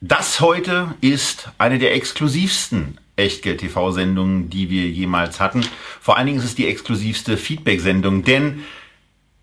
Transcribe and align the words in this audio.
das 0.00 0.40
heute 0.40 0.94
ist 1.00 1.50
eine 1.58 1.78
der 1.78 1.94
exklusivsten 1.94 2.98
Echtgeld-TV-Sendungen, 3.16 4.48
die 4.48 4.70
wir 4.70 4.86
jemals 4.88 5.40
hatten. 5.40 5.64
Vor 6.00 6.16
allen 6.16 6.26
Dingen 6.26 6.38
ist 6.38 6.44
es 6.44 6.54
die 6.54 6.68
exklusivste 6.68 7.36
Feedback-Sendung, 7.36 8.22
denn 8.22 8.64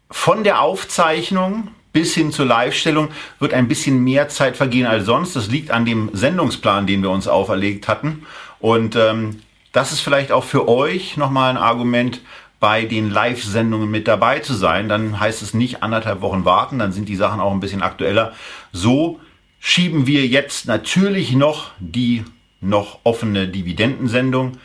von 0.10 0.44
der 0.44 0.62
Aufzeichnung 0.62 1.70
bis 1.92 2.14
hin 2.14 2.32
zur 2.32 2.46
Live-Stellung 2.46 3.10
wird 3.40 3.54
ein 3.54 3.68
bisschen 3.68 4.04
mehr 4.04 4.30
Zeit 4.30 4.58
vergehen 4.58 4.86
als 4.86 5.06
sonst. 5.06 5.36
Das 5.36 5.48
liegt 5.48 5.72
an 5.72 5.86
dem 5.86 6.10
Sendungsplan, 6.14 6.88
den 6.88 7.02
wir 7.02 7.10
uns 7.10 7.28
auferlegt 7.28 7.88
hatten. 7.88 8.26
Und 8.60 8.96
ähm, 8.96 9.42
das 9.72 9.92
ist 9.92 10.02
vielleicht 10.02 10.32
auch 10.32 10.44
für 10.44 10.68
euch 10.68 11.18
nochmal 11.18 11.50
ein 11.50 11.58
Argument, 11.58 12.22
bei 12.60 12.86
den 12.86 13.12
Live-Sendungen 13.12 13.92
mit 13.92 14.08
dabei 14.08 14.40
zu 14.40 14.54
sein. 14.54 14.90
Dann 14.90 15.20
heißt 15.20 15.42
es 15.42 15.54
nicht 15.54 15.84
anderthalb 15.84 16.22
Wochen 16.22 16.46
warten, 16.46 16.80
dann 16.80 16.94
sind 16.94 17.10
die 17.10 17.16
Sachen 17.16 17.40
auch 17.40 17.52
ein 17.52 17.60
bisschen 17.60 17.82
aktueller. 17.82 18.34
So 18.72 19.20
schieben 19.68 20.06
wir 20.06 20.28
jetzt 20.28 20.68
natürlich 20.68 21.32
noch 21.32 21.72
die 21.80 22.24
noch 22.62 23.00
offene 23.04 23.48
Dividendensendung 23.48 24.60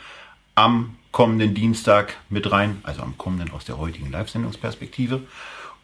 am 0.53 0.95
kommenden 1.11 1.55
Dienstag 1.55 2.17
mit 2.29 2.51
rein, 2.51 2.81
also 2.83 3.01
am 3.01 3.17
kommenden 3.17 3.51
aus 3.51 3.65
der 3.65 3.79
heutigen 3.79 4.11
Live-Sendungsperspektive. 4.11 5.23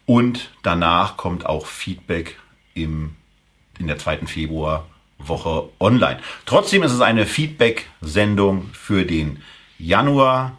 Und 0.06 0.50
danach 0.62 1.16
kommt 1.16 1.46
auch 1.46 1.66
Feedback 1.66 2.38
im, 2.74 3.16
in 3.80 3.88
der 3.88 3.98
zweiten 3.98 4.28
Februarwoche 4.28 5.68
online. 5.80 6.20
Trotzdem 6.46 6.84
ist 6.84 6.92
es 6.92 7.00
eine 7.00 7.26
Feedback-Sendung 7.26 8.70
für 8.72 9.04
den 9.04 9.42
Januar 9.80 10.56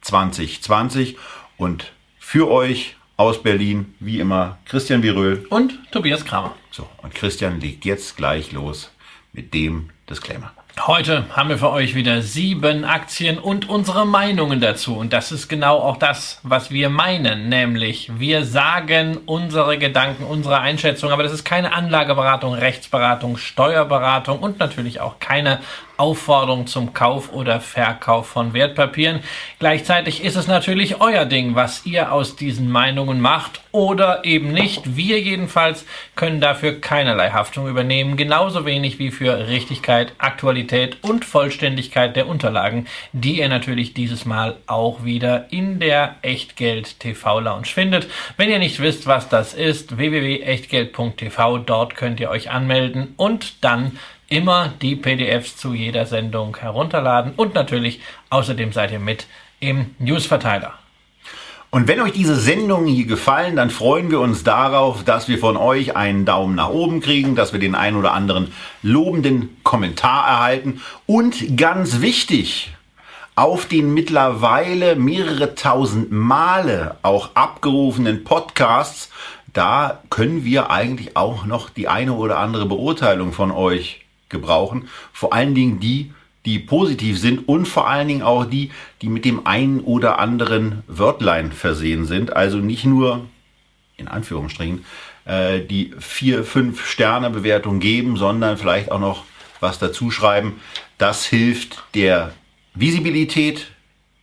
2020 0.00 1.16
und 1.56 1.92
für 2.18 2.50
euch 2.50 2.96
aus 3.20 3.42
Berlin, 3.42 3.94
wie 4.00 4.18
immer, 4.18 4.56
Christian 4.64 5.02
Viröl 5.02 5.44
und 5.50 5.78
Tobias 5.92 6.24
Kramer. 6.24 6.56
So, 6.70 6.88
und 7.02 7.14
Christian 7.14 7.60
legt 7.60 7.84
jetzt 7.84 8.16
gleich 8.16 8.50
los 8.50 8.90
mit 9.34 9.52
dem 9.52 9.90
Disclaimer. 10.08 10.52
Heute 10.86 11.26
haben 11.36 11.50
wir 11.50 11.58
für 11.58 11.68
euch 11.68 11.94
wieder 11.94 12.22
sieben 12.22 12.86
Aktien 12.86 13.38
und 13.38 13.68
unsere 13.68 14.06
Meinungen 14.06 14.62
dazu. 14.62 14.96
Und 14.96 15.12
das 15.12 15.32
ist 15.32 15.48
genau 15.48 15.80
auch 15.80 15.98
das, 15.98 16.40
was 16.42 16.70
wir 16.70 16.88
meinen. 16.88 17.50
Nämlich, 17.50 18.10
wir 18.18 18.46
sagen 18.46 19.18
unsere 19.26 19.76
Gedanken, 19.76 20.24
unsere 20.24 20.60
Einschätzung. 20.60 21.10
Aber 21.10 21.22
das 21.22 21.32
ist 21.32 21.44
keine 21.44 21.74
Anlageberatung, 21.74 22.54
Rechtsberatung, 22.54 23.36
Steuerberatung 23.36 24.38
und 24.38 24.58
natürlich 24.58 25.02
auch 25.02 25.18
keine 25.18 25.60
Aufforderung 26.00 26.66
zum 26.66 26.94
Kauf 26.94 27.30
oder 27.30 27.60
Verkauf 27.60 28.26
von 28.26 28.54
Wertpapieren. 28.54 29.20
Gleichzeitig 29.58 30.24
ist 30.24 30.34
es 30.34 30.46
natürlich 30.46 30.98
euer 31.02 31.26
Ding, 31.26 31.54
was 31.54 31.84
ihr 31.84 32.10
aus 32.10 32.36
diesen 32.36 32.70
Meinungen 32.70 33.20
macht 33.20 33.60
oder 33.70 34.24
eben 34.24 34.50
nicht. 34.50 34.96
Wir 34.96 35.20
jedenfalls 35.20 35.84
können 36.16 36.40
dafür 36.40 36.80
keinerlei 36.80 37.30
Haftung 37.30 37.68
übernehmen, 37.68 38.16
genauso 38.16 38.64
wenig 38.64 38.98
wie 38.98 39.10
für 39.10 39.48
Richtigkeit, 39.48 40.14
Aktualität 40.16 40.96
und 41.02 41.26
Vollständigkeit 41.26 42.16
der 42.16 42.28
Unterlagen, 42.28 42.86
die 43.12 43.38
ihr 43.38 43.50
natürlich 43.50 43.92
dieses 43.92 44.24
Mal 44.24 44.56
auch 44.66 45.04
wieder 45.04 45.52
in 45.52 45.80
der 45.80 46.16
Echtgeld 46.22 46.98
TV 46.98 47.40
Lounge 47.40 47.66
findet. 47.66 48.08
Wenn 48.38 48.48
ihr 48.48 48.58
nicht 48.58 48.80
wisst, 48.80 49.06
was 49.06 49.28
das 49.28 49.52
ist, 49.52 49.98
www.echtgeld.tv, 49.98 51.58
dort 51.58 51.94
könnt 51.94 52.20
ihr 52.20 52.30
euch 52.30 52.50
anmelden 52.50 53.12
und 53.18 53.62
dann 53.62 53.98
immer 54.30 54.72
die 54.80 54.96
PDFs 54.96 55.56
zu 55.56 55.74
jeder 55.74 56.06
Sendung 56.06 56.56
herunterladen 56.56 57.34
und 57.36 57.54
natürlich 57.54 58.00
außerdem 58.30 58.72
seid 58.72 58.92
ihr 58.92 58.98
mit 58.98 59.26
im 59.58 59.94
Newsverteiler. 59.98 60.72
Und 61.72 61.86
wenn 61.86 62.00
euch 62.00 62.12
diese 62.12 62.34
Sendungen 62.34 62.88
hier 62.88 63.06
gefallen, 63.06 63.54
dann 63.54 63.70
freuen 63.70 64.10
wir 64.10 64.18
uns 64.18 64.42
darauf, 64.42 65.04
dass 65.04 65.28
wir 65.28 65.38
von 65.38 65.56
euch 65.56 65.94
einen 65.94 66.24
Daumen 66.24 66.56
nach 66.56 66.70
oben 66.70 67.00
kriegen, 67.00 67.36
dass 67.36 67.52
wir 67.52 67.60
den 67.60 67.76
einen 67.76 67.96
oder 67.96 68.12
anderen 68.12 68.52
lobenden 68.82 69.56
Kommentar 69.62 70.26
erhalten 70.26 70.80
und 71.06 71.56
ganz 71.56 72.00
wichtig, 72.00 72.72
auf 73.36 73.66
den 73.66 73.94
mittlerweile 73.94 74.96
mehrere 74.96 75.54
tausend 75.54 76.10
Male 76.10 76.96
auch 77.02 77.30
abgerufenen 77.34 78.24
Podcasts, 78.24 79.10
da 79.52 80.02
können 80.10 80.44
wir 80.44 80.70
eigentlich 80.70 81.16
auch 81.16 81.46
noch 81.46 81.70
die 81.70 81.88
eine 81.88 82.14
oder 82.14 82.38
andere 82.38 82.66
Beurteilung 82.66 83.32
von 83.32 83.50
euch 83.50 84.00
gebrauchen. 84.30 84.88
Vor 85.12 85.32
allen 85.32 85.54
Dingen 85.54 85.80
die, 85.80 86.12
die 86.46 86.58
positiv 86.58 87.18
sind 87.18 87.46
und 87.48 87.66
vor 87.66 87.88
allen 87.88 88.08
Dingen 88.08 88.22
auch 88.22 88.46
die, 88.46 88.70
die 89.02 89.08
mit 89.08 89.24
dem 89.24 89.46
einen 89.46 89.80
oder 89.80 90.18
anderen 90.18 90.82
Wörtlein 90.86 91.52
versehen 91.52 92.06
sind. 92.06 92.34
Also 92.34 92.58
nicht 92.58 92.84
nur, 92.84 93.26
in 93.96 94.08
Anführungsstrichen, 94.08 94.84
äh, 95.26 95.60
die 95.60 95.92
vier, 95.98 96.44
fünf 96.44 96.86
Sterne 96.86 97.28
Bewertung 97.30 97.80
geben, 97.80 98.16
sondern 98.16 98.56
vielleicht 98.56 98.90
auch 98.90 99.00
noch 99.00 99.24
was 99.60 99.78
dazu 99.78 100.10
schreiben. 100.10 100.60
Das 100.96 101.26
hilft 101.26 101.82
der 101.94 102.32
Visibilität 102.74 103.68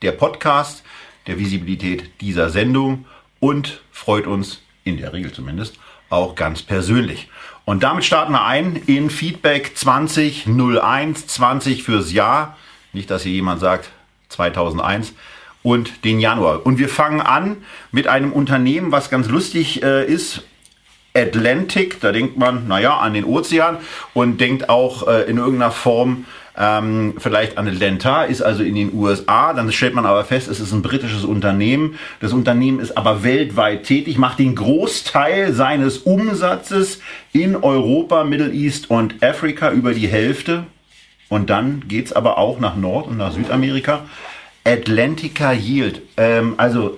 der 0.01 0.11
Podcast, 0.11 0.83
der 1.27 1.37
Visibilität 1.39 2.09
dieser 2.21 2.49
Sendung 2.49 3.05
und 3.39 3.81
freut 3.91 4.25
uns 4.25 4.61
in 4.83 4.97
der 4.97 5.13
Regel 5.13 5.31
zumindest 5.31 5.77
auch 6.09 6.35
ganz 6.35 6.61
persönlich. 6.61 7.27
Und 7.67 7.83
damit 7.83 8.05
starten 8.05 8.31
wir 8.31 8.45
ein 8.45 8.81
in 8.85 9.09
Feedback 9.09 9.75
2001, 9.75 11.27
20 11.27 11.83
fürs 11.83 12.13
Jahr. 12.13 12.55
Nicht, 12.93 13.11
dass 13.11 13.23
hier 13.23 13.33
jemand 13.33 13.59
sagt 13.59 13.89
2001 14.29 15.13
und 15.63 16.05
den 16.05 16.21
Januar. 16.21 16.65
Und 16.65 16.77
wir 16.77 16.87
fangen 16.87 17.19
an 17.19 17.57
mit 17.91 18.07
einem 18.07 18.31
Unternehmen, 18.31 18.93
was 18.93 19.09
ganz 19.09 19.27
lustig 19.27 19.83
äh, 19.83 20.05
ist. 20.05 20.43
Atlantic, 21.13 21.99
da 21.99 22.13
denkt 22.13 22.37
man, 22.37 22.69
naja, 22.69 22.99
an 22.99 23.13
den 23.13 23.25
Ozean 23.25 23.79
und 24.13 24.39
denkt 24.39 24.69
auch 24.69 25.05
äh, 25.05 25.23
in 25.23 25.35
irgendeiner 25.35 25.71
Form 25.71 26.23
ähm, 26.57 27.13
vielleicht 27.17 27.57
an 27.57 27.67
Atlanta, 27.67 28.23
ist 28.23 28.41
also 28.41 28.63
in 28.63 28.75
den 28.75 28.93
USA. 28.93 29.53
Dann 29.53 29.71
stellt 29.71 29.93
man 29.93 30.05
aber 30.05 30.25
fest, 30.25 30.47
es 30.47 30.59
ist 30.59 30.71
ein 30.71 30.81
britisches 30.81 31.23
Unternehmen. 31.23 31.97
Das 32.19 32.33
Unternehmen 32.33 32.79
ist 32.79 32.97
aber 32.97 33.23
weltweit 33.23 33.83
tätig, 33.83 34.17
macht 34.17 34.39
den 34.39 34.55
Großteil 34.55 35.53
seines 35.53 35.99
Umsatzes 35.99 37.01
in 37.33 37.55
Europa, 37.55 38.23
Middle 38.23 38.51
East 38.51 38.89
und 38.89 39.23
Afrika 39.23 39.71
über 39.71 39.93
die 39.93 40.07
Hälfte. 40.07 40.63
Und 41.29 41.49
dann 41.49 41.83
geht's 41.87 42.13
aber 42.13 42.37
auch 42.37 42.59
nach 42.59 42.75
Nord- 42.75 43.07
und 43.07 43.17
nach 43.17 43.33
Südamerika. 43.33 44.05
Atlantica 44.63 45.53
Yield, 45.53 46.01
ähm, 46.17 46.55
also 46.57 46.97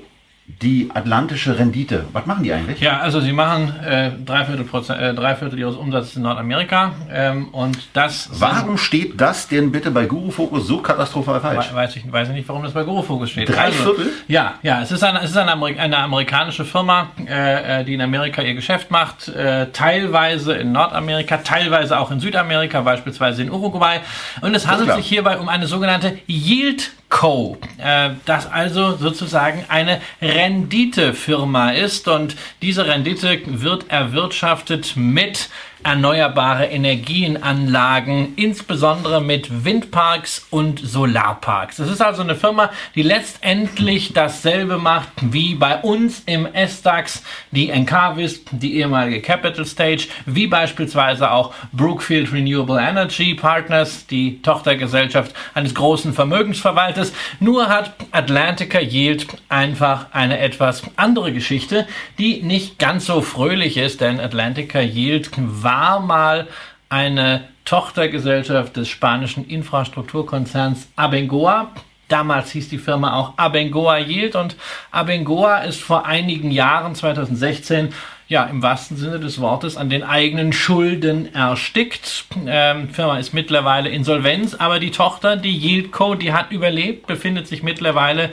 die 0.62 0.90
atlantische 0.94 1.58
Rendite. 1.58 2.06
Was 2.12 2.26
machen 2.26 2.44
die 2.44 2.52
eigentlich? 2.52 2.82
Ja, 2.82 3.00
also 3.00 3.20
sie 3.22 3.32
machen 3.32 3.74
äh, 3.86 4.12
drei, 4.26 4.46
Viertel 4.46 4.66
Prozent, 4.66 5.00
äh, 5.00 5.14
drei 5.14 5.36
Viertel 5.36 5.60
ihres 5.60 5.76
Umsatzes 5.76 6.16
in 6.16 6.24
Nordamerika 6.24 6.94
ähm, 7.12 7.50
und 7.50 7.78
das. 7.94 8.30
Warum 8.34 8.78
steht 8.78 9.22
das 9.22 9.48
denn 9.48 9.72
bitte 9.72 9.92
bei 9.92 10.06
Guru 10.06 10.32
Focus 10.32 10.68
so 10.68 10.80
katastrophal 10.80 11.40
falsch? 11.40 11.74
Weiß 11.74 11.96
ich 11.96 12.12
weiß 12.12 12.30
nicht, 12.30 12.48
warum 12.50 12.64
das 12.64 12.74
bei 12.74 12.84
Guru 12.84 13.04
Focus 13.04 13.30
steht. 13.30 13.50
Drei 13.50 13.66
also, 13.66 13.94
Viertel? 13.94 14.12
Ja, 14.28 14.56
ja, 14.64 14.82
es 14.82 14.92
ist 14.92 15.04
eine, 15.04 15.22
es 15.22 15.30
ist 15.30 15.38
eine, 15.38 15.52
Amerik 15.52 15.80
eine 15.80 15.98
amerikanische 15.98 16.66
Firma, 16.66 17.12
äh, 17.28 17.82
äh, 17.82 17.84
die 17.86 17.94
in 17.94 18.02
Amerika 18.02 18.42
ihr 18.42 18.56
Geschäft 18.56 18.92
macht, 18.92 19.28
äh, 19.28 19.68
teilweise 19.72 20.54
in 20.54 20.72
Nordamerika, 20.72 21.38
teilweise 21.38 22.00
auch 22.00 22.12
in 22.12 22.20
Südamerika, 22.20 22.82
beispielsweise 22.82 23.44
in 23.44 23.52
Uruguay. 23.52 24.00
Und 24.42 24.56
es 24.56 24.68
handelt 24.68 24.94
sich 24.96 25.08
hierbei 25.08 25.38
um 25.38 25.48
eine 25.48 25.68
sogenannte 25.68 26.18
Yield 26.28 26.92
Co., 27.10 27.58
äh, 27.80 28.12
das 28.26 28.52
also 28.52 28.96
sozusagen 28.96 29.66
eine 29.68 30.00
Renditefirma 30.40 31.72
ist 31.72 32.08
und 32.08 32.38
diese 32.62 32.88
Rendite 32.88 33.42
wird 33.46 33.90
erwirtschaftet 33.90 34.94
mit 34.96 35.50
erneuerbare 35.84 36.66
Energienanlagen, 36.66 38.34
insbesondere 38.36 39.22
mit 39.22 39.64
Windparks 39.64 40.48
und 40.50 40.80
Solarparks. 40.80 41.80
Es 41.80 41.90
ist 41.90 42.02
also 42.02 42.22
eine 42.22 42.36
Firma, 42.36 42.70
die 42.96 43.02
letztendlich 43.02 44.12
dasselbe 44.14 44.78
macht 44.78 45.10
wie 45.22 45.56
bei 45.56 45.78
uns 45.78 46.24
im 46.26 46.46
S-DAX, 46.46 47.24
die 47.52 47.70
Encarvis, 47.70 48.44
die 48.52 48.78
ehemalige 48.78 49.22
Capital 49.22 49.66
Stage, 49.66 50.08
wie 50.26 50.48
beispielsweise 50.48 51.32
auch 51.32 51.54
Brookfield 51.72 52.34
Renewable 52.34 52.80
Energy 52.80 53.34
Partners, 53.36 54.06
die 54.06 54.42
Tochtergesellschaft 54.42 55.34
eines 55.54 55.74
großen 55.74 56.14
Vermögensverwalters. 56.14 57.14
Nur 57.40 57.70
hat 57.70 57.94
Atlantica 58.12 58.80
Yield 58.80 59.28
einfach 59.48 60.08
eine 60.12 60.40
etwas 60.40 60.84
andere 60.98 61.32
Geschichte, 61.32 61.88
die 62.18 62.42
nicht 62.42 62.80
ganz 62.80 63.06
so 63.06 63.22
fröhlich 63.22 63.78
ist, 63.78 64.02
denn 64.02 64.20
Atlantica 64.20 64.80
Yield 64.80 65.32
war 65.38 65.69
war 65.70 66.00
mal 66.00 66.48
eine 66.90 67.44
Tochtergesellschaft 67.64 68.76
des 68.76 68.88
spanischen 68.88 69.48
Infrastrukturkonzerns 69.48 70.88
Abengoa. 70.96 71.70
Damals 72.08 72.50
hieß 72.52 72.70
die 72.70 72.80
Firma 72.80 73.14
auch 73.14 73.34
Abengoa 73.38 74.00
Yield 74.00 74.36
und 74.36 74.56
Abengoa 74.90 75.60
ist 75.60 75.80
vor 75.80 76.08
einigen 76.08 76.50
Jahren, 76.50 76.96
2016, 76.96 77.94
ja, 78.28 78.46
im 78.46 78.64
wahrsten 78.64 78.98
Sinne 78.98 79.20
des 79.20 79.40
Wortes 79.42 79.78
an 79.78 79.92
den 79.92 80.02
eigenen 80.02 80.54
Schulden 80.54 81.34
erstickt. 81.36 82.26
Ähm, 82.48 82.90
Firma 82.90 83.20
ist 83.20 83.34
mittlerweile 83.34 83.90
Insolvenz, 83.90 84.56
aber 84.56 84.80
die 84.80 84.92
Tochter, 84.92 85.36
die 85.36 85.56
Yieldco, 85.56 86.16
die 86.16 86.34
hat 86.34 86.52
überlebt, 86.52 87.06
befindet 87.06 87.48
sich 87.48 87.62
mittlerweile 87.62 88.32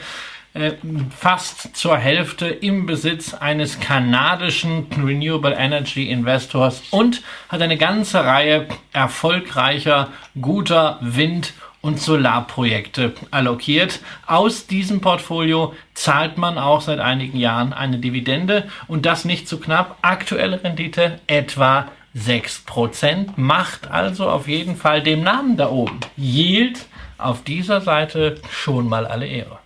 äh, 0.56 0.74
fast 1.16 1.76
zur 1.76 1.96
Hälfte 1.96 2.46
im 2.46 2.86
Besitz 2.86 3.34
eines 3.34 3.78
kanadischen 3.78 4.86
Renewable 5.04 5.54
Energy 5.54 6.10
Investors 6.10 6.82
und 6.90 7.22
hat 7.48 7.60
eine 7.60 7.76
ganze 7.76 8.24
Reihe 8.24 8.66
erfolgreicher, 8.92 10.08
guter 10.40 10.98
Wind- 11.02 11.52
und 11.82 12.00
Solarprojekte 12.00 13.12
allokiert. 13.30 14.00
Aus 14.26 14.66
diesem 14.66 15.00
Portfolio 15.00 15.74
zahlt 15.94 16.38
man 16.38 16.58
auch 16.58 16.80
seit 16.80 16.98
einigen 16.98 17.38
Jahren 17.38 17.72
eine 17.72 17.98
Dividende 17.98 18.68
und 18.88 19.06
das 19.06 19.24
nicht 19.24 19.46
zu 19.48 19.60
knapp. 19.60 19.98
Aktuelle 20.02 20.64
Rendite 20.64 21.20
etwa 21.26 21.86
6%, 22.16 23.34
macht 23.36 23.90
also 23.90 24.28
auf 24.28 24.48
jeden 24.48 24.76
Fall 24.76 25.02
dem 25.02 25.22
Namen 25.22 25.56
da 25.56 25.68
oben 25.70 26.00
Yield 26.16 26.86
auf 27.18 27.44
dieser 27.44 27.80
Seite 27.80 28.40
schon 28.50 28.88
mal 28.88 29.06
alle 29.06 29.26
Ehre. 29.26 29.58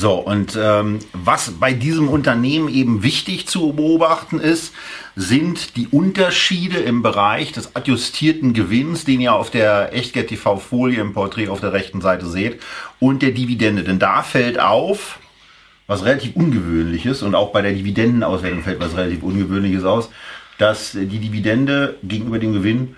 So, 0.00 0.14
und 0.14 0.58
ähm, 0.58 1.00
was 1.12 1.50
bei 1.50 1.74
diesem 1.74 2.08
Unternehmen 2.08 2.70
eben 2.70 3.02
wichtig 3.02 3.46
zu 3.46 3.74
beobachten 3.74 4.40
ist, 4.40 4.72
sind 5.14 5.76
die 5.76 5.88
Unterschiede 5.88 6.78
im 6.78 7.02
Bereich 7.02 7.52
des 7.52 7.76
adjustierten 7.76 8.54
Gewinns, 8.54 9.04
den 9.04 9.20
ihr 9.20 9.34
auf 9.34 9.50
der 9.50 9.94
Echtgeld 9.94 10.28
TV 10.28 10.56
Folie 10.56 11.02
im 11.02 11.12
Porträt 11.12 11.50
auf 11.50 11.60
der 11.60 11.74
rechten 11.74 12.00
Seite 12.00 12.24
seht, 12.24 12.62
und 12.98 13.20
der 13.20 13.32
Dividende. 13.32 13.84
Denn 13.84 13.98
da 13.98 14.22
fällt 14.22 14.58
auf, 14.58 15.18
was 15.86 16.02
relativ 16.02 16.34
ungewöhnliches, 16.34 17.22
und 17.22 17.34
auch 17.34 17.52
bei 17.52 17.60
der 17.60 17.72
Dividendenauswertung 17.72 18.62
fällt 18.62 18.80
was 18.80 18.96
relativ 18.96 19.22
ungewöhnliches 19.22 19.84
aus, 19.84 20.08
dass 20.56 20.92
die 20.92 21.18
Dividende 21.18 21.98
gegenüber 22.02 22.38
dem 22.38 22.54
Gewinn 22.54 22.96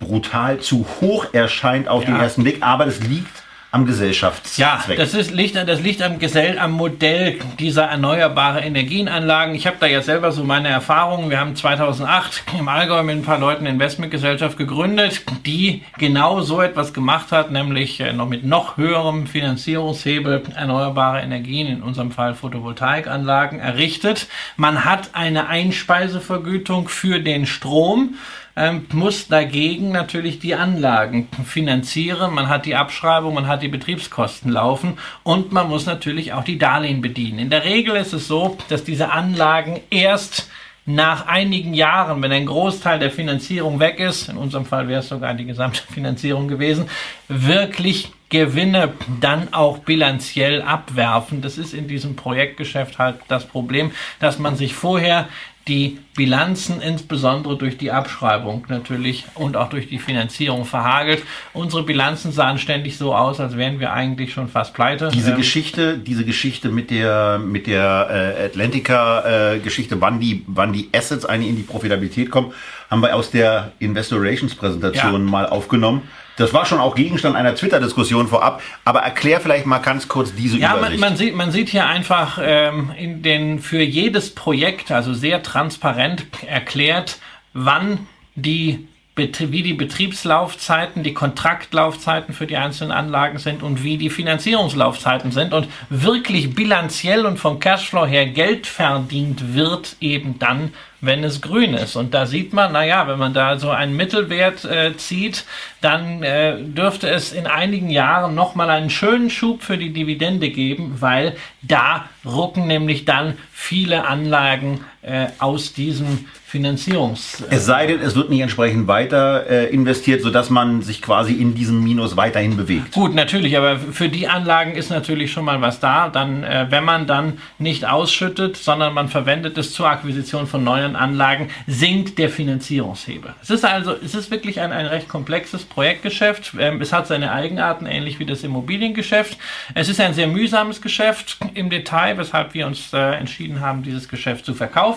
brutal 0.00 0.58
zu 0.58 0.86
hoch 1.00 1.26
erscheint 1.32 1.86
auf 1.86 2.02
ja. 2.02 2.10
den 2.10 2.20
ersten 2.20 2.42
Blick, 2.42 2.56
aber 2.62 2.86
das 2.86 2.98
liegt 2.98 3.44
am 3.72 3.86
Gesellschaftszweck. 3.86 4.58
Ja, 4.58 4.84
das, 4.96 5.14
ist, 5.14 5.30
liegt, 5.30 5.56
das 5.56 5.80
liegt 5.80 6.02
am, 6.02 6.18
Gesell 6.18 6.58
am 6.58 6.72
Modell 6.72 7.38
dieser 7.58 7.84
erneuerbare 7.84 8.60
Energienanlagen. 8.60 9.54
Ich 9.54 9.66
habe 9.66 9.78
da 9.80 9.86
ja 9.86 10.02
selber 10.02 10.30
so 10.30 10.44
meine 10.44 10.68
Erfahrungen. 10.68 11.30
Wir 11.30 11.40
haben 11.40 11.56
2008 11.56 12.44
im 12.58 12.68
Allgäu 12.68 13.02
mit 13.02 13.16
ein 13.16 13.22
paar 13.22 13.38
Leuten 13.38 13.60
eine 13.60 13.70
Investmentgesellschaft 13.70 14.58
gegründet, 14.58 15.22
die 15.46 15.84
genau 15.96 16.42
so 16.42 16.60
etwas 16.60 16.92
gemacht 16.92 17.32
hat, 17.32 17.50
nämlich 17.50 17.98
äh, 18.00 18.12
noch 18.12 18.28
mit 18.28 18.44
noch 18.44 18.76
höherem 18.76 19.26
Finanzierungshebel 19.26 20.42
erneuerbare 20.54 21.22
Energien, 21.22 21.66
in 21.66 21.82
unserem 21.82 22.10
Fall 22.12 22.34
Photovoltaikanlagen, 22.34 23.58
errichtet. 23.58 24.26
Man 24.58 24.84
hat 24.84 25.14
eine 25.14 25.48
Einspeisevergütung 25.48 26.88
für 26.88 27.20
den 27.20 27.46
Strom 27.46 28.16
ähm, 28.56 28.86
muss 28.92 29.28
dagegen 29.28 29.92
natürlich 29.92 30.38
die 30.38 30.54
Anlagen 30.54 31.28
finanzieren. 31.44 32.34
Man 32.34 32.48
hat 32.48 32.66
die 32.66 32.74
Abschreibung, 32.74 33.34
man 33.34 33.46
hat 33.46 33.62
die 33.62 33.68
Betriebskosten 33.68 34.50
laufen 34.50 34.98
und 35.22 35.52
man 35.52 35.68
muss 35.68 35.86
natürlich 35.86 36.32
auch 36.32 36.44
die 36.44 36.58
Darlehen 36.58 37.00
bedienen. 37.00 37.38
In 37.38 37.50
der 37.50 37.64
Regel 37.64 37.96
ist 37.96 38.12
es 38.12 38.28
so, 38.28 38.56
dass 38.68 38.84
diese 38.84 39.10
Anlagen 39.10 39.80
erst 39.90 40.48
nach 40.84 41.28
einigen 41.28 41.74
Jahren, 41.74 42.20
wenn 42.22 42.32
ein 42.32 42.46
Großteil 42.46 42.98
der 42.98 43.10
Finanzierung 43.10 43.78
weg 43.78 44.00
ist, 44.00 44.28
in 44.28 44.36
unserem 44.36 44.66
Fall 44.66 44.88
wäre 44.88 45.00
es 45.00 45.08
sogar 45.08 45.34
die 45.34 45.46
gesamte 45.46 45.82
Finanzierung 45.92 46.48
gewesen, 46.48 46.88
wirklich 47.28 48.10
Gewinne 48.30 48.94
dann 49.20 49.52
auch 49.52 49.78
bilanziell 49.78 50.62
abwerfen. 50.62 51.42
Das 51.42 51.58
ist 51.58 51.74
in 51.74 51.86
diesem 51.86 52.16
Projektgeschäft 52.16 52.98
halt 52.98 53.16
das 53.28 53.46
Problem, 53.46 53.92
dass 54.20 54.38
man 54.38 54.56
sich 54.56 54.74
vorher 54.74 55.28
die 55.68 55.98
Bilanzen 56.16 56.82
insbesondere 56.82 57.56
durch 57.56 57.78
die 57.78 57.92
Abschreibung 57.92 58.64
natürlich 58.68 59.24
und 59.34 59.56
auch 59.56 59.70
durch 59.70 59.88
die 59.88 59.98
Finanzierung 59.98 60.64
verhagelt. 60.64 61.22
Unsere 61.52 61.84
Bilanzen 61.84 62.32
sahen 62.32 62.58
ständig 62.58 62.98
so 62.98 63.14
aus, 63.14 63.38
als 63.38 63.56
wären 63.56 63.78
wir 63.78 63.92
eigentlich 63.92 64.32
schon 64.32 64.48
fast 64.48 64.74
pleite. 64.74 65.10
Diese 65.14 65.30
ähm, 65.30 65.36
Geschichte, 65.36 65.98
diese 65.98 66.24
Geschichte 66.24 66.68
mit 66.68 66.90
der 66.90 67.38
mit 67.38 67.66
der 67.66 68.36
äh, 68.40 68.44
Atlantica 68.46 69.52
äh, 69.54 69.58
Geschichte, 69.60 70.00
wann 70.00 70.18
die 70.18 70.44
wann 70.48 70.72
die 70.72 70.90
Assets 70.94 71.24
eigentlich 71.24 71.50
in 71.50 71.56
die 71.56 71.62
Profitabilität 71.62 72.30
kommen, 72.30 72.52
haben 72.90 73.00
wir 73.00 73.14
aus 73.14 73.30
der 73.30 73.72
Investor 73.78 74.20
Relations 74.20 74.54
Präsentation 74.54 75.12
ja. 75.12 75.30
mal 75.30 75.46
aufgenommen. 75.46 76.02
Das 76.36 76.52
war 76.54 76.64
schon 76.64 76.80
auch 76.80 76.94
Gegenstand 76.94 77.36
einer 77.36 77.54
Twitter-Diskussion 77.54 78.28
vorab. 78.28 78.62
Aber 78.84 79.00
erklär 79.00 79.40
vielleicht 79.40 79.66
mal 79.66 79.78
ganz 79.78 80.08
kurz 80.08 80.34
diese 80.34 80.58
ja, 80.58 80.76
Übersicht. 80.76 80.94
Ja, 80.94 81.00
man, 81.00 81.10
man, 81.10 81.16
sieht, 81.16 81.34
man 81.34 81.50
sieht 81.50 81.68
hier 81.68 81.86
einfach 81.86 82.38
ähm, 82.42 82.92
in 82.96 83.22
den 83.22 83.58
für 83.58 83.82
jedes 83.82 84.34
Projekt, 84.34 84.90
also 84.90 85.12
sehr 85.14 85.42
transparent 85.42 86.26
erklärt, 86.46 87.18
wann 87.52 88.06
die 88.34 88.88
wie 89.14 89.62
die 89.62 89.74
Betriebslaufzeiten, 89.74 91.02
die 91.02 91.12
Kontraktlaufzeiten 91.12 92.32
für 92.32 92.46
die 92.46 92.56
einzelnen 92.56 92.92
Anlagen 92.92 93.38
sind 93.38 93.62
und 93.62 93.84
wie 93.84 93.98
die 93.98 94.08
Finanzierungslaufzeiten 94.08 95.32
sind 95.32 95.52
und 95.52 95.68
wirklich 95.90 96.54
bilanziell 96.54 97.26
und 97.26 97.38
vom 97.38 97.58
Cashflow 97.58 98.06
her 98.06 98.26
Geld 98.26 98.66
verdient 98.66 99.54
wird 99.54 99.96
eben 100.00 100.38
dann, 100.38 100.72
wenn 101.02 101.24
es 101.24 101.42
grün 101.42 101.74
ist. 101.74 101.94
Und 101.96 102.14
da 102.14 102.24
sieht 102.24 102.54
man, 102.54 102.72
naja, 102.72 103.06
wenn 103.06 103.18
man 103.18 103.34
da 103.34 103.58
so 103.58 103.68
einen 103.68 103.96
Mittelwert 103.96 104.64
äh, 104.64 104.96
zieht, 104.96 105.44
dann 105.82 106.22
äh, 106.22 106.56
dürfte 106.62 107.10
es 107.10 107.32
in 107.32 107.46
einigen 107.46 107.90
Jahren 107.90 108.34
nochmal 108.34 108.70
einen 108.70 108.88
schönen 108.88 109.28
Schub 109.28 109.62
für 109.62 109.76
die 109.76 109.92
Dividende 109.92 110.48
geben, 110.48 110.96
weil 111.00 111.36
da 111.60 112.08
rucken 112.24 112.66
nämlich 112.66 113.04
dann 113.04 113.36
viele 113.52 114.06
Anlagen 114.06 114.84
äh, 115.02 115.26
aus 115.38 115.72
diesem 115.72 116.26
Finanzierungs. 116.52 117.42
es 117.48 117.64
sei 117.64 117.86
denn, 117.86 118.00
es 118.00 118.14
wird 118.14 118.28
nicht 118.28 118.40
entsprechend 118.40 118.86
weiter 118.86 119.46
äh, 119.48 119.72
investiert, 119.72 120.20
sodass 120.20 120.50
man 120.50 120.82
sich 120.82 121.00
quasi 121.00 121.32
in 121.32 121.54
diesem 121.54 121.82
Minus 121.82 122.18
weiterhin 122.18 122.58
bewegt. 122.58 122.92
Gut, 122.92 123.14
natürlich, 123.14 123.56
aber 123.56 123.78
für 123.78 124.10
die 124.10 124.28
Anlagen 124.28 124.72
ist 124.72 124.90
natürlich 124.90 125.32
schon 125.32 125.46
mal 125.46 125.62
was 125.62 125.80
da. 125.80 126.10
Dann, 126.10 126.44
äh, 126.44 126.66
wenn 126.68 126.84
man 126.84 127.06
dann 127.06 127.38
nicht 127.58 127.86
ausschüttet, 127.88 128.58
sondern 128.58 128.92
man 128.92 129.08
verwendet 129.08 129.56
es 129.56 129.72
zur 129.72 129.88
Akquisition 129.88 130.46
von 130.46 130.62
neuen 130.62 130.94
Anlagen, 130.94 131.48
sinkt 131.66 132.18
der 132.18 132.28
Finanzierungshebel. 132.28 133.32
Es 133.40 133.48
ist 133.48 133.64
also, 133.64 133.94
es 134.04 134.14
ist 134.14 134.30
wirklich 134.30 134.60
ein, 134.60 134.72
ein 134.72 134.84
recht 134.84 135.08
komplexes 135.08 135.64
Projektgeschäft. 135.64 136.52
Ähm, 136.58 136.82
es 136.82 136.92
hat 136.92 137.06
seine 137.06 137.32
Eigenarten, 137.32 137.86
ähnlich 137.86 138.18
wie 138.18 138.26
das 138.26 138.44
Immobiliengeschäft. 138.44 139.38
Es 139.74 139.88
ist 139.88 140.00
ein 140.00 140.12
sehr 140.12 140.26
mühsames 140.26 140.82
Geschäft 140.82 141.38
im 141.54 141.70
Detail, 141.70 142.18
weshalb 142.18 142.52
wir 142.52 142.66
uns 142.66 142.92
äh, 142.92 143.14
entschieden 143.14 143.60
haben, 143.60 143.82
dieses 143.82 144.06
Geschäft 144.06 144.44
zu 144.44 144.52
verkaufen. 144.52 144.91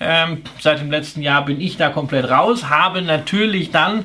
Ähm, 0.00 0.42
seit 0.60 0.80
dem 0.80 0.90
letzten 0.90 1.22
Jahr 1.22 1.44
bin 1.44 1.60
ich 1.60 1.76
da 1.76 1.88
komplett 1.88 2.28
raus, 2.28 2.68
habe 2.68 3.02
natürlich 3.02 3.70
dann 3.70 4.04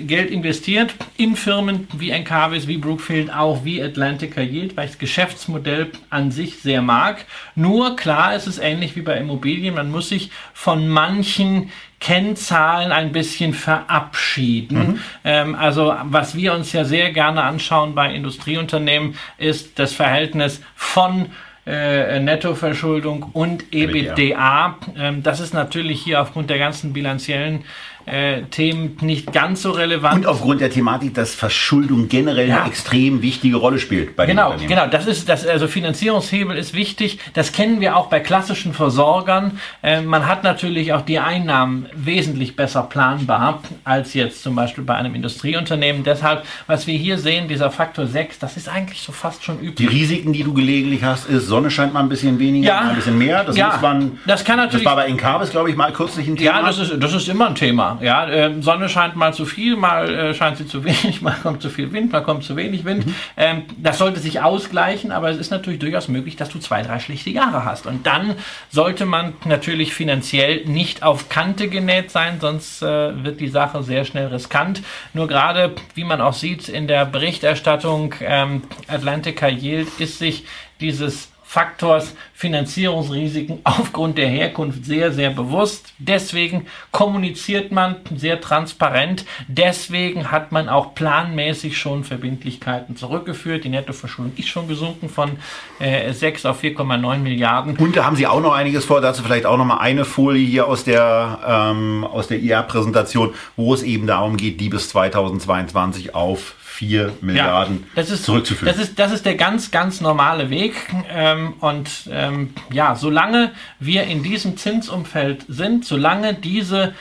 Geld 0.00 0.30
investiert 0.30 0.94
in 1.16 1.36
Firmen 1.36 1.88
wie 1.96 2.10
Encarvis, 2.10 2.66
wie 2.66 2.76
Brookfield, 2.76 3.32
auch 3.32 3.64
wie 3.64 3.82
Atlantica 3.82 4.40
Yield, 4.40 4.76
weil 4.76 4.84
ich 4.84 4.92
das 4.92 4.98
Geschäftsmodell 4.98 5.90
an 6.10 6.30
sich 6.30 6.58
sehr 6.60 6.82
mag. 6.82 7.24
Nur 7.54 7.96
klar 7.96 8.34
ist 8.34 8.46
es 8.46 8.58
ähnlich 8.58 8.96
wie 8.96 9.02
bei 9.02 9.16
Immobilien, 9.16 9.74
man 9.74 9.90
muss 9.90 10.08
sich 10.08 10.30
von 10.52 10.88
manchen 10.88 11.70
Kennzahlen 12.00 12.92
ein 12.92 13.12
bisschen 13.12 13.54
verabschieden. 13.54 14.78
Mhm. 14.78 15.00
Ähm, 15.24 15.54
also 15.54 15.94
was 16.04 16.36
wir 16.36 16.54
uns 16.54 16.72
ja 16.72 16.84
sehr 16.84 17.12
gerne 17.12 17.42
anschauen 17.42 17.94
bei 17.94 18.14
Industrieunternehmen 18.14 19.16
ist 19.36 19.78
das 19.78 19.92
Verhältnis 19.92 20.60
von 20.76 21.26
äh, 21.68 22.20
Nettoverschuldung 22.20 23.30
und 23.34 23.72
EBITDA. 23.74 24.78
Ähm, 24.96 25.22
das 25.22 25.40
ist 25.40 25.52
natürlich 25.52 26.02
hier 26.02 26.22
aufgrund 26.22 26.48
der 26.50 26.58
ganzen 26.58 26.92
bilanziellen 26.92 27.64
äh, 28.08 28.42
Themen 28.50 28.96
nicht 29.00 29.32
ganz 29.32 29.62
so 29.62 29.70
relevant. 29.70 30.16
Und 30.16 30.26
aufgrund 30.26 30.60
der 30.60 30.70
Thematik, 30.70 31.14
dass 31.14 31.34
Verschuldung 31.34 32.08
generell 32.08 32.48
ja. 32.48 32.60
eine 32.60 32.68
extrem 32.68 33.22
wichtige 33.22 33.56
Rolle 33.56 33.78
spielt 33.78 34.16
bei 34.16 34.26
genau, 34.26 34.54
den 34.54 34.68
Genau, 34.68 34.86
das 34.86 35.06
ist 35.06 35.28
das, 35.28 35.46
also 35.46 35.68
Finanzierungshebel 35.68 36.56
ist 36.56 36.74
wichtig. 36.74 37.18
Das 37.34 37.52
kennen 37.52 37.80
wir 37.80 37.96
auch 37.96 38.06
bei 38.06 38.20
klassischen 38.20 38.74
Versorgern. 38.74 39.58
Äh, 39.82 40.00
man 40.00 40.26
hat 40.26 40.44
natürlich 40.44 40.92
auch 40.92 41.02
die 41.02 41.18
Einnahmen 41.18 41.86
wesentlich 41.94 42.56
besser 42.56 42.82
planbar 42.82 43.62
als 43.84 44.14
jetzt 44.14 44.42
zum 44.42 44.54
Beispiel 44.54 44.84
bei 44.84 44.94
einem 44.94 45.14
Industrieunternehmen. 45.14 46.04
Deshalb, 46.04 46.44
was 46.66 46.86
wir 46.86 46.96
hier 46.96 47.18
sehen, 47.18 47.48
dieser 47.48 47.70
Faktor 47.70 48.06
6, 48.06 48.38
das 48.38 48.56
ist 48.56 48.68
eigentlich 48.68 49.00
so 49.00 49.12
fast 49.12 49.44
schon 49.44 49.58
üblich. 49.58 49.74
Die 49.76 49.86
Risiken, 49.86 50.32
die 50.32 50.44
du 50.44 50.54
gelegentlich 50.54 51.02
hast, 51.04 51.28
ist, 51.28 51.46
Sonne 51.46 51.70
scheint 51.70 51.92
mal 51.92 52.00
ein 52.00 52.08
bisschen 52.08 52.38
weniger, 52.38 52.68
ja, 52.68 52.80
ein 52.80 52.96
bisschen 52.96 53.18
mehr. 53.18 53.44
Das, 53.44 53.56
ja, 53.56 53.78
man, 53.80 54.18
das 54.26 54.44
kann 54.44 54.56
natürlich. 54.56 54.84
Das 54.84 54.90
war 54.90 54.96
bei 54.96 55.08
Incarbis, 55.08 55.50
glaube 55.50 55.70
ich, 55.70 55.76
mal 55.76 55.92
kürzlich 55.92 56.26
ein 56.28 56.36
Thema. 56.36 56.60
Ja, 56.60 56.62
das 56.66 56.78
ist, 56.78 57.02
das 57.02 57.12
ist 57.14 57.28
immer 57.28 57.48
ein 57.48 57.54
Thema. 57.54 57.97
Genau, 57.98 58.04
ja. 58.04 58.28
Äh, 58.28 58.62
Sonne 58.62 58.88
scheint 58.88 59.16
mal 59.16 59.34
zu 59.34 59.46
viel, 59.46 59.76
mal 59.76 60.12
äh, 60.12 60.34
scheint 60.34 60.58
sie 60.58 60.66
zu 60.66 60.84
wenig, 60.84 61.22
mal 61.22 61.36
kommt 61.42 61.62
zu 61.62 61.70
viel 61.70 61.92
Wind, 61.92 62.12
mal 62.12 62.22
kommt 62.22 62.44
zu 62.44 62.56
wenig 62.56 62.84
Wind. 62.84 63.06
Mhm. 63.06 63.14
Ähm, 63.36 63.62
das 63.76 63.98
sollte 63.98 64.20
sich 64.20 64.40
ausgleichen, 64.40 65.12
aber 65.12 65.30
es 65.30 65.38
ist 65.38 65.50
natürlich 65.50 65.78
durchaus 65.78 66.08
möglich, 66.08 66.36
dass 66.36 66.48
du 66.48 66.58
zwei, 66.58 66.82
drei 66.82 66.98
schlechte 66.98 67.30
Jahre 67.30 67.64
hast. 67.64 67.86
Und 67.86 68.06
dann 68.06 68.34
sollte 68.70 69.04
man 69.04 69.34
natürlich 69.44 69.94
finanziell 69.94 70.64
nicht 70.64 71.02
auf 71.02 71.28
Kante 71.28 71.68
genäht 71.68 72.10
sein, 72.10 72.38
sonst 72.40 72.82
äh, 72.82 73.24
wird 73.24 73.40
die 73.40 73.48
Sache 73.48 73.82
sehr 73.82 74.04
schnell 74.04 74.26
riskant. 74.28 74.82
Nur 75.12 75.28
gerade, 75.28 75.74
wie 75.94 76.04
man 76.04 76.20
auch 76.20 76.34
sieht 76.34 76.68
in 76.68 76.88
der 76.88 77.04
Berichterstattung, 77.04 78.14
ähm, 78.20 78.62
Atlantica 78.86 79.48
Yield 79.48 79.88
ist 79.98 80.18
sich 80.18 80.44
dieses 80.80 81.28
Faktors 81.48 82.14
Finanzierungsrisiken 82.34 83.60
aufgrund 83.64 84.18
der 84.18 84.28
Herkunft 84.28 84.84
sehr, 84.84 85.12
sehr 85.12 85.30
bewusst. 85.30 85.94
Deswegen 85.96 86.66
kommuniziert 86.92 87.72
man 87.72 87.96
sehr 88.14 88.42
transparent. 88.42 89.24
Deswegen 89.48 90.30
hat 90.30 90.52
man 90.52 90.68
auch 90.68 90.94
planmäßig 90.94 91.78
schon 91.78 92.04
Verbindlichkeiten 92.04 92.96
zurückgeführt. 92.96 93.64
Die 93.64 93.70
Nettoverschuldung 93.70 94.34
ist 94.36 94.48
schon 94.48 94.68
gesunken 94.68 95.08
von 95.08 95.38
äh, 95.78 96.12
6 96.12 96.44
auf 96.44 96.62
4,9 96.62 97.16
Milliarden. 97.16 97.78
Und 97.78 97.96
da 97.96 98.04
haben 98.04 98.16
Sie 98.16 98.26
auch 98.26 98.42
noch 98.42 98.52
einiges 98.52 98.84
vor. 98.84 99.00
Dazu 99.00 99.22
vielleicht 99.22 99.46
auch 99.46 99.56
noch 99.56 99.64
mal 99.64 99.78
eine 99.78 100.04
Folie 100.04 100.46
hier 100.46 100.66
aus 100.66 100.84
der, 100.84 101.38
ähm, 101.46 102.04
aus 102.04 102.28
der 102.28 102.40
IR-Präsentation, 102.40 103.32
wo 103.56 103.72
es 103.72 103.82
eben 103.82 104.06
darum 104.06 104.36
geht, 104.36 104.60
die 104.60 104.68
bis 104.68 104.90
2022 104.90 106.14
auf 106.14 106.56
4 106.78 107.12
Milliarden 107.22 107.80
ja, 107.80 107.86
das 107.96 108.10
ist, 108.10 108.24
zurückzuführen. 108.24 108.72
Das 108.72 108.80
ist, 108.80 109.00
das 109.00 109.10
ist 109.10 109.26
der 109.26 109.34
ganz, 109.34 109.72
ganz 109.72 110.00
normale 110.00 110.48
Weg. 110.48 110.74
Ähm, 111.10 111.54
und 111.58 112.08
ähm, 112.08 112.54
ja, 112.72 112.94
solange 112.94 113.50
wir 113.80 114.04
in 114.04 114.22
diesem 114.22 114.56
Zinsumfeld 114.56 115.44
sind, 115.48 115.84
solange 115.84 116.34
diese 116.34 116.94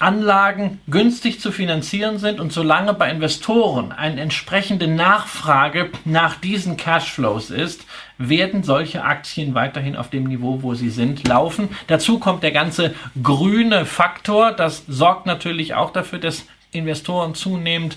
Anlagen 0.00 0.80
günstig 0.88 1.40
zu 1.40 1.52
finanzieren 1.52 2.18
sind 2.18 2.40
und 2.40 2.52
solange 2.52 2.92
bei 2.92 3.08
Investoren 3.08 3.92
eine 3.92 4.20
entsprechende 4.20 4.88
Nachfrage 4.88 5.90
nach 6.04 6.34
diesen 6.34 6.76
Cashflows 6.76 7.50
ist, 7.50 7.86
werden 8.18 8.64
solche 8.64 9.04
Aktien 9.04 9.54
weiterhin 9.54 9.94
auf 9.94 10.10
dem 10.10 10.24
Niveau, 10.24 10.62
wo 10.62 10.74
sie 10.74 10.90
sind, 10.90 11.28
laufen. 11.28 11.68
Dazu 11.86 12.18
kommt 12.18 12.42
der 12.42 12.50
ganze 12.50 12.96
grüne 13.22 13.86
Faktor. 13.86 14.50
Das 14.50 14.84
sorgt 14.88 15.26
natürlich 15.26 15.74
auch 15.74 15.92
dafür, 15.92 16.18
dass 16.18 16.46
Investoren 16.72 17.36
zunehmend 17.36 17.96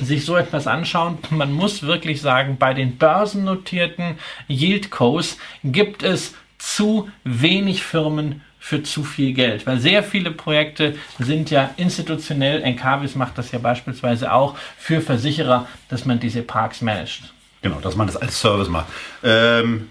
sich 0.00 0.24
so 0.24 0.36
etwas 0.36 0.66
anschauen. 0.66 1.18
Man 1.30 1.52
muss 1.52 1.82
wirklich 1.82 2.20
sagen, 2.20 2.56
bei 2.58 2.74
den 2.74 2.96
börsennotierten 2.96 4.18
Yieldcos 4.48 5.38
gibt 5.64 6.02
es 6.02 6.34
zu 6.58 7.08
wenig 7.24 7.82
Firmen 7.82 8.42
für 8.58 8.82
zu 8.84 9.02
viel 9.02 9.32
Geld, 9.32 9.66
weil 9.66 9.80
sehr 9.80 10.04
viele 10.04 10.30
Projekte 10.30 10.94
sind 11.18 11.50
ja 11.50 11.70
institutionell, 11.76 12.62
Encavis 12.62 13.16
macht 13.16 13.36
das 13.36 13.50
ja 13.50 13.58
beispielsweise 13.58 14.32
auch 14.32 14.56
für 14.78 15.00
Versicherer, 15.00 15.66
dass 15.88 16.04
man 16.04 16.20
diese 16.20 16.42
Parks 16.42 16.80
managt. 16.80 17.34
Genau, 17.60 17.80
dass 17.80 17.96
man 17.96 18.06
das 18.06 18.16
als 18.16 18.40
Service 18.40 18.68
macht. 18.68 18.86
Ähm 19.24 19.88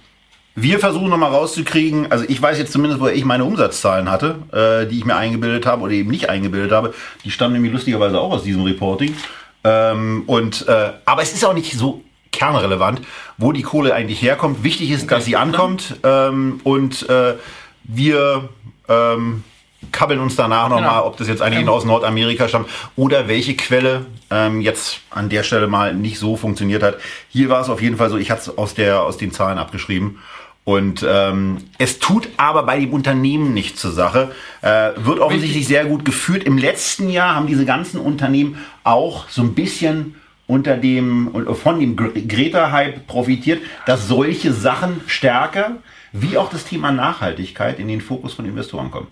wir 0.54 0.80
versuchen 0.80 1.10
nochmal 1.10 1.32
rauszukriegen, 1.32 2.12
also 2.12 2.25
ich 2.28 2.42
weiß 2.42 2.58
jetzt 2.60 2.74
zumindest, 2.74 3.00
wo 3.00 3.08
ich 3.08 3.24
meine 3.24 3.46
Umsatzzahlen 3.46 4.12
hatte, 4.12 4.40
äh, 4.51 4.86
die 4.86 4.98
ich 4.98 5.06
mir 5.06 5.16
eingebildet 5.16 5.66
habe 5.66 5.82
oder 5.84 5.94
eben 5.94 6.12
nicht 6.12 6.30
eingebildet 6.30 6.74
habe. 6.74 6.94
Die 7.24 7.32
stammen 7.32 7.54
nämlich 7.54 7.72
lustigerweise 7.72 8.20
auch 8.20 8.34
aus 8.34 8.44
diesem 8.44 8.63
Reporting. 8.63 9.16
Ähm, 9.63 10.24
und, 10.27 10.68
äh, 10.68 10.91
aber 11.06 11.22
es 11.22 11.34
ist 11.34 11.46
auch 11.46 11.53
nicht 11.53 11.74
so 11.74 12.03
kernrelevant, 12.32 13.01
wo 13.38 13.51
die 13.51 13.62
Kohle 13.62 13.94
eigentlich 13.94 14.22
herkommt. 14.22 14.63
Wichtig 14.63 14.91
ist, 14.91 15.03
okay. 15.03 15.15
dass 15.15 15.25
sie 15.25 15.36
ankommt 15.36 15.98
ähm, 16.03 16.62
und 16.63 17.08
äh, 17.10 17.36
wir 17.84 18.50
ähm, 18.88 19.44
kabbeln 19.91 20.20
uns 20.20 20.36
danach 20.36 20.70
nochmal, 20.70 20.89
genau. 20.89 21.08
ob 21.08 21.18
das 21.18 21.27
jetzt 21.27 21.41
eigentlich 21.41 21.63
ähm. 21.63 21.70
aus 21.70 21.86
Nordamerika 21.86 22.48
stammt 22.48 22.70
oder 22.96 23.27
welche 23.27 23.56
Quelle 23.56 24.06
ähm, 24.30 24.62
jetzt 24.62 25.01
an 25.10 25.30
der 25.30 25.44
Stelle 25.44 25.68
mal 25.68 25.94
nicht 25.94 26.20
so 26.20 26.38
funktioniert 26.38 26.84
hat. 26.84 26.98
Hier 27.30 27.50
war 27.50 27.62
es 27.62 27.70
auf 27.70 27.82
jeden 27.82 27.98
Fall 27.98 28.10
so, 28.10 28.18
ich 28.18 28.32
hatte 28.32 28.41
es 28.41 28.58
aus, 28.58 28.77
aus 28.80 29.18
den 29.18 29.32
Zahlen 29.32 29.58
abgeschrieben. 29.58 30.20
Und 30.63 31.03
ähm, 31.08 31.58
es 31.80 32.00
tut 32.00 32.30
aber 32.38 32.63
bei 32.63 32.80
dem 32.80 32.94
Unternehmen 32.94 33.53
nichts 33.53 33.82
zur 33.82 33.91
Sache. 33.91 34.32
Äh, 34.62 34.91
wird 34.96 35.20
offensichtlich 35.20 35.68
sehr 35.68 35.86
gut 35.86 36.06
geführt. 36.06 36.44
Im 36.44 36.58
letzten 36.58 37.10
Jahr 37.10 37.36
haben 37.36 37.48
diese 37.48 37.65
ganzen 37.65 38.00
Unternehmen 38.00 38.58
auch 38.84 39.27
so 39.27 39.41
ein 39.41 39.56
bisschen 39.56 40.15
unter 40.46 40.75
dem 40.75 41.32
von 41.56 41.80
dem 41.80 41.96
Greta-Hype 41.96 43.08
profitiert, 43.08 43.62
dass 43.86 44.08
solche 44.08 44.53
Sachen 44.53 45.01
stärker 45.08 45.77
wie 46.12 46.38
auch 46.38 46.50
das 46.50 46.65
Thema 46.65 46.91
Nachhaltigkeit 46.91 47.80
in 47.80 47.88
den 47.88 48.01
Fokus 48.01 48.34
von 48.34 48.46
Investoren 48.46 48.91
kommen. 48.91 49.08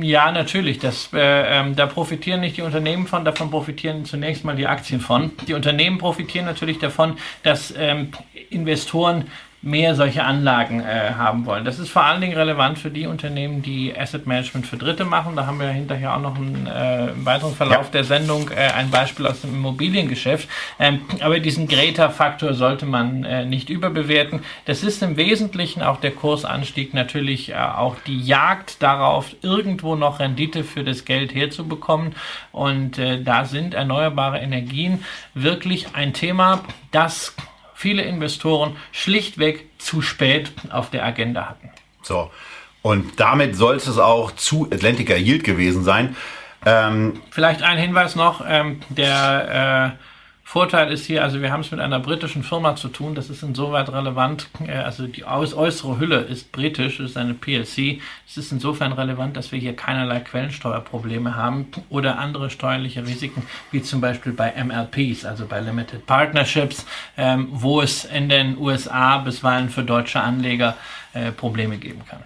Ja, 0.00 0.32
natürlich. 0.32 0.78
Das, 0.78 1.10
äh, 1.12 1.18
ähm, 1.18 1.76
da 1.76 1.86
profitieren 1.86 2.40
nicht 2.40 2.56
die 2.56 2.62
Unternehmen 2.62 3.06
von, 3.06 3.24
davon 3.24 3.50
profitieren 3.50 4.04
zunächst 4.04 4.44
mal 4.44 4.56
die 4.56 4.66
Aktien 4.66 5.00
von. 5.00 5.32
Die 5.46 5.54
Unternehmen 5.54 5.98
profitieren 5.98 6.46
natürlich 6.46 6.78
davon, 6.78 7.18
dass 7.42 7.74
ähm, 7.76 8.08
Investoren 8.50 9.26
mehr 9.62 9.94
solche 9.94 10.22
Anlagen 10.22 10.80
äh, 10.80 11.12
haben 11.16 11.44
wollen. 11.44 11.64
Das 11.64 11.78
ist 11.78 11.88
vor 11.88 12.04
allen 12.04 12.20
Dingen 12.20 12.36
relevant 12.36 12.78
für 12.78 12.90
die 12.90 13.06
Unternehmen, 13.06 13.62
die 13.62 13.92
Asset 13.96 14.26
Management 14.26 14.66
für 14.66 14.76
Dritte 14.76 15.04
machen. 15.04 15.34
Da 15.34 15.46
haben 15.46 15.58
wir 15.58 15.68
hinterher 15.68 16.14
auch 16.14 16.20
noch 16.20 16.36
einen 16.36 16.66
äh, 16.66 17.08
weiteren 17.24 17.54
Verlauf 17.54 17.86
ja. 17.86 17.92
der 17.92 18.04
Sendung, 18.04 18.50
äh, 18.50 18.70
ein 18.72 18.90
Beispiel 18.90 19.26
aus 19.26 19.40
dem 19.40 19.54
Immobiliengeschäft. 19.54 20.48
Ähm, 20.78 21.00
aber 21.20 21.40
diesen 21.40 21.66
Greta-Faktor 21.68 22.54
sollte 22.54 22.86
man 22.86 23.24
äh, 23.24 23.44
nicht 23.44 23.68
überbewerten. 23.68 24.40
Das 24.66 24.84
ist 24.84 25.02
im 25.02 25.16
Wesentlichen 25.16 25.82
auch 25.82 26.00
der 26.00 26.12
Kursanstieg 26.12 26.94
natürlich 26.94 27.50
äh, 27.50 27.54
auch 27.56 27.96
die 28.06 28.20
Jagd 28.20 28.82
darauf, 28.82 29.34
irgendwo 29.42 29.96
noch 29.96 30.20
Rendite 30.20 30.62
für 30.62 30.84
das 30.84 31.04
Geld 31.04 31.34
herzubekommen. 31.34 32.14
Und 32.52 32.98
äh, 32.98 33.20
da 33.22 33.44
sind 33.44 33.74
erneuerbare 33.74 34.38
Energien 34.38 35.04
wirklich 35.34 35.94
ein 35.94 36.12
Thema, 36.12 36.62
das 36.92 37.34
viele 37.76 38.02
Investoren 38.02 38.76
schlichtweg 38.90 39.66
zu 39.78 40.02
spät 40.02 40.50
auf 40.70 40.90
der 40.90 41.04
Agenda 41.04 41.48
hatten. 41.48 41.70
So, 42.02 42.30
und 42.82 43.20
damit 43.20 43.54
soll 43.54 43.76
es 43.76 43.98
auch 43.98 44.32
zu 44.32 44.68
Atlantica 44.72 45.14
Yield 45.14 45.44
gewesen 45.44 45.84
sein. 45.84 46.16
Ähm, 46.64 47.20
Vielleicht 47.30 47.62
ein 47.62 47.78
Hinweis 47.78 48.16
noch, 48.16 48.42
ähm, 48.46 48.80
der 48.88 49.96
äh, 49.98 50.15
Vorteil 50.48 50.92
ist 50.92 51.06
hier, 51.06 51.24
also 51.24 51.42
wir 51.42 51.50
haben 51.50 51.62
es 51.62 51.72
mit 51.72 51.80
einer 51.80 51.98
britischen 51.98 52.44
Firma 52.44 52.76
zu 52.76 52.86
tun, 52.86 53.16
das 53.16 53.30
ist 53.30 53.42
insoweit 53.42 53.88
relevant, 53.88 54.48
äh, 54.64 54.76
also 54.76 55.08
die 55.08 55.24
äußere 55.24 55.98
Hülle 55.98 56.20
ist 56.20 56.52
britisch, 56.52 57.00
ist 57.00 57.16
eine 57.16 57.34
PLC, 57.34 58.00
es 58.28 58.36
ist 58.36 58.52
insofern 58.52 58.92
relevant, 58.92 59.36
dass 59.36 59.50
wir 59.50 59.58
hier 59.58 59.74
keinerlei 59.74 60.20
Quellensteuerprobleme 60.20 61.34
haben 61.34 61.66
oder 61.88 62.20
andere 62.20 62.48
steuerliche 62.48 63.04
Risiken, 63.04 63.42
wie 63.72 63.82
zum 63.82 64.00
Beispiel 64.00 64.32
bei 64.32 64.52
MLPs, 64.52 65.24
also 65.24 65.46
bei 65.46 65.58
Limited 65.58 66.06
Partnerships, 66.06 66.86
ähm, 67.16 67.48
wo 67.50 67.80
es 67.80 68.04
in 68.04 68.28
den 68.28 68.56
USA 68.56 69.18
bisweilen 69.18 69.68
für 69.68 69.82
deutsche 69.82 70.20
Anleger 70.20 70.76
äh, 71.12 71.32
Probleme 71.32 71.76
geben 71.76 72.02
kann. 72.08 72.20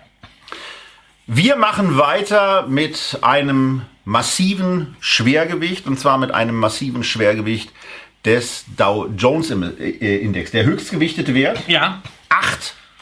Wir 1.27 1.57
machen 1.57 1.97
weiter 1.97 2.67
mit 2.67 3.19
einem 3.23 3.87
massiven 4.05 4.97
Schwergewicht 5.01 5.87
und 5.87 5.99
zwar 5.99 6.19
mit 6.19 6.33
einem 6.33 6.57
massiven 6.57 7.03
Schwergewicht 7.03 7.73
des 8.25 8.65
Dow 8.77 9.09
Jones 9.17 9.51
äh, 9.51 10.17
Index. 10.17 10.51
Der 10.51 10.65
höchstgewichtete 10.65 11.35
Wert. 11.35 11.63
Ja. 11.67 12.03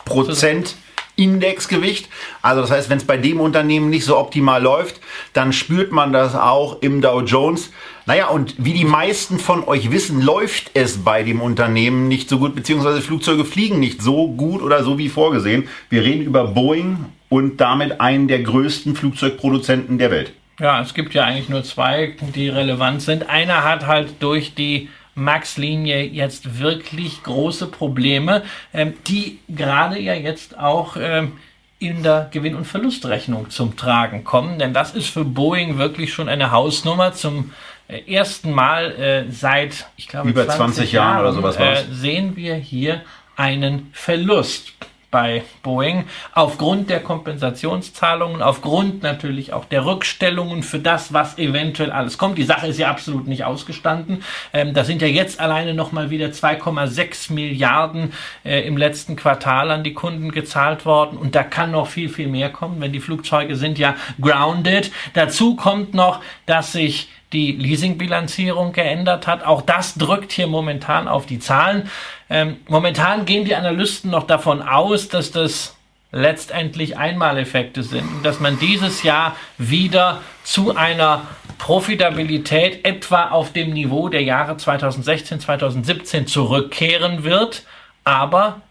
8% 0.06 0.74
Indexgewicht. 1.18 2.08
Also 2.42 2.62
das 2.62 2.70
heißt, 2.70 2.90
wenn 2.90 2.98
es 2.98 3.04
bei 3.04 3.16
dem 3.16 3.40
Unternehmen 3.40 3.90
nicht 3.90 4.04
so 4.04 4.16
optimal 4.16 4.62
läuft, 4.62 5.00
dann 5.32 5.52
spürt 5.52 5.90
man 5.90 6.12
das 6.12 6.34
auch 6.34 6.80
im 6.80 7.00
Dow 7.00 7.20
Jones. 7.22 7.72
Naja, 8.06 8.28
und 8.28 8.54
wie 8.58 8.72
die 8.72 8.84
meisten 8.84 9.38
von 9.38 9.64
euch 9.64 9.90
wissen, 9.90 10.22
läuft 10.22 10.70
es 10.74 10.98
bei 10.98 11.24
dem 11.24 11.40
Unternehmen 11.40 12.08
nicht 12.08 12.28
so 12.28 12.38
gut, 12.38 12.54
beziehungsweise 12.54 13.02
Flugzeuge 13.02 13.44
fliegen 13.44 13.80
nicht 13.80 14.00
so 14.00 14.28
gut 14.28 14.62
oder 14.62 14.84
so 14.84 14.96
wie 14.96 15.08
vorgesehen. 15.08 15.68
Wir 15.90 16.04
reden 16.04 16.22
über 16.22 16.44
Boeing 16.44 17.04
und 17.28 17.60
damit 17.60 18.00
einen 18.00 18.28
der 18.28 18.42
größten 18.42 18.94
Flugzeugproduzenten 18.94 19.98
der 19.98 20.10
Welt. 20.10 20.32
Ja, 20.60 20.80
es 20.80 20.94
gibt 20.94 21.14
ja 21.14 21.24
eigentlich 21.24 21.48
nur 21.48 21.62
zwei, 21.62 22.16
die 22.34 22.48
relevant 22.48 23.02
sind. 23.02 23.28
Einer 23.28 23.62
hat 23.62 23.86
halt 23.86 24.14
durch 24.20 24.54
die 24.54 24.88
Max-Linie 25.18 26.04
jetzt 26.04 26.58
wirklich 26.58 27.22
große 27.22 27.66
Probleme, 27.66 28.42
ähm, 28.72 28.94
die 29.06 29.40
gerade 29.48 29.98
ja 30.00 30.14
jetzt 30.14 30.58
auch 30.58 30.96
ähm, 30.98 31.32
in 31.78 32.02
der 32.02 32.28
Gewinn- 32.32 32.56
und 32.56 32.66
Verlustrechnung 32.66 33.50
zum 33.50 33.76
Tragen 33.76 34.24
kommen. 34.24 34.58
Denn 34.58 34.72
das 34.72 34.94
ist 34.94 35.08
für 35.08 35.24
Boeing 35.24 35.78
wirklich 35.78 36.12
schon 36.12 36.28
eine 36.28 36.50
Hausnummer. 36.50 37.12
Zum 37.12 37.52
äh, 37.88 38.00
ersten 38.12 38.52
Mal 38.52 38.92
äh, 38.92 39.30
seit, 39.30 39.86
ich 39.96 40.08
glaube, 40.08 40.30
über 40.30 40.44
20, 40.44 40.56
20 40.56 40.92
Jahren, 40.92 41.06
Jahren 41.06 41.20
oder 41.20 41.32
sowas 41.32 41.56
äh, 41.56 41.84
sehen 41.90 42.36
wir 42.36 42.54
hier 42.54 43.02
einen 43.36 43.90
Verlust. 43.92 44.72
Bei 45.10 45.42
Boeing 45.62 46.04
aufgrund 46.32 46.90
der 46.90 47.00
Kompensationszahlungen, 47.00 48.42
aufgrund 48.42 49.02
natürlich 49.02 49.52
auch 49.52 49.64
der 49.64 49.86
Rückstellungen 49.86 50.62
für 50.62 50.78
das, 50.78 51.12
was 51.12 51.38
eventuell 51.38 51.90
alles 51.92 52.18
kommt. 52.18 52.36
Die 52.36 52.44
Sache 52.44 52.66
ist 52.66 52.78
ja 52.78 52.90
absolut 52.90 53.26
nicht 53.26 53.44
ausgestanden. 53.44 54.22
Ähm, 54.52 54.74
da 54.74 54.84
sind 54.84 55.00
ja 55.00 55.08
jetzt 55.08 55.40
alleine 55.40 55.72
nochmal 55.72 56.10
wieder 56.10 56.26
2,6 56.28 57.32
Milliarden 57.32 58.12
äh, 58.44 58.60
im 58.66 58.76
letzten 58.76 59.16
Quartal 59.16 59.70
an 59.70 59.82
die 59.82 59.94
Kunden 59.94 60.30
gezahlt 60.30 60.84
worden 60.84 61.16
und 61.16 61.34
da 61.34 61.42
kann 61.42 61.70
noch 61.70 61.86
viel, 61.86 62.08
viel 62.08 62.28
mehr 62.28 62.50
kommen, 62.50 62.80
wenn 62.80 62.92
die 62.92 63.00
Flugzeuge 63.00 63.56
sind 63.56 63.78
ja 63.78 63.96
grounded. 64.20 64.92
Dazu 65.14 65.56
kommt 65.56 65.94
noch, 65.94 66.20
dass 66.44 66.72
sich 66.72 67.08
die 67.32 67.52
Leasingbilanzierung 67.52 68.72
geändert 68.72 69.26
hat. 69.26 69.44
Auch 69.44 69.62
das 69.62 69.94
drückt 69.94 70.32
hier 70.32 70.46
momentan 70.46 71.08
auf 71.08 71.26
die 71.26 71.38
Zahlen. 71.38 71.90
Ähm, 72.30 72.56
momentan 72.68 73.26
gehen 73.26 73.44
die 73.44 73.54
Analysten 73.54 74.10
noch 74.10 74.26
davon 74.26 74.62
aus, 74.62 75.08
dass 75.08 75.30
das 75.30 75.76
letztendlich 76.10 76.96
Einmaleffekte 76.96 77.82
sind 77.82 78.08
und 78.08 78.24
dass 78.24 78.40
man 78.40 78.58
dieses 78.58 79.02
Jahr 79.02 79.36
wieder 79.58 80.22
zu 80.42 80.74
einer 80.74 81.26
Profitabilität 81.58 82.86
etwa 82.86 83.28
auf 83.28 83.52
dem 83.52 83.74
Niveau 83.74 84.08
der 84.08 84.22
Jahre 84.22 84.56
2016, 84.56 85.40
2017 85.40 86.26
zurückkehren 86.26 87.24
wird, 87.24 87.64
aber 88.04 88.62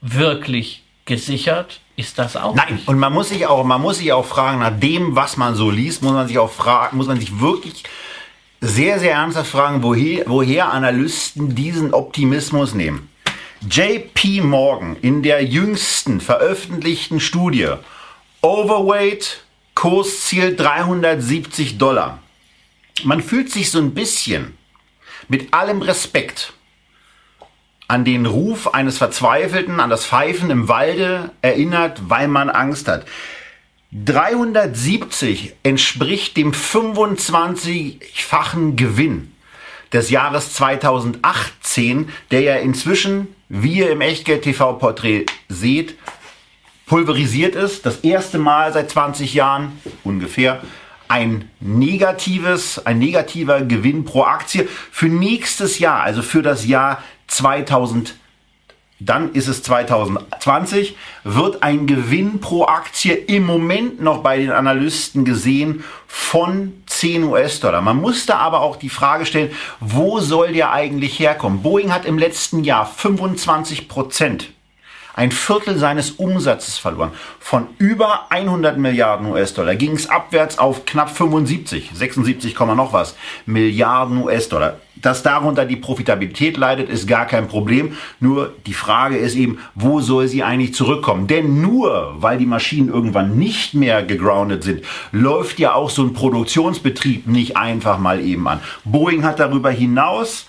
wirklich 0.00 0.82
gesichert 1.04 1.80
ist 2.00 2.18
das 2.18 2.36
auch. 2.36 2.54
Nein, 2.54 2.74
nicht. 2.74 2.88
und 2.88 2.98
man 2.98 3.12
muss 3.12 3.28
sich 3.28 3.46
auch, 3.46 3.62
man 3.64 3.80
muss 3.80 3.98
sich 3.98 4.12
auch 4.12 4.26
fragen, 4.26 4.60
nach 4.60 4.78
dem, 4.78 5.14
was 5.14 5.36
man 5.36 5.54
so 5.54 5.70
liest, 5.70 6.02
muss 6.02 6.12
man 6.12 6.26
sich 6.26 6.38
auch 6.38 6.50
fragen, 6.50 6.96
muss 6.96 7.06
man 7.06 7.20
sich 7.20 7.40
wirklich 7.40 7.84
sehr, 8.60 8.98
sehr 8.98 9.12
ernsthaft 9.12 9.50
fragen, 9.50 9.82
woher, 9.82 10.24
woher 10.26 10.72
Analysten 10.72 11.54
diesen 11.54 11.94
Optimismus 11.94 12.74
nehmen. 12.74 13.08
JP 13.68 14.42
Morgan 14.42 14.96
in 15.02 15.22
der 15.22 15.44
jüngsten 15.44 16.20
veröffentlichten 16.20 17.20
Studie 17.20 17.68
Overweight 18.40 19.44
Kursziel 19.74 20.56
370 20.56 21.78
Dollar. 21.78 22.18
Man 23.04 23.22
fühlt 23.22 23.50
sich 23.50 23.70
so 23.70 23.78
ein 23.78 23.92
bisschen 23.92 24.56
mit 25.28 25.52
allem 25.52 25.82
Respekt 25.82 26.54
an 27.90 28.04
den 28.04 28.24
Ruf 28.24 28.72
eines 28.72 28.98
Verzweifelten, 28.98 29.80
an 29.80 29.90
das 29.90 30.06
Pfeifen 30.06 30.50
im 30.50 30.68
Walde 30.68 31.32
erinnert, 31.42 32.08
weil 32.08 32.28
man 32.28 32.48
Angst 32.48 32.86
hat. 32.86 33.04
370 33.92 35.54
entspricht 35.64 36.36
dem 36.36 36.52
25-fachen 36.52 38.76
Gewinn 38.76 39.32
des 39.92 40.10
Jahres 40.10 40.54
2018, 40.54 42.10
der 42.30 42.42
ja 42.42 42.54
inzwischen, 42.54 43.26
wie 43.48 43.78
ihr 43.78 43.90
im 43.90 44.02
Echtgeld-TV-Porträt 44.02 45.26
seht, 45.48 45.96
pulverisiert 46.86 47.56
ist. 47.56 47.84
Das 47.86 48.02
erste 48.02 48.38
Mal 48.38 48.72
seit 48.72 48.88
20 48.88 49.34
Jahren 49.34 49.80
ungefähr 50.04 50.62
ein 51.08 51.50
negatives, 51.58 52.86
ein 52.86 53.00
negativer 53.00 53.62
Gewinn 53.62 54.04
pro 54.04 54.22
Aktie 54.22 54.68
für 54.92 55.08
nächstes 55.08 55.80
Jahr, 55.80 56.04
also 56.04 56.22
für 56.22 56.42
das 56.42 56.68
Jahr 56.68 57.02
2000, 57.30 58.14
dann 58.98 59.32
ist 59.32 59.48
es 59.48 59.62
2020, 59.62 60.96
wird 61.24 61.62
ein 61.62 61.86
Gewinn 61.86 62.40
pro 62.40 62.66
Aktie 62.66 63.14
im 63.14 63.46
Moment 63.46 64.02
noch 64.02 64.18
bei 64.22 64.38
den 64.38 64.50
Analysten 64.50 65.24
gesehen 65.24 65.84
von 66.06 66.74
10 66.86 67.24
US-Dollar. 67.24 67.80
Man 67.80 67.96
musste 67.96 68.36
aber 68.36 68.60
auch 68.60 68.76
die 68.76 68.90
Frage 68.90 69.24
stellen, 69.24 69.52
wo 69.80 70.20
soll 70.20 70.52
der 70.52 70.72
eigentlich 70.72 71.18
herkommen? 71.18 71.62
Boeing 71.62 71.94
hat 71.94 72.04
im 72.04 72.18
letzten 72.18 72.62
Jahr 72.62 72.84
25 72.84 73.88
Prozent 73.88 74.50
ein 75.14 75.32
Viertel 75.32 75.78
seines 75.78 76.12
Umsatzes 76.12 76.78
verloren. 76.78 77.12
Von 77.38 77.68
über 77.78 78.30
100 78.30 78.78
Milliarden 78.78 79.26
US-Dollar 79.26 79.76
ging 79.76 79.92
es 79.92 80.08
abwärts 80.08 80.58
auf 80.58 80.84
knapp 80.84 81.10
75, 81.10 81.90
76, 81.92 82.58
noch 82.60 82.92
was 82.92 83.16
Milliarden 83.46 84.22
US-Dollar. 84.22 84.78
Dass 84.96 85.22
darunter 85.22 85.64
die 85.64 85.76
Profitabilität 85.76 86.56
leidet, 86.58 86.90
ist 86.90 87.06
gar 87.06 87.26
kein 87.26 87.48
Problem. 87.48 87.96
Nur 88.18 88.52
die 88.66 88.74
Frage 88.74 89.16
ist 89.16 89.34
eben, 89.34 89.58
wo 89.74 90.00
soll 90.00 90.28
sie 90.28 90.42
eigentlich 90.42 90.74
zurückkommen? 90.74 91.26
Denn 91.26 91.62
nur 91.62 92.16
weil 92.18 92.36
die 92.36 92.46
Maschinen 92.46 92.88
irgendwann 92.88 93.38
nicht 93.38 93.72
mehr 93.72 94.02
gegroundet 94.02 94.62
sind, 94.62 94.84
läuft 95.12 95.58
ja 95.58 95.72
auch 95.72 95.88
so 95.88 96.02
ein 96.02 96.12
Produktionsbetrieb 96.12 97.26
nicht 97.26 97.56
einfach 97.56 97.98
mal 97.98 98.20
eben 98.20 98.46
an. 98.46 98.60
Boeing 98.84 99.24
hat 99.24 99.40
darüber 99.40 99.70
hinaus 99.70 100.46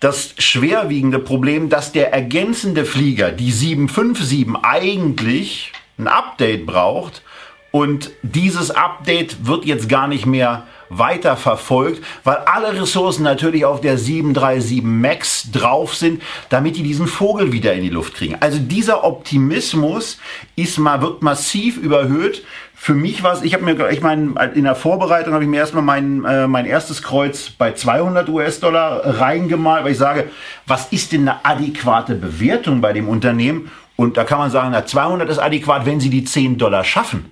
das 0.00 0.34
schwerwiegende 0.38 1.18
Problem, 1.18 1.68
dass 1.68 1.92
der 1.92 2.12
ergänzende 2.12 2.84
Flieger, 2.84 3.30
die 3.30 3.52
757, 3.52 4.46
eigentlich 4.62 5.72
ein 5.98 6.08
Update 6.08 6.66
braucht 6.66 7.22
und 7.70 8.10
dieses 8.22 8.70
Update 8.70 9.46
wird 9.46 9.64
jetzt 9.64 9.88
gar 9.88 10.08
nicht 10.08 10.26
mehr 10.26 10.66
weiter 10.88 11.36
verfolgt, 11.36 12.02
weil 12.24 12.36
alle 12.36 12.80
Ressourcen 12.80 13.22
natürlich 13.22 13.64
auf 13.64 13.80
der 13.80 13.96
737 13.96 14.82
MAX 14.82 15.52
drauf 15.52 15.94
sind, 15.94 16.20
damit 16.48 16.76
die 16.76 16.82
diesen 16.82 17.06
Vogel 17.06 17.52
wieder 17.52 17.74
in 17.74 17.82
die 17.82 17.90
Luft 17.90 18.14
kriegen. 18.14 18.36
Also 18.40 18.58
dieser 18.58 19.04
Optimismus 19.04 20.18
ist 20.56 20.78
mal, 20.78 21.00
wird 21.00 21.22
massiv 21.22 21.76
überhöht. 21.76 22.42
Für 22.82 22.94
mich 22.94 23.22
war 23.22 23.34
es, 23.34 23.42
ich 23.42 23.52
habe 23.52 23.62
mir, 23.62 23.90
ich 23.90 24.00
meine, 24.00 24.32
in 24.54 24.64
der 24.64 24.74
Vorbereitung 24.74 25.34
habe 25.34 25.44
ich 25.44 25.50
mir 25.50 25.58
erstmal 25.58 25.82
mein, 25.82 26.24
äh, 26.24 26.46
mein 26.46 26.64
erstes 26.64 27.02
Kreuz 27.02 27.50
bei 27.50 27.74
200 27.74 28.26
US-Dollar 28.30 29.20
reingemalt, 29.20 29.84
weil 29.84 29.92
ich 29.92 29.98
sage, 29.98 30.30
was 30.66 30.90
ist 30.90 31.12
denn 31.12 31.28
eine 31.28 31.44
adäquate 31.44 32.14
Bewertung 32.14 32.80
bei 32.80 32.94
dem 32.94 33.06
Unternehmen? 33.06 33.70
Und 33.96 34.16
da 34.16 34.24
kann 34.24 34.38
man 34.38 34.50
sagen, 34.50 34.70
na, 34.72 34.86
200 34.86 35.28
ist 35.28 35.38
adäquat, 35.38 35.84
wenn 35.84 36.00
sie 36.00 36.08
die 36.08 36.24
10 36.24 36.56
Dollar 36.56 36.82
schaffen. 36.82 37.30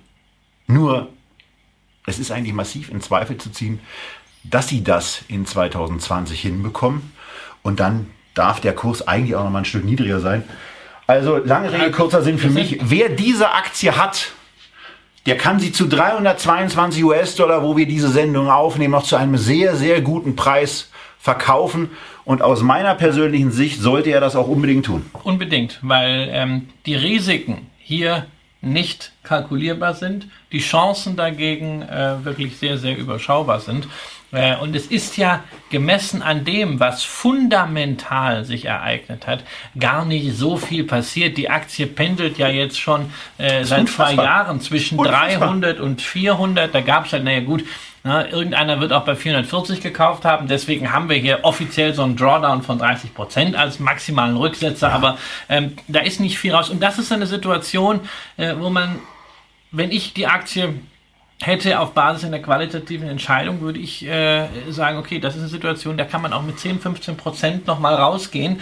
Nur 0.67 1.07
es 2.05 2.19
ist 2.19 2.29
eigentlich 2.29 2.53
massiv 2.53 2.91
in 2.91 3.01
Zweifel 3.01 3.39
zu 3.39 3.49
ziehen, 3.49 3.79
dass 4.43 4.67
sie 4.67 4.83
das 4.83 5.23
in 5.29 5.47
2020 5.47 6.39
hinbekommen. 6.39 7.11
Und 7.63 7.79
dann 7.79 8.05
darf 8.35 8.59
der 8.59 8.75
Kurs 8.75 9.07
eigentlich 9.07 9.35
auch 9.35 9.45
noch 9.45 9.49
mal 9.49 9.59
ein 9.59 9.65
Stück 9.65 9.83
niedriger 9.83 10.19
sein. 10.19 10.43
Also 11.07 11.37
lange 11.37 11.73
Rede, 11.73 11.89
kurzer 11.89 12.21
Sinn 12.21 12.37
für 12.37 12.51
mich. 12.51 12.77
Wer 12.83 13.09
diese 13.09 13.51
Aktie 13.51 13.97
hat, 13.97 14.33
der 15.25 15.37
kann 15.37 15.59
sie 15.59 15.71
zu 15.71 15.87
322 15.87 17.03
US-Dollar, 17.03 17.63
wo 17.63 17.77
wir 17.77 17.85
diese 17.85 18.09
Sendung 18.09 18.49
aufnehmen, 18.49 18.91
noch 18.91 19.03
zu 19.03 19.15
einem 19.15 19.37
sehr, 19.37 19.75
sehr 19.75 20.01
guten 20.01 20.35
Preis 20.35 20.89
verkaufen. 21.19 21.89
Und 22.25 22.41
aus 22.41 22.61
meiner 22.61 22.95
persönlichen 22.95 23.51
Sicht 23.51 23.81
sollte 23.81 24.11
er 24.11 24.21
das 24.21 24.35
auch 24.35 24.47
unbedingt 24.47 24.85
tun. 24.85 25.05
Unbedingt, 25.23 25.79
weil 25.81 26.29
ähm, 26.31 26.69
die 26.85 26.95
Risiken 26.95 27.67
hier 27.77 28.27
nicht 28.61 29.13
kalkulierbar 29.23 29.93
sind, 29.93 30.27
die 30.51 30.59
Chancen 30.59 31.15
dagegen 31.15 31.81
äh, 31.81 32.23
wirklich 32.23 32.57
sehr, 32.57 32.77
sehr 32.77 32.97
überschaubar 32.97 33.59
sind. 33.59 33.87
Äh, 34.31 34.55
und 34.57 34.75
es 34.75 34.87
ist 34.87 35.17
ja 35.17 35.43
gemessen 35.69 36.21
an 36.21 36.45
dem, 36.45 36.79
was 36.79 37.03
fundamental 37.03 38.45
sich 38.45 38.65
ereignet 38.65 39.27
hat, 39.27 39.43
gar 39.79 40.05
nicht 40.05 40.35
so 40.35 40.57
viel 40.57 40.83
passiert. 40.83 41.37
Die 41.37 41.49
Aktie 41.49 41.87
pendelt 41.87 42.37
ja 42.37 42.47
jetzt 42.47 42.79
schon 42.79 43.11
äh, 43.37 43.63
seit 43.63 43.89
zwei 43.89 44.13
Jahren 44.13 44.61
zwischen 44.61 44.99
unfassbar. 44.99 45.39
300 45.39 45.79
und 45.79 46.01
400. 46.01 46.73
Da 46.73 46.81
gab 46.81 47.05
es 47.05 47.13
halt, 47.13 47.23
naja 47.23 47.41
gut, 47.41 47.63
na, 48.03 48.29
irgendeiner 48.29 48.79
wird 48.79 48.93
auch 48.93 49.03
bei 49.03 49.15
440 49.15 49.81
gekauft 49.81 50.23
haben. 50.25 50.47
Deswegen 50.47 50.93
haben 50.93 51.09
wir 51.09 51.17
hier 51.17 51.39
offiziell 51.43 51.93
so 51.93 52.03
einen 52.03 52.15
Drawdown 52.15 52.61
von 52.61 52.77
30 52.77 53.13
Prozent 53.13 53.55
als 53.55 53.79
maximalen 53.79 54.37
Rücksetzer. 54.37 54.89
Ja. 54.89 54.95
Aber 54.95 55.17
ähm, 55.49 55.75
da 55.87 55.99
ist 55.99 56.19
nicht 56.19 56.37
viel 56.37 56.53
raus. 56.53 56.69
Und 56.69 56.81
das 56.81 56.97
ist 56.97 57.11
eine 57.11 57.27
Situation, 57.27 58.01
äh, 58.37 58.55
wo 58.57 58.69
man, 58.69 58.99
wenn 59.71 59.91
ich 59.91 60.13
die 60.13 60.27
Aktie 60.27 60.75
hätte 61.41 61.79
auf 61.79 61.93
Basis 61.93 62.25
einer 62.25 62.39
qualitativen 62.39 63.07
Entscheidung, 63.07 63.61
würde 63.61 63.79
ich 63.79 64.05
äh, 64.05 64.47
sagen, 64.69 64.97
okay, 64.97 65.19
das 65.19 65.35
ist 65.35 65.41
eine 65.41 65.49
Situation, 65.49 65.97
da 65.97 66.03
kann 66.03 66.21
man 66.21 66.33
auch 66.33 66.41
mit 66.41 66.59
10, 66.59 66.79
15 66.79 67.15
Prozent 67.15 67.67
nochmal 67.67 67.95
rausgehen 67.95 68.61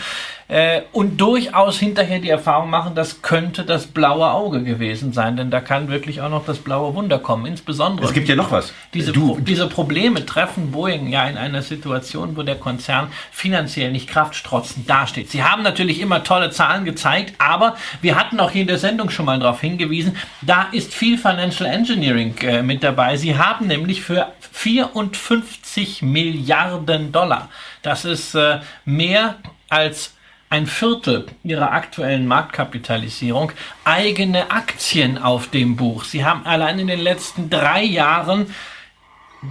äh, 0.50 0.84
und 0.94 1.18
durchaus 1.18 1.78
hinterher 1.78 2.20
die 2.20 2.30
Erfahrung 2.30 2.70
machen, 2.70 2.96
das 2.96 3.22
könnte 3.22 3.66
das 3.66 3.88
blaue 3.88 4.32
Auge 4.32 4.64
gewesen 4.64 5.12
sein, 5.12 5.36
denn 5.36 5.52
da 5.52 5.60
kann 5.60 5.90
wirklich 5.90 6.22
auch 6.22 6.30
noch 6.30 6.46
das 6.46 6.60
blaue 6.60 6.96
Wunder 6.96 7.20
kommen. 7.20 7.46
Insbesondere. 7.46 8.08
Es 8.08 8.14
gibt 8.14 8.30
ja 8.30 8.36
noch 8.36 8.52
was. 8.52 8.72
Diese, 8.94 9.12
du, 9.12 9.40
diese 9.42 9.68
Probleme 9.68 10.26
treffen 10.26 10.72
Boeing 10.72 11.08
ja 11.08 11.28
in 11.28 11.38
einer 11.38 11.62
Situation, 11.62 12.38
wo 12.38 12.44
der 12.44 12.56
Konzern 12.56 13.12
finanziell 13.32 13.92
nicht 13.92 14.08
kraftstrotzend 14.08 14.90
dasteht. 14.90 15.30
Sie 15.30 15.44
haben 15.44 15.64
natürlich 15.64 16.00
immer 16.00 16.24
tolle 16.24 16.50
Zahlen 16.52 16.86
gezeigt, 16.86 17.34
aber 17.40 17.76
wir 18.02 18.16
hatten 18.16 18.40
auch 18.40 18.52
hier 18.52 18.62
in 18.62 18.68
der 18.68 18.78
Sendung 18.78 19.10
schon 19.10 19.26
mal 19.26 19.40
darauf 19.40 19.60
hingewiesen, 19.60 20.16
da 20.42 20.68
ist 20.72 20.94
viel 20.94 21.18
Financial 21.18 21.70
Engineering 21.70 22.36
äh, 22.42 22.64
mit 22.64 22.84
dabei. 22.84 23.18
Sie 23.18 23.38
haben 23.38 23.68
nämlich 23.68 24.02
für 24.02 24.28
54 24.54 26.02
Milliarden 26.04 27.12
Dollar, 27.12 27.50
das 27.82 28.06
ist 28.06 28.34
äh, 28.36 28.60
mehr 28.86 29.36
als 29.70 30.17
ein 30.50 30.66
Viertel 30.66 31.26
ihrer 31.44 31.72
aktuellen 31.72 32.28
Marktkapitalisierung 32.28 33.52
eigene 33.84 34.52
Aktien 34.52 35.18
auf 35.18 35.50
dem 35.50 35.76
Buch. 35.76 36.04
Sie 36.04 36.24
haben 36.24 36.46
allein 36.46 36.80
in 36.80 36.88
den 36.88 37.02
letzten 37.02 37.50
drei 37.50 37.84
Jahren 37.84 38.54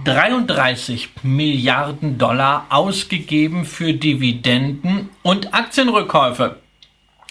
33 0.03 1.09
Milliarden 1.23 2.17
Dollar 2.17 2.65
ausgegeben 2.69 3.65
für 3.65 3.93
Dividenden 3.93 5.09
und 5.21 5.53
Aktienrückkäufe. 5.53 6.57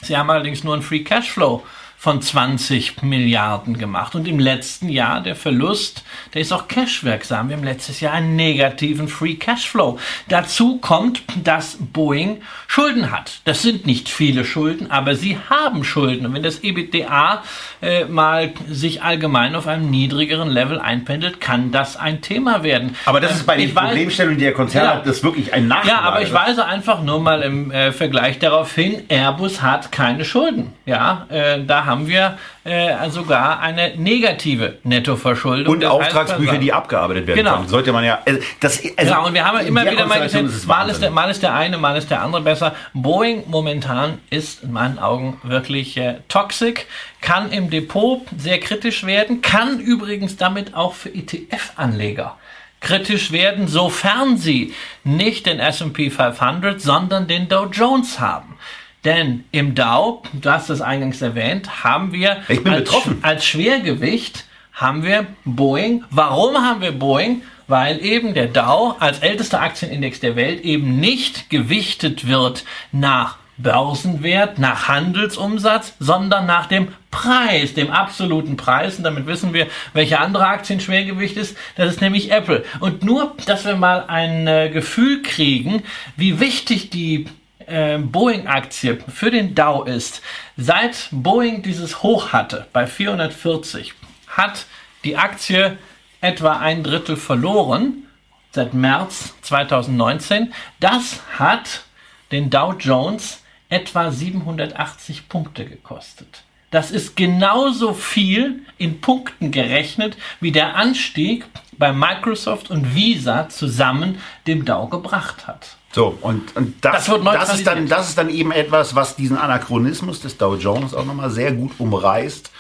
Sie 0.02 0.16
haben 0.16 0.31
allerdings 0.31 0.64
nur 0.64 0.74
einen 0.74 0.83
Free 0.83 1.02
Cashflow 1.02 1.64
von 1.98 2.20
20 2.20 3.02
Milliarden 3.02 3.78
gemacht. 3.78 4.14
Und 4.14 4.28
im 4.28 4.38
letzten 4.38 4.88
Jahr 4.88 5.22
der 5.22 5.35
Verlust, 5.35 6.04
der 6.35 6.42
ist 6.42 6.52
auch 6.52 6.68
cashwirksam. 6.68 7.48
Wir 7.48 7.56
haben 7.56 7.64
letztes 7.64 8.00
Jahr 8.00 8.12
einen 8.12 8.37
negativen 8.37 9.09
Free 9.09 9.35
Cashflow. 9.35 9.98
Dazu 10.28 10.78
kommt, 10.78 11.22
dass 11.42 11.78
Boeing 11.80 12.42
Schulden 12.66 13.11
hat. 13.11 13.40
Das 13.44 13.62
sind 13.62 13.87
nicht 13.87 14.09
viele 14.09 14.44
Schulden, 14.44 14.90
aber 14.90 15.14
sie 15.14 15.38
haben 15.48 15.85
Schulden. 15.85 16.26
Und 16.26 16.35
wenn 16.35 16.42
das 16.42 16.62
EBITDA 16.62 17.42
äh, 17.80 18.04
mal 18.04 18.52
sich 18.68 19.02
allgemein 19.02 19.54
auf 19.54 19.66
einem 19.66 19.90
niedrigeren 19.90 20.50
Level 20.50 20.78
einpendelt, 20.78 21.40
kann 21.40 21.72
das 21.72 21.96
ein 21.96 22.20
Thema 22.20 22.62
werden. 22.62 22.94
Aber 23.06 23.20
das 23.20 23.37
ist 23.37 23.46
bei 23.46 23.56
den 23.56 23.74
Problemstellungen, 23.74 24.38
die 24.38 24.44
der 24.44 24.52
Konzern 24.52 24.85
ja, 24.85 24.94
hat, 24.96 25.06
das 25.06 25.22
wirklich 25.22 25.54
ein 25.54 25.68
Nachteil. 25.68 25.90
Ja, 25.90 26.00
aber 26.00 26.22
ich 26.22 26.32
weise 26.32 26.66
einfach 26.66 27.02
nur 27.02 27.20
mal 27.20 27.42
im 27.42 27.70
äh, 27.70 27.92
Vergleich 27.92 28.38
darauf 28.38 28.74
hin, 28.74 29.02
Airbus 29.09 29.62
hat 29.62 29.90
keine 29.92 30.24
Schulden. 30.24 30.72
Ja, 30.85 31.26
äh, 31.30 31.64
da 31.64 31.86
haben 31.87 31.96
haben 31.96 32.07
wir 32.07 32.38
äh, 32.64 33.09
sogar 33.11 33.61
eine 33.61 33.96
negative 33.96 34.79
Nettoverschuldung. 34.83 35.75
Und 35.75 35.85
Auftragsbücher, 35.85 36.59
die 36.59 36.72
abgearbeitet 36.72 37.27
werden 37.27 37.38
genau. 37.38 37.57
können. 37.57 37.68
Sollte 37.68 37.92
man 37.92 38.05
ja. 38.05 38.18
Also, 38.27 38.40
das, 38.61 38.83
also 38.96 39.14
genau, 39.14 39.27
und 39.27 39.35
wir 39.35 39.44
haben 39.44 39.66
immer 39.66 39.90
wieder 39.90 40.07
mal 40.07 40.20
gesehen, 40.20 40.51
mal 40.66 40.88
ist, 40.90 41.01
der, 41.01 41.11
mal 41.11 41.31
ist 41.31 41.42
der 41.42 41.55
eine, 41.55 41.79
mal 41.79 41.96
ist 41.96 42.11
der 42.11 42.22
andere 42.22 42.42
besser. 42.42 42.75
Boeing 42.92 43.44
momentan 43.46 44.18
ist 44.31 44.62
in 44.62 44.72
meinen 44.72 44.99
Augen 44.99 45.40
wirklich 45.42 45.96
äh, 45.96 46.16
toxic, 46.29 46.87
kann 47.20 47.51
im 47.51 47.70
Depot 47.70 48.22
sehr 48.37 48.61
kritisch 48.61 49.07
werden, 49.07 49.40
kann 49.40 49.81
übrigens 49.81 50.37
damit 50.37 50.75
auch 50.75 50.94
für 50.94 51.09
ETF-Anleger 51.09 52.37
kritisch 52.81 53.33
werden, 53.33 53.68
sofern 53.68 54.37
sie 54.37 54.75
nicht 55.03 55.46
den 55.46 55.59
S&P 55.59 56.11
500, 56.11 56.81
sondern 56.81 57.27
den 57.27 57.49
Dow 57.49 57.64
Jones 57.72 58.20
haben. 58.20 58.57
Denn 59.06 59.44
im 59.52 59.76
Dow, 59.76 60.22
du 60.32 60.50
hast 60.50 60.68
es 60.68 60.80
eingangs 60.80 61.22
erwähnt, 61.22 61.84
haben 61.84 62.12
wir 62.12 62.38
als, 62.64 62.90
als 63.22 63.46
Schwergewicht 63.46 64.44
haben 64.72 65.04
wir 65.04 65.26
Boeing. 65.44 66.02
Warum 66.10 66.56
haben 66.56 66.80
wir 66.80 66.90
Boeing? 66.90 67.42
Weil 67.68 68.04
eben 68.04 68.34
der 68.34 68.48
Dow 68.48 68.96
als 68.98 69.20
ältester 69.20 69.62
Aktienindex 69.62 70.18
der 70.18 70.34
Welt 70.34 70.62
eben 70.62 70.98
nicht 70.98 71.50
gewichtet 71.50 72.26
wird 72.26 72.64
nach 72.90 73.36
Börsenwert, 73.58 74.58
nach 74.58 74.88
Handelsumsatz, 74.88 75.94
sondern 76.00 76.44
nach 76.44 76.66
dem 76.66 76.88
Preis, 77.12 77.74
dem 77.74 77.92
absoluten 77.92 78.56
Preis. 78.56 78.98
Und 78.98 79.04
damit 79.04 79.26
wissen 79.26 79.52
wir, 79.52 79.68
welche 79.92 80.18
andere 80.18 80.48
Aktien 80.48 80.80
Schwergewicht 80.80 81.36
ist. 81.36 81.56
Das 81.76 81.92
ist 81.92 82.00
nämlich 82.00 82.32
Apple. 82.32 82.64
Und 82.80 83.04
nur, 83.04 83.36
dass 83.46 83.64
wir 83.64 83.76
mal 83.76 84.04
ein 84.08 84.48
äh, 84.48 84.68
Gefühl 84.68 85.22
kriegen, 85.22 85.84
wie 86.16 86.40
wichtig 86.40 86.90
die 86.90 87.26
äh, 87.66 87.98
Boeing-Aktie 87.98 88.98
für 89.09 89.31
den 89.31 89.55
Dow 89.55 89.85
ist, 89.85 90.22
seit 90.57 91.09
Boeing 91.11 91.62
dieses 91.62 92.02
Hoch 92.02 92.33
hatte 92.33 92.66
bei 92.72 92.87
440, 92.87 93.94
hat 94.26 94.66
die 95.05 95.16
Aktie 95.16 95.79
etwa 96.20 96.59
ein 96.59 96.83
Drittel 96.83 97.16
verloren 97.16 98.07
seit 98.50 98.74
März 98.74 99.35
2019. 99.42 100.52
Das 100.81 101.20
hat 101.38 101.85
den 102.33 102.50
Dow 102.50 102.74
Jones 102.79 103.42
etwa 103.68 104.11
780 104.11 105.29
Punkte 105.29 105.66
gekostet. 105.66 106.44
Das 106.70 106.90
ist 106.90 107.16
genauso 107.16 107.94
viel 107.94 108.62
in 108.76 109.00
Punkten 109.00 109.50
gerechnet, 109.50 110.16
wie 110.40 110.52
der 110.52 110.76
Anstieg 110.76 111.46
bei 111.79 111.92
Microsoft 111.92 112.70
und 112.70 112.94
Visa 112.94 113.48
zusammen 113.48 114.20
dem 114.46 114.64
Dow 114.64 114.88
gebracht 114.88 115.46
hat. 115.46 115.76
So, 115.96 116.18
und, 116.20 116.54
und 116.54 116.74
das, 116.85 117.06
das, 117.06 117.24
das, 117.24 117.54
ist 117.54 117.66
dann, 117.66 117.88
das 117.88 118.11
ist 118.11 118.18
dann 118.18 118.28
eben 118.28 118.52
etwas, 118.52 118.94
was 118.94 119.16
diesen 119.16 119.38
Anachronismus 119.38 120.20
des 120.20 120.37
Dow 120.37 120.54
Jones 120.54 120.92
auch 120.92 121.06
nochmal 121.06 121.30
sehr 121.30 121.52
gut 121.52 121.72
umreißt. 121.78 122.50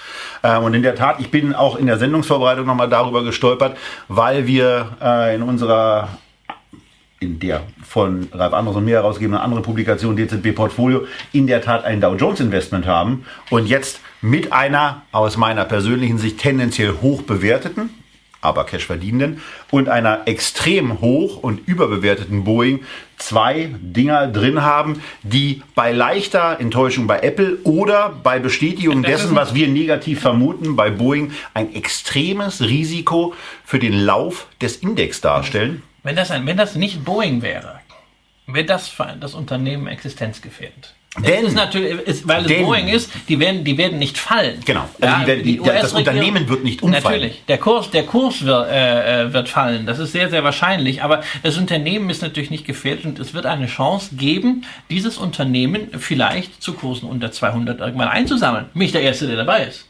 Ähm, 0.42 0.62
und 0.62 0.72
in 0.72 0.82
der 0.82 0.94
Tat, 0.94 1.20
ich 1.20 1.30
bin 1.30 1.54
auch 1.54 1.76
in 1.76 1.84
der 1.84 1.98
Sendungsvorbereitung 1.98 2.64
nochmal 2.64 2.88
darüber 2.88 3.22
gestolpert, 3.22 3.76
weil 4.08 4.46
wir 4.46 4.96
äh, 5.02 5.34
in 5.34 5.42
unserer 5.42 6.08
in 7.20 7.38
der 7.38 7.64
von 7.86 8.26
Ralf 8.32 8.54
Anders 8.54 8.74
und 8.74 8.86
mir 8.86 8.94
herausgegebenen 8.94 9.42
anderen 9.42 9.62
Publikation 9.62 10.16
DZB 10.16 10.54
Portfolio 10.54 11.06
in 11.34 11.46
der 11.46 11.60
Tat 11.60 11.84
ein 11.84 12.00
Dow 12.00 12.14
Jones 12.14 12.40
Investment 12.40 12.86
haben 12.86 13.26
und 13.50 13.66
jetzt 13.66 14.00
mit 14.22 14.54
einer 14.54 15.02
aus 15.12 15.36
meiner 15.36 15.66
persönlichen 15.66 16.16
Sicht 16.16 16.38
tendenziell 16.38 16.94
hoch 17.02 17.20
bewerteten, 17.20 17.90
aber 18.46 18.64
Cash 18.64 18.86
verdienenden 18.86 19.42
und 19.70 19.88
einer 19.88 20.22
extrem 20.26 21.00
hoch 21.00 21.42
und 21.42 21.66
überbewerteten 21.66 22.44
Boeing 22.44 22.84
zwei 23.18 23.70
Dinger 23.80 24.26
drin 24.28 24.62
haben, 24.62 25.02
die 25.22 25.62
bei 25.74 25.92
leichter 25.92 26.58
Enttäuschung 26.60 27.06
bei 27.06 27.20
Apple 27.20 27.58
oder 27.64 28.14
bei 28.22 28.38
Bestätigung 28.38 29.02
dessen, 29.02 29.34
was 29.34 29.54
wir 29.54 29.68
negativ 29.68 30.20
vermuten, 30.20 30.76
bei 30.76 30.90
Boeing 30.90 31.32
ein 31.54 31.74
extremes 31.74 32.60
Risiko 32.60 33.34
für 33.64 33.78
den 33.78 33.94
Lauf 33.94 34.46
des 34.60 34.76
Index 34.76 35.20
darstellen. 35.20 35.82
Wenn 36.02 36.16
das, 36.16 36.30
ein, 36.30 36.46
wenn 36.46 36.56
das 36.56 36.76
nicht 36.76 37.04
Boeing 37.04 37.42
wäre, 37.42 37.80
wäre 38.46 38.66
das 38.66 38.88
für 38.88 39.16
das 39.18 39.34
Unternehmen 39.34 39.86
existenzgefährdend. 39.86 40.95
Denn, 41.24 41.46
es 41.46 41.54
natürlich, 41.54 41.92
ist, 42.00 42.28
weil 42.28 42.42
es 42.42 42.48
denn, 42.48 42.64
Boeing 42.64 42.88
ist, 42.88 43.10
die 43.28 43.38
werden, 43.38 43.64
die 43.64 43.78
werden 43.78 43.98
nicht 43.98 44.18
fallen. 44.18 44.60
Genau. 44.64 44.88
Also 45.00 45.14
ja, 45.14 45.20
die 45.20 45.26
werden, 45.26 45.42
die, 45.44 45.60
das 45.64 45.92
Unternehmen 45.92 46.48
wird 46.48 46.64
nicht 46.64 46.82
umfallen. 46.82 47.04
Natürlich. 47.04 47.42
Der 47.48 47.58
Kurs, 47.58 47.90
der 47.90 48.04
Kurs 48.04 48.44
wird, 48.44 48.68
äh, 48.70 49.22
äh, 49.22 49.32
wird 49.32 49.48
fallen. 49.48 49.86
Das 49.86 49.98
ist 49.98 50.12
sehr, 50.12 50.30
sehr 50.30 50.44
wahrscheinlich. 50.44 51.02
Aber 51.02 51.22
das 51.42 51.56
Unternehmen 51.56 52.10
ist 52.10 52.22
natürlich 52.22 52.50
nicht 52.50 52.66
gefährdet 52.66 53.04
und 53.06 53.18
es 53.18 53.34
wird 53.34 53.46
eine 53.46 53.66
Chance 53.66 54.16
geben, 54.16 54.64
dieses 54.90 55.18
Unternehmen 55.18 55.88
vielleicht 55.98 56.62
zu 56.62 56.74
Kursen 56.74 57.08
unter 57.08 57.32
200 57.32 57.80
irgendwann 57.80 58.08
einzusammeln. 58.08 58.66
Mich 58.74 58.92
der 58.92 59.02
Erste, 59.02 59.26
der 59.26 59.36
dabei 59.36 59.64
ist. 59.64 59.86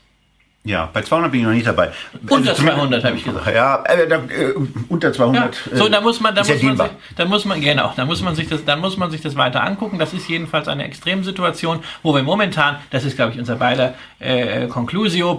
Ja, 0.66 0.90
bei 0.92 1.00
200 1.00 1.30
bin 1.30 1.40
ich 1.40 1.46
noch 1.46 1.52
nicht 1.52 1.66
dabei. 1.66 1.92
Unter 2.28 2.50
also, 2.50 2.64
200 2.64 3.04
habe 3.04 3.16
ich 3.16 3.22
gesagt. 3.22 3.46
Ja, 3.54 3.84
äh, 3.84 4.02
äh, 4.02 4.54
unter 4.88 5.12
200. 5.12 5.62
Ja. 5.70 5.76
So, 5.76 5.88
da 5.88 6.00
muss 6.00 6.20
man, 6.20 6.34
da 6.34 6.42
muss 6.42 6.60
man, 6.60 6.76
sich, 6.76 6.90
da 7.14 7.24
muss 7.24 7.44
man, 7.44 7.60
genau, 7.60 7.92
da 7.94 8.04
muss 8.04 8.20
man 8.20 8.34
sich 8.34 8.48
das, 8.48 8.64
dann 8.64 8.80
muss 8.80 8.96
man 8.96 9.12
sich 9.12 9.20
das 9.20 9.36
weiter 9.36 9.62
angucken. 9.62 10.00
Das 10.00 10.12
ist 10.12 10.28
jedenfalls 10.28 10.66
eine 10.66 10.84
Extremsituation, 10.84 11.84
wo 12.02 12.12
wir 12.16 12.24
momentan, 12.24 12.78
das 12.90 13.04
ist 13.04 13.14
glaube 13.14 13.32
ich 13.32 13.38
unser 13.38 13.54
beider 13.54 13.94
äh, 14.18 14.66
Conclusio, 14.66 15.38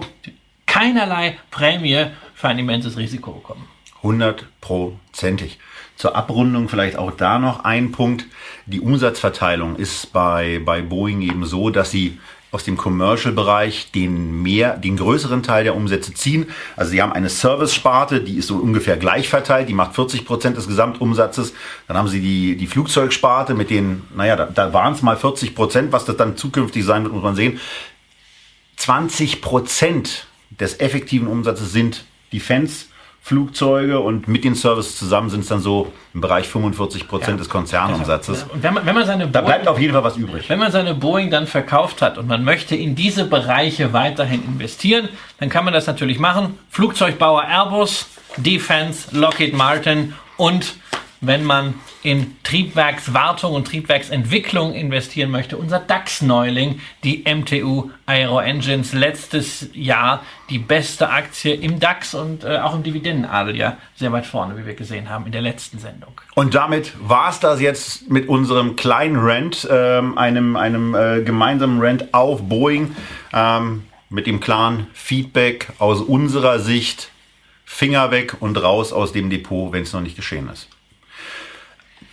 keinerlei 0.64 1.36
Prämie 1.50 2.06
für 2.34 2.48
ein 2.48 2.58
immenses 2.58 2.96
Risiko 2.96 3.32
bekommen. 3.32 3.68
Hundertprozentig. 4.02 5.58
Zur 5.96 6.16
Abrundung 6.16 6.70
vielleicht 6.70 6.96
auch 6.96 7.10
da 7.10 7.38
noch 7.38 7.64
ein 7.64 7.92
Punkt. 7.92 8.24
Die 8.64 8.80
Umsatzverteilung 8.80 9.76
ist 9.76 10.10
bei, 10.14 10.58
bei 10.64 10.80
Boeing 10.80 11.20
eben 11.20 11.44
so, 11.44 11.68
dass 11.68 11.90
sie 11.90 12.18
aus 12.50 12.64
dem 12.64 12.76
Commercial-Bereich 12.76 13.90
den 13.90 14.42
mehr, 14.42 14.76
den 14.76 14.96
größeren 14.96 15.42
Teil 15.42 15.64
der 15.64 15.76
Umsätze 15.76 16.14
ziehen. 16.14 16.46
Also 16.76 16.92
sie 16.92 17.02
haben 17.02 17.12
eine 17.12 17.28
Service-Sparte, 17.28 18.22
die 18.22 18.38
ist 18.38 18.46
so 18.46 18.56
ungefähr 18.56 18.96
gleich 18.96 19.28
verteilt, 19.28 19.68
die 19.68 19.74
macht 19.74 19.94
40 19.94 20.24
Prozent 20.24 20.56
des 20.56 20.66
Gesamtumsatzes. 20.66 21.52
Dann 21.86 21.96
haben 21.96 22.08
sie 22.08 22.20
die, 22.20 22.56
die 22.56 22.66
Flugzeugsparte 22.66 23.54
mit 23.54 23.68
den, 23.68 24.04
naja, 24.14 24.36
da, 24.36 24.46
da 24.46 24.72
waren 24.72 24.94
es 24.94 25.02
mal 25.02 25.16
40 25.16 25.54
Prozent, 25.54 25.92
was 25.92 26.06
das 26.06 26.16
dann 26.16 26.36
zukünftig 26.36 26.84
sein 26.84 27.02
wird, 27.02 27.12
muss 27.12 27.22
man 27.22 27.36
sehen. 27.36 27.60
20 28.76 29.42
Prozent 29.42 30.26
des 30.50 30.80
effektiven 30.80 31.28
Umsatzes 31.28 31.72
sind 31.72 32.04
Defense 32.32 32.86
Flugzeuge 33.28 34.00
und 34.00 34.26
mit 34.26 34.42
den 34.42 34.54
Services 34.54 34.96
zusammen 34.96 35.28
sind 35.28 35.40
es 35.40 35.48
dann 35.48 35.60
so 35.60 35.92
im 36.14 36.22
Bereich 36.22 36.48
45 36.48 37.06
Prozent 37.06 37.32
ja. 37.32 37.36
des 37.36 37.50
Konzernumsatzes. 37.50 38.44
Und 38.44 38.62
wenn 38.62 38.72
man, 38.72 38.86
wenn 38.86 38.94
man 38.94 39.04
seine 39.04 39.28
da 39.28 39.42
bleibt 39.42 39.68
auf 39.68 39.78
jeden 39.78 39.92
Fall 39.92 40.02
was 40.02 40.16
übrig. 40.16 40.48
Wenn 40.48 40.58
man 40.58 40.72
seine 40.72 40.94
Boeing 40.94 41.30
dann 41.30 41.46
verkauft 41.46 42.00
hat 42.00 42.16
und 42.16 42.26
man 42.26 42.42
möchte 42.42 42.74
in 42.74 42.94
diese 42.94 43.26
Bereiche 43.26 43.92
weiterhin 43.92 44.42
investieren, 44.44 45.10
dann 45.40 45.50
kann 45.50 45.66
man 45.66 45.74
das 45.74 45.86
natürlich 45.86 46.18
machen. 46.18 46.58
Flugzeugbauer 46.70 47.44
Airbus, 47.44 48.06
Defense, 48.38 49.14
Lockheed 49.14 49.54
Martin 49.54 50.14
und 50.38 50.76
wenn 51.20 51.44
man 51.44 51.74
in 52.02 52.36
Triebwerkswartung 52.44 53.54
und 53.54 53.66
Triebwerksentwicklung 53.66 54.74
investieren 54.74 55.30
möchte. 55.30 55.56
Unser 55.56 55.80
DAX-Neuling, 55.80 56.80
die 57.04 57.24
MTU 57.26 57.90
Aero 58.06 58.40
Engines, 58.40 58.92
letztes 58.92 59.68
Jahr 59.74 60.22
die 60.48 60.58
beste 60.58 61.10
Aktie 61.10 61.54
im 61.54 61.80
DAX 61.80 62.14
und 62.14 62.44
äh, 62.44 62.58
auch 62.58 62.74
im 62.74 62.82
Dividendenadel 62.82 63.56
ja 63.56 63.76
sehr 63.96 64.12
weit 64.12 64.26
vorne, 64.26 64.56
wie 64.56 64.66
wir 64.66 64.74
gesehen 64.74 65.10
haben 65.10 65.26
in 65.26 65.32
der 65.32 65.42
letzten 65.42 65.78
Sendung. 65.78 66.20
Und 66.34 66.54
damit 66.54 66.92
war 67.00 67.30
es 67.30 67.40
das 67.40 67.60
jetzt 67.60 68.08
mit 68.10 68.28
unserem 68.28 68.76
kleinen 68.76 69.16
Rent, 69.16 69.66
ähm, 69.70 70.16
einem, 70.16 70.56
einem 70.56 70.94
äh, 70.94 71.22
gemeinsamen 71.22 71.80
Rent 71.80 72.14
auf 72.14 72.42
Boeing, 72.42 72.94
ähm, 73.32 73.84
mit 74.10 74.26
dem 74.26 74.40
klaren 74.40 74.86
Feedback 74.94 75.68
aus 75.78 76.00
unserer 76.00 76.60
Sicht. 76.60 77.10
Finger 77.70 78.10
weg 78.10 78.34
und 78.40 78.56
raus 78.56 78.94
aus 78.94 79.12
dem 79.12 79.28
Depot, 79.28 79.72
wenn 79.74 79.82
es 79.82 79.92
noch 79.92 80.00
nicht 80.00 80.16
geschehen 80.16 80.48
ist. 80.48 80.68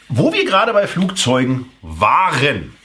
Wo 0.08 0.32
wir 0.32 0.46
gerade 0.46 0.72
bei 0.74 0.88
Flugzeugen 0.88 1.66
waren, 1.82 2.76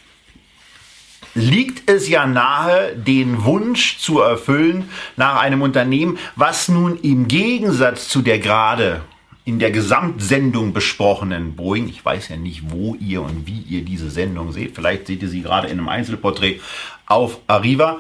liegt 1.35 1.89
es 1.91 2.09
ja 2.09 2.27
nahe, 2.27 2.97
den 2.97 3.45
Wunsch 3.45 3.99
zu 3.99 4.21
erfüllen 4.21 4.89
nach 5.17 5.41
einem 5.41 5.63
Unternehmen, 5.63 6.19
was 6.35 6.69
nun 6.69 6.99
im 7.01 7.29
Gegensatz 7.29 8.09
zu 8.09 8.23
der 8.23 8.39
gerade 8.39 9.03
in 9.45 9.59
der 9.59 9.71
Gesamtsendung 9.71 10.73
besprochenen 10.73 11.57
Boeing, 11.57 11.89
ich 11.89 12.05
weiß 12.05 12.29
ja 12.29 12.37
nicht, 12.37 12.71
wo 12.71 12.95
ihr 12.97 13.23
und 13.23 13.47
wie 13.47 13.61
ihr 13.61 13.83
diese 13.85 14.11
Sendung 14.11 14.53
seht, 14.53 14.75
vielleicht 14.75 15.07
seht 15.07 15.23
ihr 15.23 15.29
sie 15.29 15.43
gerade 15.43 15.69
in 15.69 15.79
einem 15.79 15.89
Einzelporträt 15.89 16.61
auf 17.07 17.39
Arriva, 17.47 17.99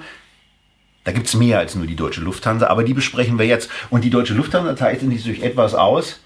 Da 1.04 1.12
gibt's 1.12 1.34
mehr 1.34 1.58
als 1.58 1.74
nur 1.74 1.86
die 1.86 1.96
Deutsche 1.96 2.20
Lufthansa, 2.20 2.66
aber 2.68 2.84
die 2.84 2.94
besprechen 2.94 3.38
wir 3.38 3.46
jetzt. 3.46 3.70
Und 3.88 4.04
die 4.04 4.10
Deutsche 4.10 4.34
Lufthansa 4.34 4.76
zeichnet 4.76 5.12
sich 5.12 5.24
durch 5.24 5.40
etwas 5.40 5.74
aus, 5.74 6.20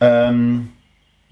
ähm, 0.00 0.70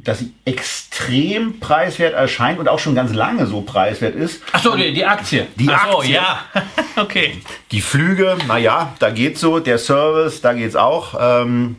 dass 0.04 0.18
sie 0.18 0.32
extrem 0.44 1.60
preiswert 1.60 2.14
erscheint 2.14 2.58
und 2.58 2.68
auch 2.68 2.78
schon 2.78 2.94
ganz 2.94 3.12
lange 3.12 3.46
so 3.46 3.60
preiswert 3.60 4.16
ist. 4.16 4.42
Achso, 4.52 4.76
die, 4.76 4.92
die 4.92 5.04
Aktie. 5.04 5.46
Die 5.56 5.68
Ach 5.70 5.90
so, 5.90 5.98
Aktie. 5.98 6.14
ja. 6.14 6.40
okay. 6.96 7.40
Die 7.70 7.80
Flüge, 7.80 8.36
naja, 8.48 8.94
da 8.98 9.10
geht's 9.10 9.40
so. 9.40 9.60
Der 9.60 9.78
Service, 9.78 10.40
da 10.40 10.54
geht's 10.54 10.74
auch. 10.74 11.14
Ähm, 11.20 11.76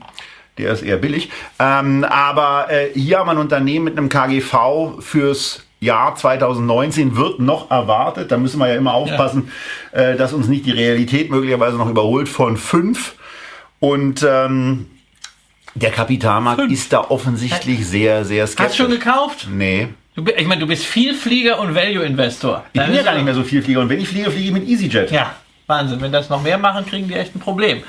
der 0.57 0.71
ist 0.71 0.83
eher 0.83 0.97
billig. 0.97 1.29
Ähm, 1.59 2.03
aber 2.03 2.67
äh, 2.69 2.91
hier 2.93 3.19
haben 3.19 3.27
wir 3.27 3.31
ein 3.31 3.37
Unternehmen 3.39 3.85
mit 3.85 3.97
einem 3.97 4.09
KGV 4.09 5.01
fürs 5.01 5.63
Jahr 5.79 6.15
2019 6.15 7.17
wird 7.17 7.39
noch 7.39 7.69
erwartet. 7.69 8.31
Da 8.31 8.37
müssen 8.37 8.59
wir 8.59 8.69
ja 8.69 8.75
immer 8.75 8.93
aufpassen, 8.93 9.51
äh, 9.91 10.15
dass 10.15 10.31
uns 10.31 10.47
nicht 10.47 10.65
die 10.65 10.71
Realität 10.71 11.29
möglicherweise 11.29 11.75
noch 11.75 11.89
überholt 11.89 12.29
von 12.29 12.55
fünf. 12.55 13.15
Und 13.79 14.25
ähm, 14.25 14.85
der 15.75 15.91
Kapitalmarkt 15.91 16.61
Fünf. 16.61 16.73
ist 16.73 16.93
da 16.93 17.01
offensichtlich 17.01 17.85
sehr, 17.87 18.25
sehr 18.25 18.47
skeptisch. 18.47 18.65
Hast 18.65 18.79
du 18.79 18.83
schon 18.83 18.91
gekauft? 18.91 19.47
Nee. 19.49 19.89
Du, 20.15 20.23
ich 20.25 20.45
meine, 20.47 20.61
du 20.61 20.67
bist 20.67 20.85
Vielflieger 20.85 21.59
und 21.59 21.73
Value-Investor. 21.73 22.63
Ich 22.73 22.81
bin 22.81 22.93
ja 22.93 23.01
gar 23.01 23.15
nicht 23.15 23.25
mehr 23.25 23.33
so 23.33 23.43
viel 23.43 23.63
Flieger. 23.63 23.79
Und 23.79 23.89
wenn 23.89 23.99
ich 23.99 24.07
fliege, 24.07 24.29
fliege 24.29 24.45
ich 24.47 24.51
mit 24.53 24.67
EasyJet. 24.67 25.11
Ja, 25.11 25.35
Wahnsinn. 25.65 26.01
Wenn 26.01 26.11
das 26.11 26.29
noch 26.29 26.43
mehr 26.43 26.57
machen, 26.59 26.85
kriegen 26.85 27.07
die 27.07 27.15
echt 27.15 27.35
ein 27.35 27.39
Problem. 27.39 27.81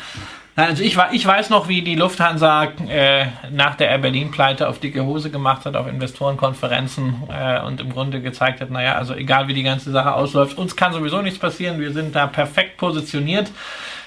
Also 0.57 0.85
ich, 0.85 0.97
wa- 0.97 1.09
ich 1.11 1.27
weiß 1.27 1.51
noch, 1.51 1.67
wie 1.67 1.83
die 1.83 1.97
Lufthansa 1.97 2.64
äh, 2.88 3.27
nach 3.51 3.75
der 3.75 3.88
Air 3.88 3.99
Berlin-Pleite 3.99 4.69
auf 4.69 4.79
dicke 4.79 5.05
Hose 5.05 5.31
gemacht 5.31 5.67
hat 5.67 5.75
auf 5.75 5.88
Investorenkonferenzen 5.88 7.25
äh, 7.29 7.61
und 7.62 7.81
im 7.81 7.93
Grunde 7.93 8.21
gezeigt 8.21 8.61
hat, 8.61 8.71
naja, 8.71 8.95
also 8.95 9.14
egal 9.14 9.49
wie 9.49 9.55
die 9.55 9.64
ganze 9.64 9.90
Sache 9.90 10.14
ausläuft, 10.14 10.57
uns 10.57 10.77
kann 10.77 10.93
sowieso 10.93 11.23
nichts 11.23 11.40
passieren, 11.40 11.81
wir 11.81 11.93
sind 11.93 12.14
da 12.14 12.29
perfekt 12.29 12.77
positioniert. 12.77 13.51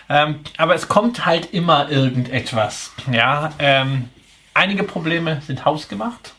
Ähm, 0.09 0.39
aber 0.57 0.73
es 0.73 0.87
kommt 0.87 1.25
halt 1.25 1.53
immer 1.53 1.89
irgendetwas. 1.89 2.93
Ja, 3.11 3.51
ähm, 3.59 4.07
einige 4.53 4.83
Probleme 4.83 5.41
sind 5.45 5.65
hausgemacht, 5.65 6.33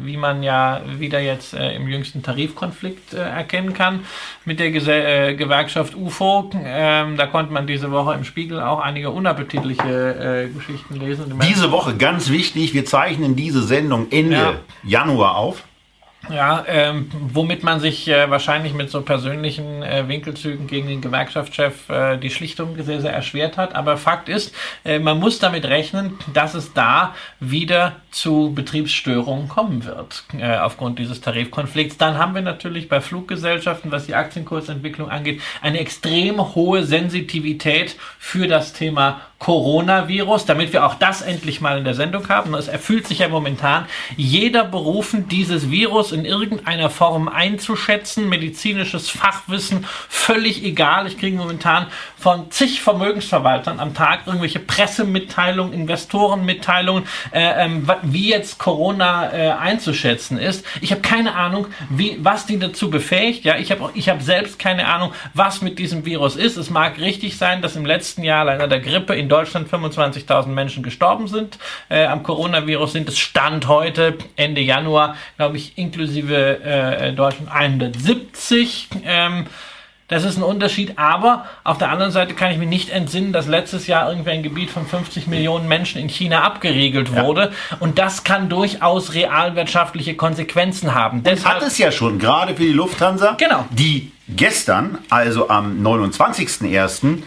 wie 0.00 0.16
man 0.16 0.44
ja 0.44 0.82
wieder 0.98 1.18
jetzt 1.18 1.52
äh, 1.52 1.74
im 1.74 1.88
jüngsten 1.88 2.22
Tarifkonflikt 2.22 3.14
äh, 3.14 3.18
erkennen 3.18 3.74
kann 3.74 4.04
mit 4.44 4.60
der 4.60 4.68
äh, 4.68 5.34
Gewerkschaft 5.34 5.96
UFO. 5.96 6.50
Ähm, 6.54 7.16
da 7.16 7.26
konnte 7.26 7.52
man 7.52 7.66
diese 7.66 7.90
Woche 7.90 8.14
im 8.14 8.24
Spiegel 8.24 8.60
auch 8.60 8.78
einige 8.78 9.10
unappetitliche 9.10 10.48
äh, 10.48 10.54
Geschichten 10.54 11.00
lesen. 11.00 11.40
Diese 11.48 11.72
Woche 11.72 11.96
ganz 11.96 12.30
wichtig, 12.30 12.74
wir 12.74 12.84
zeichnen 12.84 13.34
diese 13.34 13.62
Sendung 13.62 14.12
Ende 14.12 14.36
Ja. 14.36 14.54
Januar 14.84 15.36
auf. 15.36 15.64
Ja, 16.30 16.64
ähm, 16.66 17.10
womit 17.32 17.62
man 17.62 17.80
sich 17.80 18.08
äh, 18.08 18.28
wahrscheinlich 18.30 18.74
mit 18.74 18.90
so 18.90 19.02
persönlichen 19.02 19.82
äh, 19.82 20.08
Winkelzügen 20.08 20.66
gegen 20.66 20.88
den 20.88 21.00
Gewerkschaftschef 21.00 21.88
äh, 21.88 22.16
die 22.16 22.30
Schlichtung 22.30 22.76
sehr, 22.82 23.00
sehr 23.00 23.12
erschwert 23.12 23.56
hat. 23.56 23.74
Aber 23.74 23.96
Fakt 23.96 24.28
ist, 24.28 24.54
äh, 24.84 24.98
man 24.98 25.18
muss 25.18 25.38
damit 25.38 25.64
rechnen, 25.64 26.18
dass 26.32 26.54
es 26.54 26.72
da 26.72 27.14
wieder 27.40 27.96
zu 28.10 28.52
Betriebsstörungen 28.54 29.48
kommen 29.48 29.84
wird 29.84 30.24
äh, 30.38 30.56
aufgrund 30.56 30.98
dieses 30.98 31.20
Tarifkonflikts. 31.20 31.96
Dann 31.96 32.18
haben 32.18 32.34
wir 32.34 32.42
natürlich 32.42 32.88
bei 32.88 33.00
Fluggesellschaften, 33.00 33.92
was 33.92 34.06
die 34.06 34.14
Aktienkursentwicklung 34.14 35.10
angeht, 35.10 35.40
eine 35.62 35.78
extrem 35.80 36.54
hohe 36.54 36.84
Sensitivität 36.84 37.96
für 38.18 38.48
das 38.48 38.72
Thema 38.72 39.20
Coronavirus, 39.38 40.46
damit 40.46 40.72
wir 40.72 40.86
auch 40.86 40.94
das 40.94 41.20
endlich 41.20 41.60
mal 41.60 41.76
in 41.76 41.84
der 41.84 41.94
Sendung 41.94 42.28
haben. 42.28 42.54
Es 42.54 42.68
erfüllt 42.68 43.06
sich 43.06 43.18
ja 43.18 43.28
momentan 43.28 43.86
jeder 44.16 44.64
berufen, 44.64 45.28
dieses 45.28 45.70
Virus 45.70 46.12
in 46.12 46.24
irgendeiner 46.24 46.88
Form 46.88 47.28
einzuschätzen, 47.28 48.28
medizinisches 48.28 49.10
Fachwissen, 49.10 49.84
völlig 50.08 50.64
egal. 50.64 51.06
Ich 51.06 51.18
kriege 51.18 51.36
momentan 51.36 51.86
von 52.16 52.50
zig 52.50 52.80
Vermögensverwaltern 52.80 53.78
am 53.78 53.92
Tag 53.92 54.26
irgendwelche 54.26 54.58
Pressemitteilungen, 54.58 55.74
Investorenmitteilungen, 55.74 57.04
äh, 57.32 57.64
ähm, 57.64 57.88
wie 58.02 58.30
jetzt 58.30 58.58
Corona 58.58 59.32
äh, 59.32 59.50
einzuschätzen 59.50 60.38
ist. 60.38 60.64
Ich 60.80 60.92
habe 60.92 61.02
keine 61.02 61.34
Ahnung, 61.34 61.66
wie, 61.90 62.18
was 62.20 62.46
die 62.46 62.58
dazu 62.58 62.90
befähigt. 62.90 63.44
Ja, 63.44 63.56
ich 63.58 63.70
habe 63.70 63.90
ich 63.94 64.08
habe 64.08 64.22
selbst 64.22 64.58
keine 64.58 64.88
Ahnung, 64.88 65.12
was 65.34 65.60
mit 65.60 65.78
diesem 65.78 66.06
Virus 66.06 66.36
ist. 66.36 66.56
Es 66.56 66.70
mag 66.70 66.98
richtig 66.98 67.36
sein, 67.36 67.60
dass 67.60 67.76
im 67.76 67.84
letzten 67.84 68.24
Jahr 68.24 68.48
allein 68.48 68.68
der 68.68 68.80
Grippe 68.80 69.14
in 69.14 69.25
Deutschland 69.28 69.68
25.000 69.70 70.46
Menschen 70.48 70.82
gestorben 70.82 71.28
sind. 71.28 71.58
Äh, 71.88 72.06
am 72.06 72.22
Coronavirus 72.22 72.92
sind 72.92 73.08
es 73.08 73.18
Stand 73.18 73.68
heute, 73.68 74.18
Ende 74.36 74.60
Januar, 74.60 75.16
glaube 75.36 75.56
ich, 75.56 75.76
inklusive 75.76 76.62
äh, 76.62 77.12
Deutschland 77.12 77.50
170. 77.52 78.88
Ähm, 79.04 79.46
das 80.08 80.24
ist 80.24 80.36
ein 80.36 80.44
Unterschied, 80.44 80.98
aber 81.00 81.46
auf 81.64 81.78
der 81.78 81.90
anderen 81.90 82.12
Seite 82.12 82.34
kann 82.34 82.52
ich 82.52 82.58
mir 82.58 82.66
nicht 82.66 82.90
entsinnen, 82.90 83.32
dass 83.32 83.48
letztes 83.48 83.88
Jahr 83.88 84.08
irgendwie 84.08 84.30
ein 84.30 84.44
Gebiet 84.44 84.70
von 84.70 84.86
50 84.86 85.26
Millionen 85.26 85.66
Menschen 85.66 86.00
in 86.00 86.08
China 86.08 86.42
abgeriegelt 86.44 87.12
wurde. 87.12 87.50
Und 87.80 87.98
das 87.98 88.22
kann 88.22 88.48
durchaus 88.48 89.14
realwirtschaftliche 89.14 90.14
Konsequenzen 90.14 90.94
haben. 90.94 91.24
Deshalb, 91.24 91.56
Hat 91.56 91.62
es 91.66 91.78
ja 91.78 91.90
schon, 91.90 92.20
gerade 92.20 92.54
für 92.54 92.62
die 92.62 92.72
Lufthansa, 92.72 93.32
Genau. 93.36 93.64
die 93.70 94.12
gestern, 94.28 94.98
also 95.10 95.48
am 95.48 95.84
29.01., 95.84 97.22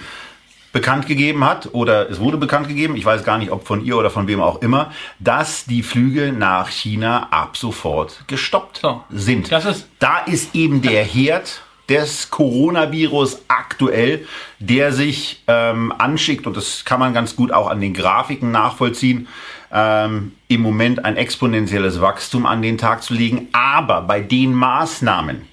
bekannt 0.72 1.08
gegeben 1.08 1.44
hat, 1.46 1.70
oder 1.74 2.10
es 2.10 2.20
wurde 2.20 2.38
bekannt 2.38 2.68
gegeben, 2.68 2.96
ich 2.96 3.06
weiß 3.06 3.24
gar 3.24 3.38
nicht, 3.38 3.52
ob 3.52 3.66
von 3.66 3.84
ihr 3.84 3.98
oder 3.98 4.10
von 4.10 4.28
wem 4.28 4.42
auch 4.42 4.62
immer, 4.62 4.92
dass 5.20 5.66
die 5.66 5.82
Flüge 5.84 6.32
nach 6.32 6.70
China 6.70 7.28
ab 7.32 7.58
sofort 7.58 8.24
gestoppt 8.28 8.80
So. 8.82 9.04
sind. 9.10 9.52
Das 9.52 9.66
ist- 9.66 9.88
da 10.00 10.20
ist 10.20 10.54
eben 10.56 10.82
der 10.82 11.04
Herd 11.04 11.62
des 11.90 12.30
Coronavirus 12.30 13.42
aktuell, 13.48 14.28
der 14.60 14.92
sich 14.94 15.42
ähm, 15.48 15.92
anschickt, 15.98 16.46
und 16.46 16.56
das 16.56 16.86
kann 16.86 17.00
man 17.00 17.14
ganz 17.16 17.36
gut 17.36 17.52
auch 17.52 17.68
an 17.68 17.82
den 17.82 17.96
Grafiken 17.96 18.52
nachvollziehen, 18.52 19.28
ähm, 19.72 20.34
im 20.48 20.62
Moment 20.62 21.04
ein 21.04 21.18
exponentielles 21.18 22.00
Wachstum 22.00 22.46
an 22.46 22.62
den 22.62 22.78
Tag 22.78 23.02
zu 23.02 23.16
legen. 23.16 23.48
Aber 23.54 24.02
bei 24.02 24.20
den 24.20 24.54
Maßnahmen, 24.54 25.48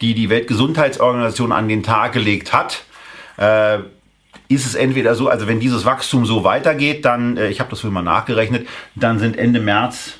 die 0.00 0.14
die 0.14 0.28
Weltgesundheitsorganisation 0.30 1.50
an 1.50 1.68
den 1.68 1.82
Tag 1.82 2.12
gelegt 2.12 2.52
hat, 2.52 2.84
äh, 3.36 3.78
ist 4.48 4.66
es 4.66 4.74
entweder 4.74 5.14
so, 5.14 5.28
also 5.28 5.46
wenn 5.46 5.60
dieses 5.60 5.84
Wachstum 5.84 6.24
so 6.26 6.42
weitergeht, 6.44 7.04
dann, 7.04 7.36
äh, 7.36 7.48
ich 7.48 7.60
habe 7.60 7.70
das 7.70 7.80
für 7.80 7.90
mal 7.90 8.02
nachgerechnet, 8.02 8.66
dann 8.94 9.18
sind 9.18 9.36
Ende 9.36 9.60
März 9.60 10.14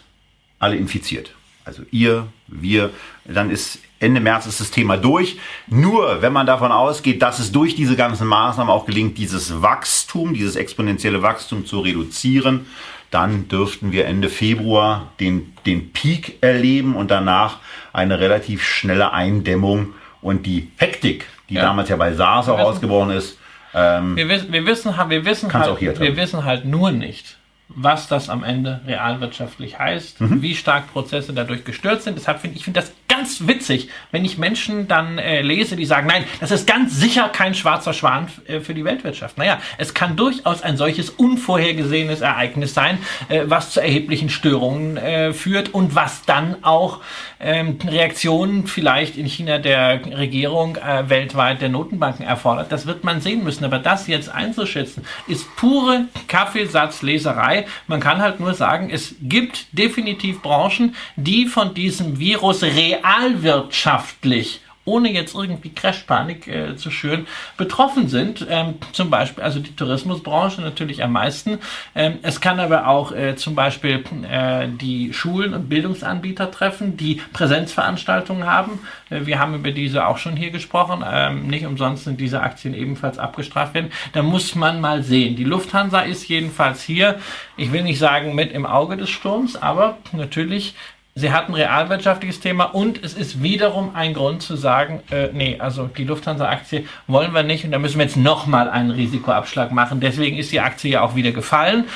alle 0.58 0.76
infiziert. 0.76 1.32
Also 1.64 1.82
ihr, 1.90 2.26
wir, 2.46 2.90
dann 3.26 3.50
ist 3.50 3.78
Ende 4.00 4.20
März 4.20 4.46
ist 4.46 4.60
das 4.60 4.70
Thema 4.70 4.96
durch. 4.96 5.38
Nur 5.66 6.22
wenn 6.22 6.32
man 6.32 6.46
davon 6.46 6.70
ausgeht, 6.70 7.20
dass 7.20 7.40
es 7.40 7.50
durch 7.50 7.74
diese 7.74 7.96
ganzen 7.96 8.26
Maßnahmen 8.28 8.72
auch 8.72 8.86
gelingt, 8.86 9.18
dieses 9.18 9.60
Wachstum, 9.60 10.34
dieses 10.34 10.56
exponentielle 10.56 11.20
Wachstum 11.22 11.66
zu 11.66 11.80
reduzieren, 11.80 12.66
dann 13.10 13.48
dürften 13.48 13.90
wir 13.90 14.06
Ende 14.06 14.28
Februar 14.28 15.10
den, 15.18 15.52
den 15.66 15.92
Peak 15.92 16.38
erleben 16.42 16.94
und 16.94 17.10
danach 17.10 17.58
eine 17.92 18.20
relativ 18.20 18.62
schnelle 18.62 19.12
Eindämmung 19.12 19.94
und 20.20 20.46
die 20.46 20.70
Hektik, 20.76 21.26
die 21.48 21.54
Ja. 21.54 21.62
damals 21.62 21.88
ja 21.88 21.96
bei 21.96 22.12
SARS 22.12 22.48
auch 22.48 22.58
ausgebrochen 22.58 23.10
ist, 23.10 23.38
ähm, 23.74 24.16
wir, 24.16 24.28
wissen, 24.28 24.52
wir 24.52 24.66
wissen, 24.66 24.96
halt- 24.96 25.10
wir 25.10 25.24
wissen 25.24 25.52
halt, 25.52 25.80
wir 25.80 26.16
wissen 26.16 26.44
halt 26.44 26.64
nur 26.64 26.90
nicht, 26.90 27.36
was 27.68 28.08
das 28.08 28.28
am 28.30 28.44
Ende 28.44 28.80
realwirtschaftlich 28.86 29.78
heißt, 29.78 30.20
Mhm. 30.20 30.42
wie 30.42 30.54
stark 30.54 30.92
Prozesse 30.92 31.32
dadurch 31.32 31.64
gestört 31.64 32.02
sind. 32.02 32.16
Deshalb 32.16 32.40
finde 32.40 32.56
ich 32.56 32.64
finde 32.64 32.80
das 32.80 32.92
ganz 33.18 33.48
witzig, 33.48 33.88
wenn 34.12 34.24
ich 34.24 34.38
Menschen 34.38 34.86
dann 34.86 35.18
äh, 35.18 35.42
lese, 35.42 35.74
die 35.74 35.86
sagen, 35.86 36.06
nein, 36.06 36.22
das 36.38 36.52
ist 36.52 36.68
ganz 36.68 36.94
sicher 36.94 37.28
kein 37.28 37.52
schwarzer 37.52 37.92
Schwan 37.92 38.28
äh, 38.46 38.60
für 38.60 38.74
die 38.74 38.84
Weltwirtschaft. 38.84 39.38
Naja, 39.38 39.58
es 39.76 39.92
kann 39.92 40.14
durchaus 40.14 40.62
ein 40.62 40.76
solches 40.76 41.10
unvorhergesehenes 41.10 42.20
Ereignis 42.20 42.74
sein, 42.74 42.98
äh, 43.28 43.42
was 43.46 43.70
zu 43.70 43.80
erheblichen 43.80 44.30
Störungen 44.30 44.96
äh, 44.96 45.32
führt 45.32 45.74
und 45.74 45.96
was 45.96 46.26
dann 46.26 46.62
auch 46.62 47.00
ähm, 47.40 47.78
Reaktionen 47.84 48.68
vielleicht 48.68 49.16
in 49.16 49.26
China 49.26 49.58
der 49.58 50.00
Regierung 50.16 50.76
äh, 50.76 51.08
weltweit 51.08 51.60
der 51.60 51.70
Notenbanken 51.70 52.24
erfordert. 52.24 52.70
Das 52.70 52.86
wird 52.86 53.02
man 53.02 53.20
sehen 53.20 53.42
müssen. 53.42 53.64
Aber 53.64 53.80
das 53.80 54.06
jetzt 54.06 54.28
einzuschätzen, 54.28 55.04
ist 55.26 55.44
pure 55.56 56.04
Kaffeesatzleserei. 56.28 57.66
Man 57.88 57.98
kann 57.98 58.20
halt 58.20 58.38
nur 58.38 58.54
sagen, 58.54 58.90
es 58.92 59.16
gibt 59.20 59.66
definitiv 59.72 60.40
Branchen, 60.40 60.94
die 61.16 61.46
von 61.46 61.74
diesem 61.74 62.20
Virus 62.20 62.62
realwirtschaftlich 63.08 64.60
ohne 64.88 65.12
jetzt 65.12 65.34
irgendwie 65.34 65.70
Crashpanik 65.70 66.48
äh, 66.48 66.76
zu 66.76 66.90
schüren, 66.90 67.26
betroffen 67.56 68.08
sind. 68.08 68.46
Ähm, 68.48 68.76
zum 68.92 69.10
Beispiel, 69.10 69.44
also 69.44 69.60
die 69.60 69.76
Tourismusbranche 69.76 70.62
natürlich 70.62 71.04
am 71.04 71.12
meisten. 71.12 71.58
Ähm, 71.94 72.18
es 72.22 72.40
kann 72.40 72.58
aber 72.58 72.88
auch 72.88 73.12
äh, 73.12 73.36
zum 73.36 73.54
Beispiel 73.54 74.02
äh, 74.28 74.66
die 74.68 75.12
Schulen 75.12 75.54
und 75.54 75.68
Bildungsanbieter 75.68 76.50
treffen, 76.50 76.96
die 76.96 77.20
Präsenzveranstaltungen 77.32 78.46
haben. 78.46 78.80
Äh, 79.10 79.26
wir 79.26 79.38
haben 79.38 79.54
über 79.54 79.70
diese 79.70 80.06
auch 80.06 80.18
schon 80.18 80.36
hier 80.36 80.50
gesprochen. 80.50 81.04
Ähm, 81.06 81.46
nicht 81.46 81.66
umsonst 81.66 82.04
sind 82.04 82.18
diese 82.18 82.40
Aktien 82.40 82.74
ebenfalls 82.74 83.18
abgestraft 83.18 83.74
werden. 83.74 83.92
Da 84.14 84.22
muss 84.22 84.54
man 84.54 84.80
mal 84.80 85.02
sehen. 85.02 85.36
Die 85.36 85.44
Lufthansa 85.44 86.00
ist 86.00 86.28
jedenfalls 86.28 86.82
hier, 86.82 87.16
ich 87.58 87.72
will 87.72 87.82
nicht 87.82 87.98
sagen 87.98 88.34
mit 88.34 88.52
im 88.52 88.64
Auge 88.64 88.96
des 88.96 89.10
Sturms, 89.10 89.56
aber 89.56 89.98
natürlich 90.12 90.74
Sie 91.18 91.32
hat 91.32 91.48
ein 91.48 91.54
realwirtschaftliches 91.54 92.38
Thema 92.38 92.64
und 92.66 93.02
es 93.02 93.14
ist 93.14 93.42
wiederum 93.42 93.96
ein 93.96 94.14
Grund 94.14 94.40
zu 94.40 94.54
sagen, 94.54 95.02
äh, 95.10 95.30
nee, 95.32 95.56
also 95.58 95.88
die 95.88 96.04
Lufthansa-Aktie 96.04 96.86
wollen 97.08 97.32
wir 97.32 97.42
nicht 97.42 97.64
und 97.64 97.72
da 97.72 97.80
müssen 97.80 97.98
wir 97.98 98.04
jetzt 98.04 98.16
nochmal 98.16 98.70
einen 98.70 98.92
Risikoabschlag 98.92 99.72
machen. 99.72 99.98
Deswegen 99.98 100.36
ist 100.36 100.52
die 100.52 100.60
Aktie 100.60 100.92
ja 100.92 101.00
auch 101.02 101.16
wieder 101.16 101.32
gefallen. 101.32 101.86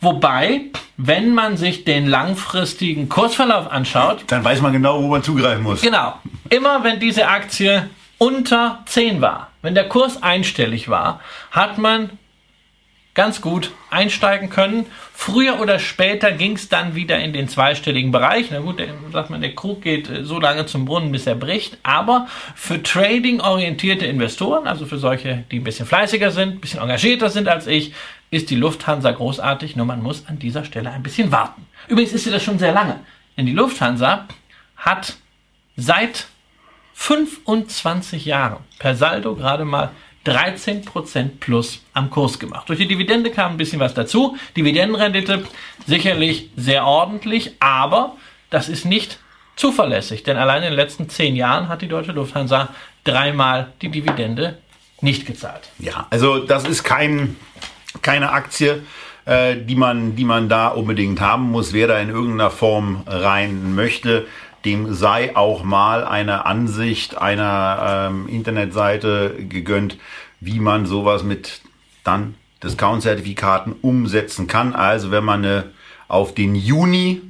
Wobei, 0.00 0.62
wenn 0.96 1.34
man 1.34 1.56
sich 1.56 1.84
den 1.84 2.08
langfristigen 2.08 3.08
Kursverlauf 3.08 3.70
anschaut, 3.70 4.24
dann 4.26 4.42
weiß 4.42 4.60
man 4.60 4.72
genau, 4.72 5.00
wo 5.00 5.06
man 5.06 5.22
zugreifen 5.22 5.62
muss. 5.62 5.80
Genau. 5.80 6.14
Immer 6.50 6.82
wenn 6.82 6.98
diese 6.98 7.28
Aktie 7.28 7.88
unter 8.18 8.80
10 8.86 9.20
war, 9.20 9.52
wenn 9.62 9.76
der 9.76 9.88
Kurs 9.88 10.20
einstellig 10.20 10.88
war, 10.88 11.20
hat 11.52 11.78
man 11.78 12.10
ganz 13.14 13.40
gut 13.40 13.70
einsteigen 13.90 14.50
können. 14.50 14.86
Früher 15.12 15.60
oder 15.60 15.78
später 15.78 16.32
ging 16.32 16.56
es 16.56 16.68
dann 16.68 16.96
wieder 16.96 17.20
in 17.20 17.32
den 17.32 17.48
zweistelligen 17.48 18.10
Bereich. 18.10 18.50
Na 18.50 18.58
gut, 18.58 18.80
der, 18.80 18.88
sagt 19.12 19.30
man, 19.30 19.40
der 19.40 19.54
Krug 19.54 19.82
geht 19.82 20.10
äh, 20.10 20.24
so 20.24 20.40
lange 20.40 20.66
zum 20.66 20.84
Brunnen, 20.84 21.12
bis 21.12 21.26
er 21.26 21.36
bricht. 21.36 21.78
Aber 21.84 22.26
für 22.56 22.82
trading-orientierte 22.82 24.04
Investoren, 24.04 24.66
also 24.66 24.84
für 24.84 24.98
solche, 24.98 25.44
die 25.50 25.60
ein 25.60 25.64
bisschen 25.64 25.86
fleißiger 25.86 26.32
sind, 26.32 26.54
ein 26.54 26.60
bisschen 26.60 26.80
engagierter 26.80 27.30
sind 27.30 27.48
als 27.48 27.68
ich, 27.68 27.94
ist 28.30 28.50
die 28.50 28.56
Lufthansa 28.56 29.12
großartig. 29.12 29.76
Nur 29.76 29.86
man 29.86 30.02
muss 30.02 30.26
an 30.26 30.40
dieser 30.40 30.64
Stelle 30.64 30.90
ein 30.90 31.04
bisschen 31.04 31.30
warten. 31.30 31.66
Übrigens 31.86 32.12
ist 32.12 32.24
sie 32.24 32.30
das 32.30 32.42
schon 32.42 32.58
sehr 32.58 32.72
lange. 32.72 32.98
Denn 33.36 33.46
die 33.46 33.52
Lufthansa 33.52 34.26
hat 34.76 35.16
seit 35.76 36.26
25 36.94 38.24
Jahren 38.24 38.58
per 38.78 38.96
Saldo 38.96 39.34
gerade 39.34 39.64
mal 39.64 39.90
13% 40.26 41.38
plus 41.40 41.82
am 41.92 42.10
Kurs 42.10 42.38
gemacht. 42.38 42.68
Durch 42.68 42.78
die 42.78 42.88
Dividende 42.88 43.30
kam 43.30 43.52
ein 43.52 43.56
bisschen 43.56 43.80
was 43.80 43.94
dazu. 43.94 44.36
Dividendenrendite 44.56 45.44
sicherlich 45.86 46.50
sehr 46.56 46.86
ordentlich, 46.86 47.52
aber 47.60 48.16
das 48.50 48.68
ist 48.68 48.84
nicht 48.84 49.18
zuverlässig, 49.56 50.22
denn 50.22 50.36
allein 50.36 50.62
in 50.62 50.70
den 50.70 50.76
letzten 50.76 51.08
zehn 51.08 51.36
Jahren 51.36 51.68
hat 51.68 51.82
die 51.82 51.88
Deutsche 51.88 52.12
Lufthansa 52.12 52.68
dreimal 53.04 53.72
die 53.82 53.88
Dividende 53.88 54.58
nicht 55.00 55.26
gezahlt. 55.26 55.70
Ja, 55.78 56.06
also 56.10 56.38
das 56.38 56.64
ist 56.64 56.82
kein, 56.82 57.36
keine 58.02 58.32
Aktie, 58.32 58.82
äh, 59.26 59.56
die, 59.56 59.76
man, 59.76 60.16
die 60.16 60.24
man 60.24 60.48
da 60.48 60.68
unbedingt 60.68 61.20
haben 61.20 61.50
muss. 61.50 61.72
Wer 61.72 61.86
da 61.86 61.98
in 61.98 62.08
irgendeiner 62.08 62.50
Form 62.50 63.02
rein 63.06 63.74
möchte, 63.74 64.26
dem 64.64 64.94
sei 64.94 65.36
auch 65.36 65.62
mal 65.62 66.04
eine 66.04 66.46
Ansicht 66.46 67.18
einer 67.18 68.08
ähm, 68.10 68.28
Internetseite 68.28 69.34
gegönnt, 69.48 69.98
wie 70.40 70.60
man 70.60 70.86
sowas 70.86 71.22
mit 71.22 71.60
dann 72.02 72.34
Discount-Zertifikaten 72.62 73.74
umsetzen 73.82 74.46
kann. 74.46 74.74
Also 74.74 75.10
wenn 75.10 75.24
man 75.24 75.44
eine 75.44 75.64
auf 76.08 76.34
den 76.34 76.54
Juni 76.54 77.22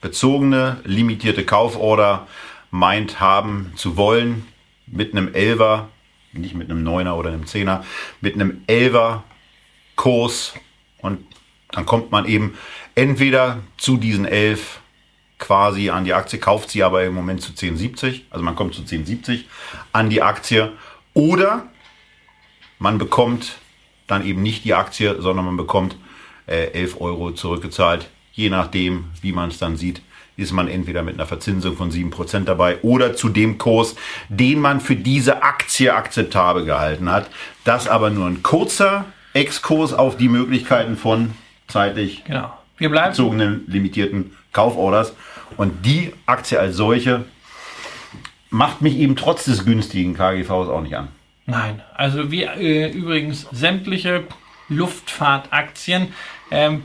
bezogene 0.00 0.80
limitierte 0.84 1.44
Kauforder 1.44 2.26
meint 2.70 3.20
haben 3.20 3.72
zu 3.76 3.96
wollen, 3.96 4.46
mit 4.86 5.12
einem 5.12 5.34
Elver, 5.34 5.88
nicht 6.32 6.54
mit 6.54 6.70
einem 6.70 6.82
Neuner 6.82 7.16
oder 7.16 7.30
einem 7.30 7.46
Zehner, 7.46 7.84
mit 8.20 8.34
einem 8.34 8.62
Elver 8.66 9.24
Kurs 9.96 10.54
und 10.98 11.24
dann 11.72 11.86
kommt 11.86 12.12
man 12.12 12.26
eben 12.26 12.54
entweder 12.94 13.58
zu 13.76 13.96
diesen 13.96 14.24
elf 14.26 14.80
quasi 15.38 15.90
an 15.90 16.04
die 16.04 16.14
Aktie, 16.14 16.38
kauft 16.38 16.70
sie 16.70 16.82
aber 16.82 17.04
im 17.04 17.14
Moment 17.14 17.42
zu 17.42 17.52
10,70, 17.52 18.22
also 18.30 18.44
man 18.44 18.56
kommt 18.56 18.74
zu 18.74 18.82
10,70 18.82 19.44
an 19.92 20.10
die 20.10 20.22
Aktie 20.22 20.72
oder 21.14 21.66
man 22.78 22.98
bekommt 22.98 23.58
dann 24.06 24.24
eben 24.24 24.42
nicht 24.42 24.64
die 24.64 24.74
Aktie, 24.74 25.20
sondern 25.20 25.44
man 25.46 25.56
bekommt 25.56 25.96
äh, 26.46 26.70
11 26.72 27.00
Euro 27.00 27.32
zurückgezahlt. 27.32 28.08
Je 28.32 28.50
nachdem, 28.50 29.06
wie 29.22 29.32
man 29.32 29.48
es 29.48 29.58
dann 29.58 29.76
sieht, 29.76 30.02
ist 30.36 30.52
man 30.52 30.68
entweder 30.68 31.02
mit 31.02 31.14
einer 31.14 31.26
Verzinsung 31.26 31.76
von 31.76 31.90
7% 31.90 32.44
dabei 32.44 32.78
oder 32.82 33.16
zu 33.16 33.30
dem 33.30 33.56
Kurs, 33.56 33.96
den 34.28 34.60
man 34.60 34.80
für 34.80 34.96
diese 34.96 35.42
Aktie 35.42 35.94
akzeptabel 35.94 36.64
gehalten 36.64 37.10
hat. 37.10 37.30
Das 37.64 37.88
aber 37.88 38.10
nur 38.10 38.26
ein 38.26 38.42
kurzer 38.42 39.06
Exkurs 39.32 39.92
auf 39.92 40.16
die 40.16 40.28
Möglichkeiten 40.28 40.96
von 40.96 41.32
zeitlich 41.68 42.24
genau. 42.24 42.52
Wir 42.78 42.90
bleiben 42.90 43.10
bezogenen 43.10 43.64
limitierten 43.66 44.36
Kauforders. 44.56 45.12
Und 45.56 45.86
die 45.86 46.12
Aktie 46.26 46.58
als 46.58 46.76
solche 46.76 47.24
macht 48.50 48.82
mich 48.82 48.96
eben 48.96 49.14
trotz 49.16 49.44
des 49.44 49.64
günstigen 49.64 50.14
KGVs 50.14 50.68
auch 50.68 50.80
nicht 50.80 50.96
an. 50.96 51.08
Nein, 51.46 51.82
also 51.94 52.32
wie 52.32 52.42
äh, 52.42 52.90
übrigens 52.90 53.46
sämtliche 53.52 54.24
Luftfahrtaktien. 54.68 56.08
Ähm, 56.50 56.82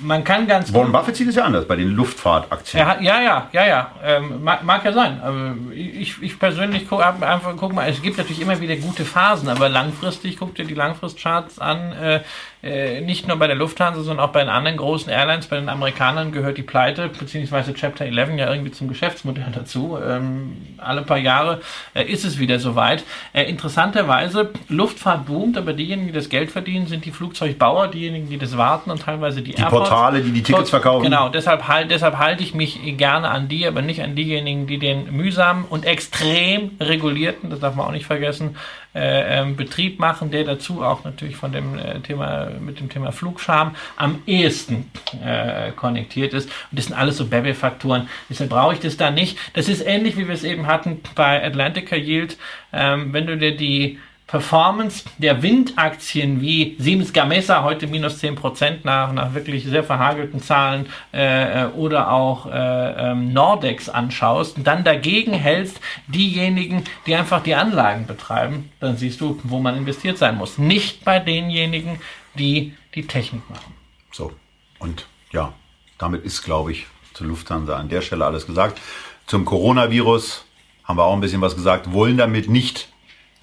man 0.00 0.24
kann 0.24 0.46
ganz 0.46 0.72
Warren 0.74 0.92
Buffett 0.92 1.16
sieht 1.16 1.28
es 1.28 1.36
ja 1.36 1.44
anders 1.44 1.66
bei 1.66 1.76
den 1.76 1.88
Luftfahrtaktien. 1.88 2.86
Hat, 2.86 3.00
ja, 3.00 3.20
ja, 3.20 3.48
ja, 3.52 3.66
ja. 3.66 3.92
Ähm, 4.04 4.44
mag, 4.44 4.62
mag, 4.64 4.84
ja 4.84 4.92
sein. 4.92 5.20
Aber 5.22 5.54
ich, 5.72 6.20
ich 6.20 6.38
persönlich 6.38 6.88
gucke 6.88 7.06
einfach, 7.06 7.54
guck 7.56 7.72
mal, 7.72 7.88
es 7.88 8.02
gibt 8.02 8.18
natürlich 8.18 8.42
immer 8.42 8.60
wieder 8.60 8.76
gute 8.76 9.04
Phasen, 9.04 9.48
aber 9.48 9.68
langfristig, 9.68 10.36
guck 10.38 10.54
dir 10.54 10.64
die 10.64 10.74
Langfristcharts 10.74 11.58
an. 11.58 11.92
Äh, 11.92 12.20
äh, 12.66 13.00
nicht 13.00 13.28
nur 13.28 13.36
bei 13.38 13.46
der 13.46 13.56
Lufthansa, 13.56 14.02
sondern 14.02 14.26
auch 14.26 14.32
bei 14.32 14.40
den 14.40 14.48
anderen 14.48 14.76
großen 14.76 15.10
Airlines, 15.10 15.46
bei 15.46 15.56
den 15.56 15.68
Amerikanern 15.68 16.32
gehört 16.32 16.58
die 16.58 16.62
Pleite 16.62 17.08
bzw. 17.08 17.72
Chapter 17.74 18.04
11 18.04 18.36
ja 18.36 18.50
irgendwie 18.50 18.72
zum 18.72 18.88
Geschäftsmodell 18.88 19.46
dazu. 19.54 19.98
Ähm, 20.04 20.56
alle 20.78 21.02
paar 21.02 21.18
Jahre 21.18 21.60
äh, 21.94 22.04
ist 22.04 22.24
es 22.24 22.38
wieder 22.38 22.58
soweit. 22.58 23.04
Äh, 23.32 23.44
interessanterweise, 23.44 24.50
Luftfahrt 24.68 25.26
boomt, 25.26 25.56
aber 25.56 25.72
diejenigen, 25.72 26.08
die 26.08 26.12
das 26.12 26.28
Geld 26.28 26.50
verdienen, 26.50 26.86
sind 26.86 27.04
die 27.04 27.12
Flugzeugbauer, 27.12 27.88
diejenigen, 27.88 28.28
die 28.28 28.38
das 28.38 28.56
warten 28.56 28.90
und 28.90 29.02
teilweise 29.02 29.42
die, 29.42 29.54
die 29.54 29.62
Portale, 29.62 30.20
die 30.20 30.32
die 30.32 30.42
Tickets 30.42 30.70
verkaufen. 30.70 31.04
Genau, 31.04 31.28
deshalb, 31.28 31.68
halt, 31.68 31.90
deshalb 31.90 32.18
halte 32.18 32.42
ich 32.42 32.54
mich 32.54 32.80
gerne 32.96 33.28
an 33.28 33.48
die, 33.48 33.66
aber 33.66 33.82
nicht 33.82 34.02
an 34.02 34.16
diejenigen, 34.16 34.66
die 34.66 34.78
den 34.78 35.16
mühsamen 35.16 35.64
und 35.64 35.84
extrem 35.84 36.72
regulierten, 36.80 37.50
das 37.50 37.60
darf 37.60 37.74
man 37.76 37.86
auch 37.86 37.92
nicht 37.92 38.06
vergessen, 38.06 38.56
äh, 38.96 39.40
ähm, 39.40 39.56
Betrieb 39.56 39.98
machen, 39.98 40.30
der 40.30 40.44
dazu 40.44 40.82
auch 40.82 41.04
natürlich 41.04 41.36
von 41.36 41.52
dem 41.52 41.78
äh, 41.78 42.00
Thema 42.00 42.48
mit 42.58 42.80
dem 42.80 42.88
Thema 42.88 43.12
Flugscham 43.12 43.76
am 43.96 44.22
ehesten 44.26 44.90
äh, 45.22 45.72
konnektiert 45.72 46.32
ist. 46.32 46.46
Und 46.70 46.78
das 46.78 46.86
sind 46.86 46.94
alles 46.94 47.18
so 47.18 47.26
Babel-Faktoren. 47.26 48.08
Deshalb 48.30 48.48
brauche 48.48 48.72
ich 48.72 48.80
das 48.80 48.96
da 48.96 49.10
nicht. 49.10 49.38
Das 49.52 49.68
ist 49.68 49.86
ähnlich, 49.86 50.16
wie 50.16 50.26
wir 50.26 50.34
es 50.34 50.44
eben 50.44 50.66
hatten 50.66 51.02
bei 51.14 51.44
Atlantica 51.44 51.94
Yield. 51.94 52.38
Ähm, 52.72 53.12
wenn 53.12 53.26
du 53.26 53.36
dir 53.36 53.54
die 53.54 53.98
Performance 54.26 55.04
der 55.18 55.40
Windaktien 55.42 56.40
wie 56.40 56.76
Siemens 56.80 57.12
Gamesa 57.12 57.62
heute 57.62 57.86
minus 57.86 58.22
10% 58.22 58.78
nach, 58.82 59.12
nach 59.12 59.34
wirklich 59.34 59.64
sehr 59.64 59.84
verhagelten 59.84 60.42
Zahlen 60.42 60.86
äh, 61.14 61.62
äh, 61.62 61.66
oder 61.68 62.10
auch 62.10 62.46
äh, 62.46 63.10
ähm, 63.10 63.32
Nordex 63.32 63.88
anschaust 63.88 64.56
und 64.56 64.66
dann 64.66 64.82
dagegen 64.82 65.32
hältst 65.32 65.80
diejenigen, 66.08 66.82
die 67.06 67.14
einfach 67.14 67.42
die 67.42 67.54
Anlagen 67.54 68.06
betreiben, 68.06 68.70
dann 68.80 68.96
siehst 68.96 69.20
du, 69.20 69.38
wo 69.44 69.60
man 69.60 69.76
investiert 69.76 70.18
sein 70.18 70.36
muss. 70.36 70.58
Nicht 70.58 71.04
bei 71.04 71.20
denjenigen, 71.20 72.00
die 72.36 72.74
die 72.96 73.06
Technik 73.06 73.48
machen. 73.48 73.74
So, 74.10 74.32
und 74.80 75.06
ja, 75.30 75.52
damit 75.98 76.24
ist, 76.24 76.42
glaube 76.42 76.72
ich, 76.72 76.86
zu 77.12 77.24
Lufthansa 77.24 77.76
an 77.76 77.88
der 77.88 78.00
Stelle 78.00 78.24
alles 78.24 78.46
gesagt. 78.46 78.80
Zum 79.26 79.44
Coronavirus 79.44 80.44
haben 80.84 80.98
wir 80.98 81.04
auch 81.04 81.14
ein 81.14 81.20
bisschen 81.20 81.40
was 81.40 81.54
gesagt, 81.54 81.92
wollen 81.92 82.16
damit 82.16 82.48
nicht 82.48 82.88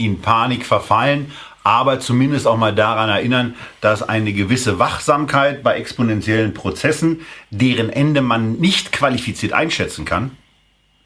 in 0.05 0.21
Panik 0.21 0.65
verfallen, 0.65 1.31
aber 1.63 1.99
zumindest 1.99 2.45
auch 2.45 2.57
mal 2.57 2.75
daran 2.75 3.09
erinnern, 3.09 3.55
dass 3.81 4.03
eine 4.03 4.33
gewisse 4.33 4.79
Wachsamkeit 4.79 5.63
bei 5.63 5.75
exponentiellen 5.75 6.53
Prozessen, 6.53 7.21
deren 7.49 7.89
Ende 7.89 8.21
man 8.21 8.53
nicht 8.57 8.91
qualifiziert 8.91 9.53
einschätzen 9.53 10.03
kann, 10.05 10.31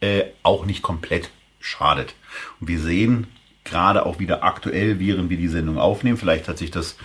äh, 0.01 0.23
auch 0.43 0.65
nicht 0.65 0.81
komplett 0.81 1.29
schadet. 1.59 2.15
Und 2.59 2.67
wir 2.67 2.79
sehen 2.79 3.27
gerade 3.63 4.05
auch 4.05 4.19
wieder 4.19 4.43
aktuell, 4.43 4.99
während 4.99 5.29
wir 5.29 5.37
die 5.37 5.47
Sendung 5.47 5.77
aufnehmen, 5.77 6.17
vielleicht 6.17 6.47
hat 6.47 6.57
sich 6.57 6.71
das 6.71 6.97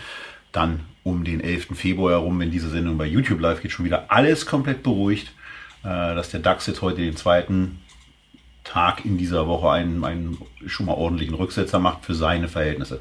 dann 0.52 0.80
um 1.02 1.24
den 1.24 1.40
11. 1.40 1.74
Februar 1.74 2.12
herum, 2.12 2.38
wenn 2.38 2.50
diese 2.50 2.70
Sendung 2.70 2.96
bei 2.96 3.06
YouTube 3.06 3.40
live 3.40 3.60
geht, 3.60 3.72
schon 3.72 3.84
wieder 3.84 4.06
alles 4.08 4.46
komplett 4.46 4.82
beruhigt, 4.82 5.32
äh, 5.82 6.14
dass 6.14 6.30
der 6.30 6.40
DAX 6.40 6.66
jetzt 6.66 6.80
heute 6.80 7.02
den 7.02 7.16
zweiten 7.16 7.80
Tag 8.64 9.04
in 9.04 9.18
dieser 9.18 9.46
Woche 9.46 9.70
einen, 9.70 10.04
einen 10.04 10.38
schon 10.66 10.86
mal 10.86 10.94
ordentlichen 10.94 11.34
Rücksetzer 11.34 11.78
macht 11.78 12.04
für 12.04 12.14
seine 12.14 12.48
Verhältnisse. 12.48 13.00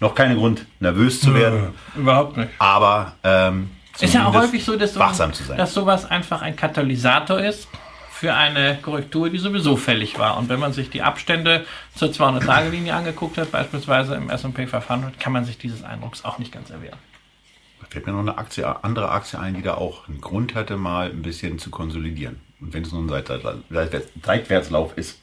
Noch 0.00 0.14
kein 0.14 0.36
Grund, 0.36 0.66
nervös 0.80 1.20
zu 1.20 1.34
werden. 1.34 1.72
Nö, 1.94 2.02
überhaupt 2.02 2.36
nicht. 2.36 2.50
Aber 2.58 3.14
ähm, 3.24 3.70
ist 3.98 4.14
ja 4.14 4.26
auch 4.26 4.34
häufig 4.34 4.64
so, 4.64 4.76
dass, 4.76 4.98
wachsam 4.98 5.32
zu 5.32 5.44
sein. 5.44 5.56
dass 5.56 5.72
sowas 5.72 6.04
einfach 6.04 6.42
ein 6.42 6.54
Katalysator 6.54 7.40
ist 7.40 7.68
für 8.10 8.34
eine 8.34 8.78
Korrektur, 8.80 9.30
die 9.30 9.38
sowieso 9.38 9.76
fällig 9.76 10.18
war. 10.18 10.36
Und 10.36 10.48
wenn 10.48 10.60
man 10.60 10.72
sich 10.72 10.90
die 10.90 11.02
Abstände 11.02 11.64
zur 11.94 12.08
200-Tage-Linie 12.08 12.94
angeguckt 12.94 13.38
hat, 13.38 13.52
beispielsweise 13.52 14.14
im 14.14 14.30
S&P 14.30 14.66
500, 14.66 15.18
kann 15.20 15.32
man 15.32 15.44
sich 15.44 15.58
dieses 15.58 15.84
Eindrucks 15.84 16.24
auch 16.24 16.38
nicht 16.38 16.52
ganz 16.52 16.70
erwehren. 16.70 16.98
Da 17.80 17.86
fällt 17.90 18.06
mir 18.06 18.12
noch 18.12 18.20
eine 18.20 18.38
Aktie, 18.38 18.66
andere 18.84 19.10
Aktie 19.10 19.38
ein, 19.38 19.54
die 19.54 19.62
da 19.62 19.74
auch 19.74 20.08
einen 20.08 20.20
Grund 20.20 20.54
hatte, 20.54 20.76
mal 20.76 21.10
ein 21.10 21.22
bisschen 21.22 21.58
zu 21.58 21.70
konsolidieren. 21.70 22.40
Und 22.60 22.72
wenn 22.72 22.82
es 22.82 22.92
nur 22.92 23.02
ein 23.02 24.04
Seitwärtslauf 24.22 24.96
ist. 24.96 25.18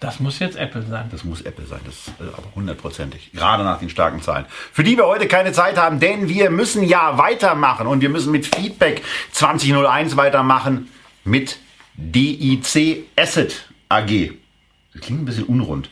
Das 0.00 0.20
muss 0.20 0.38
jetzt 0.38 0.56
Apple 0.56 0.82
sein. 0.82 1.08
Das 1.10 1.24
muss 1.24 1.40
Apple 1.42 1.66
sein, 1.66 1.80
das 1.86 1.94
ist 1.94 2.12
aber 2.20 2.54
hundertprozentig. 2.54 3.30
Gerade 3.32 3.64
nach 3.64 3.78
den 3.78 3.88
starken 3.88 4.20
Zahlen. 4.20 4.44
Für 4.72 4.84
die 4.84 4.96
wir 4.96 5.06
heute 5.06 5.28
keine 5.28 5.52
Zeit 5.52 5.78
haben, 5.78 6.00
denn 6.00 6.28
wir 6.28 6.50
müssen 6.50 6.82
ja 6.82 7.16
weitermachen 7.16 7.86
und 7.86 8.00
wir 8.00 8.08
müssen 8.08 8.32
mit 8.32 8.54
Feedback 8.54 9.02
2001 9.32 10.16
weitermachen 10.16 10.90
mit 11.24 11.58
DIC 11.94 13.06
Asset 13.16 13.68
AG. 13.88 14.32
Das 14.92 15.02
klingt 15.02 15.22
ein 15.22 15.24
bisschen 15.24 15.44
unrund. 15.44 15.90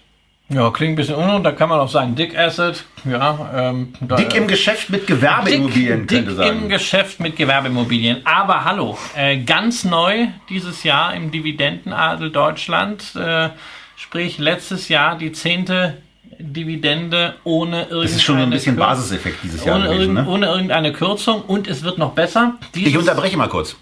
Ja, 0.55 0.71
klingt 0.71 0.93
ein 0.93 0.97
bisschen 0.97 1.15
unrund, 1.15 1.47
da 1.47 1.53
kann 1.53 1.69
man 1.69 1.81
auch 1.81 1.89
sagen, 1.89 2.15
Dick 2.15 2.37
Asset, 2.37 2.85
ja. 3.05 3.51
Ähm, 3.55 3.95
da, 4.01 4.17
Dick 4.17 4.35
im 4.35 4.47
Geschäft 4.49 4.91
mit 4.91 5.07
Gewerbeimmobilien, 5.07 6.07
dick, 6.07 6.27
dick 6.27 6.37
sagen. 6.37 6.59
im 6.65 6.69
Geschäft 6.69 7.21
mit 7.21 7.37
Gewerbeimmobilien. 7.37 8.23
Aber 8.27 8.65
hallo, 8.65 8.99
äh, 9.17 9.39
ganz 9.39 9.85
neu 9.85 10.27
dieses 10.49 10.83
Jahr 10.85 11.15
im 11.15 11.31
Dividendenadel 11.31 12.31
Deutschland, 12.31 13.15
äh, 13.17 13.51
sprich 13.97 14.39
letztes 14.39 14.89
Jahr 14.89 15.17
die 15.17 15.33
zehnte 15.33 15.99
Dividende 16.39 17.35
ohne 17.45 17.83
irgendeine 17.83 18.03
Das 18.03 18.13
ist 18.13 18.23
schon 18.23 18.39
ein 18.39 18.51
bisschen 18.51 18.77
Kür- 18.77 18.81
Basiseffekt 18.81 19.39
dieses 19.45 19.65
Jahr 19.65 19.77
ohne, 19.79 19.89
gewesen, 19.91 20.15
ne? 20.15 20.27
ohne 20.29 20.47
irgendeine 20.47 20.93
Kürzung 20.93 21.43
und 21.43 21.69
es 21.69 21.83
wird 21.83 21.99
noch 21.99 22.13
besser. 22.13 22.55
Ich 22.75 22.85
Dieses- 22.85 22.99
unterbreche 22.99 23.37
mal 23.37 23.49
kurz. 23.49 23.77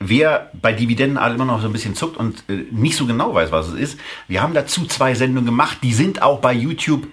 Wer 0.00 0.50
bei 0.60 0.72
Dividendenadel 0.72 1.34
immer 1.34 1.44
noch 1.44 1.60
so 1.60 1.66
ein 1.66 1.72
bisschen 1.72 1.94
zuckt 1.94 2.16
und 2.16 2.44
äh, 2.48 2.66
nicht 2.70 2.96
so 2.96 3.06
genau 3.06 3.34
weiß, 3.34 3.50
was 3.50 3.68
es 3.68 3.74
ist, 3.74 4.00
wir 4.28 4.42
haben 4.42 4.54
dazu 4.54 4.86
zwei 4.86 5.14
Sendungen 5.14 5.46
gemacht. 5.46 5.78
Die 5.82 5.92
sind 5.92 6.22
auch 6.22 6.40
bei 6.40 6.52
YouTube, 6.52 7.08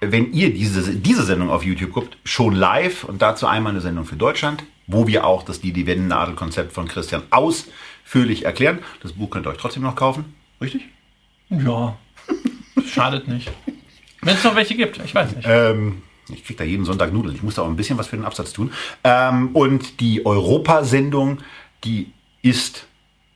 wenn 0.00 0.32
ihr 0.32 0.52
diese, 0.52 0.94
diese 0.94 1.24
Sendung 1.24 1.50
auf 1.50 1.64
YouTube 1.64 1.92
guckt, 1.92 2.18
schon 2.24 2.54
live. 2.54 3.04
Und 3.04 3.22
dazu 3.22 3.46
einmal 3.46 3.72
eine 3.72 3.80
Sendung 3.80 4.04
für 4.04 4.16
Deutschland, 4.16 4.64
wo 4.86 5.06
wir 5.06 5.24
auch 5.24 5.44
das 5.44 5.60
Dividendenadel-Konzept 5.60 6.72
von 6.72 6.88
Christian 6.88 7.22
ausführlich 7.30 8.44
erklären. 8.44 8.80
Das 9.02 9.14
Buch 9.14 9.30
könnt 9.30 9.46
ihr 9.46 9.50
euch 9.50 9.58
trotzdem 9.58 9.82
noch 9.82 9.96
kaufen. 9.96 10.34
Richtig? 10.60 10.82
Ja, 11.48 11.96
schadet 12.86 13.28
nicht. 13.28 13.50
Wenn 14.22 14.34
es 14.34 14.44
noch 14.44 14.54
welche 14.54 14.74
gibt, 14.74 15.00
ich 15.02 15.14
weiß 15.14 15.36
nicht. 15.36 15.48
Ähm, 15.48 16.02
ich 16.32 16.44
krieg 16.44 16.56
da 16.56 16.64
jeden 16.64 16.84
Sonntag 16.84 17.12
Nudeln. 17.12 17.34
Ich 17.34 17.42
muss 17.42 17.54
da 17.54 17.62
auch 17.62 17.68
ein 17.68 17.76
bisschen 17.76 17.98
was 17.98 18.08
für 18.08 18.16
den 18.16 18.24
Absatz 18.24 18.52
tun. 18.52 18.72
Ähm, 19.04 19.50
und 19.54 20.00
die 20.00 20.24
Europa-Sendung, 20.26 21.38
die 21.84 22.12
ist 22.42 22.86